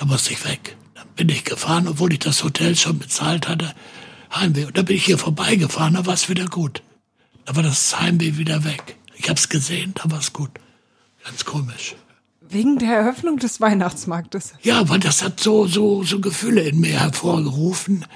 Da 0.00 0.06
musste 0.06 0.32
ich 0.32 0.46
weg. 0.46 0.78
Dann 0.94 1.06
bin 1.14 1.28
ich 1.28 1.44
gefahren, 1.44 1.86
obwohl 1.86 2.14
ich 2.14 2.20
das 2.20 2.42
Hotel 2.42 2.74
schon 2.74 2.98
bezahlt 2.98 3.46
hatte, 3.48 3.74
Heimweh. 4.34 4.64
Und 4.64 4.78
da 4.78 4.82
bin 4.82 4.96
ich 4.96 5.04
hier 5.04 5.18
vorbeigefahren, 5.18 5.92
da 5.92 6.06
war 6.06 6.14
es 6.14 6.30
wieder 6.30 6.46
gut. 6.46 6.82
Da 7.44 7.54
war 7.54 7.62
das 7.62 8.00
Heimweh 8.00 8.38
wieder 8.38 8.64
weg. 8.64 8.96
Ich 9.16 9.28
habe 9.28 9.38
es 9.38 9.50
gesehen, 9.50 9.92
da 9.94 10.10
war 10.10 10.18
es 10.18 10.32
gut. 10.32 10.52
Ganz 11.22 11.44
komisch. 11.44 11.96
Wegen 12.40 12.78
der 12.78 12.96
Eröffnung 12.96 13.36
des 13.36 13.60
Weihnachtsmarktes. 13.60 14.54
Ja, 14.62 14.88
weil 14.88 15.00
das 15.00 15.22
hat 15.22 15.38
so, 15.38 15.66
so, 15.66 16.02
so 16.02 16.18
Gefühle 16.18 16.62
in 16.62 16.80
mir 16.80 16.98
hervorgerufen. 16.98 18.06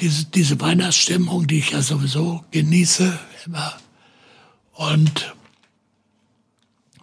Diese, 0.00 0.26
diese 0.26 0.60
Weihnachtsstimmung, 0.60 1.46
die 1.46 1.60
ich 1.60 1.70
ja 1.70 1.80
sowieso 1.80 2.44
genieße, 2.50 3.18
immer. 3.46 3.72
Und, 4.74 5.34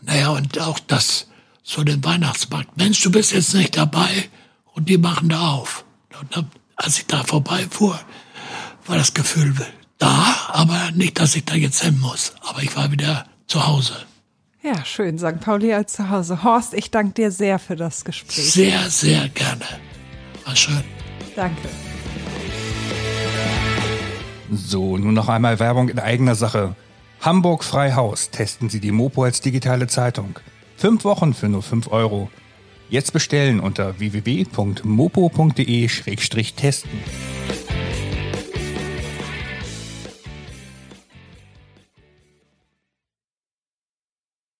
naja, 0.03 0.29
und 0.29 0.59
auch 0.59 0.77
das, 0.77 1.28
so 1.69 1.83
den 1.83 2.03
Weihnachtsmarkt. 2.03 2.77
Mensch, 2.77 2.99
du 3.01 3.11
bist 3.11 3.31
jetzt 3.31 3.53
nicht 3.53 3.77
dabei 3.77 4.29
und 4.73 4.89
die 4.89 4.97
machen 4.97 5.29
da 5.29 5.51
auf. 5.51 5.85
Und 6.19 6.35
dann, 6.35 6.51
als 6.75 6.97
ich 6.97 7.05
da 7.05 7.23
vorbeifuhr, 7.23 7.99
war 8.87 8.97
das 8.97 9.13
Gefühl 9.13 9.53
da, 9.99 10.35
aber 10.47 10.89
nicht, 10.95 11.19
dass 11.19 11.35
ich 11.35 11.45
da 11.45 11.53
jetzt 11.53 11.83
hin 11.83 11.99
muss. 11.99 12.33
Aber 12.41 12.63
ich 12.63 12.75
war 12.75 12.91
wieder 12.91 13.27
zu 13.45 13.67
Hause. 13.67 13.93
Ja, 14.63 14.83
schön, 14.83 15.19
St. 15.19 15.39
Pauli 15.41 15.71
als 15.71 15.93
zu 15.93 16.09
Hause. 16.09 16.43
Horst, 16.43 16.73
ich 16.73 16.89
danke 16.89 17.13
dir 17.13 17.31
sehr 17.31 17.59
für 17.59 17.75
das 17.75 18.03
Gespräch. 18.03 18.51
Sehr, 18.51 18.89
sehr 18.89 19.29
gerne. 19.29 19.65
War 20.45 20.55
schön. 20.55 20.83
Danke. 21.35 21.69
So, 24.51 24.97
nun 24.97 25.13
noch 25.13 25.29
einmal 25.29 25.59
Werbung 25.59 25.89
in 25.89 25.99
eigener 25.99 26.33
Sache. 26.33 26.75
Hamburg 27.21 27.63
Freihaus 27.63 28.31
testen 28.31 28.69
Sie 28.69 28.79
die 28.79 28.91
Mopo 28.91 29.23
als 29.23 29.41
digitale 29.41 29.85
Zeitung. 29.85 30.39
Fünf 30.79 31.03
Wochen 31.03 31.33
für 31.33 31.49
nur 31.49 31.61
fünf 31.61 31.91
Euro. 31.91 32.29
Jetzt 32.89 33.11
bestellen 33.11 33.59
unter 33.59 33.99
www.mopo.de-testen. 33.99 36.89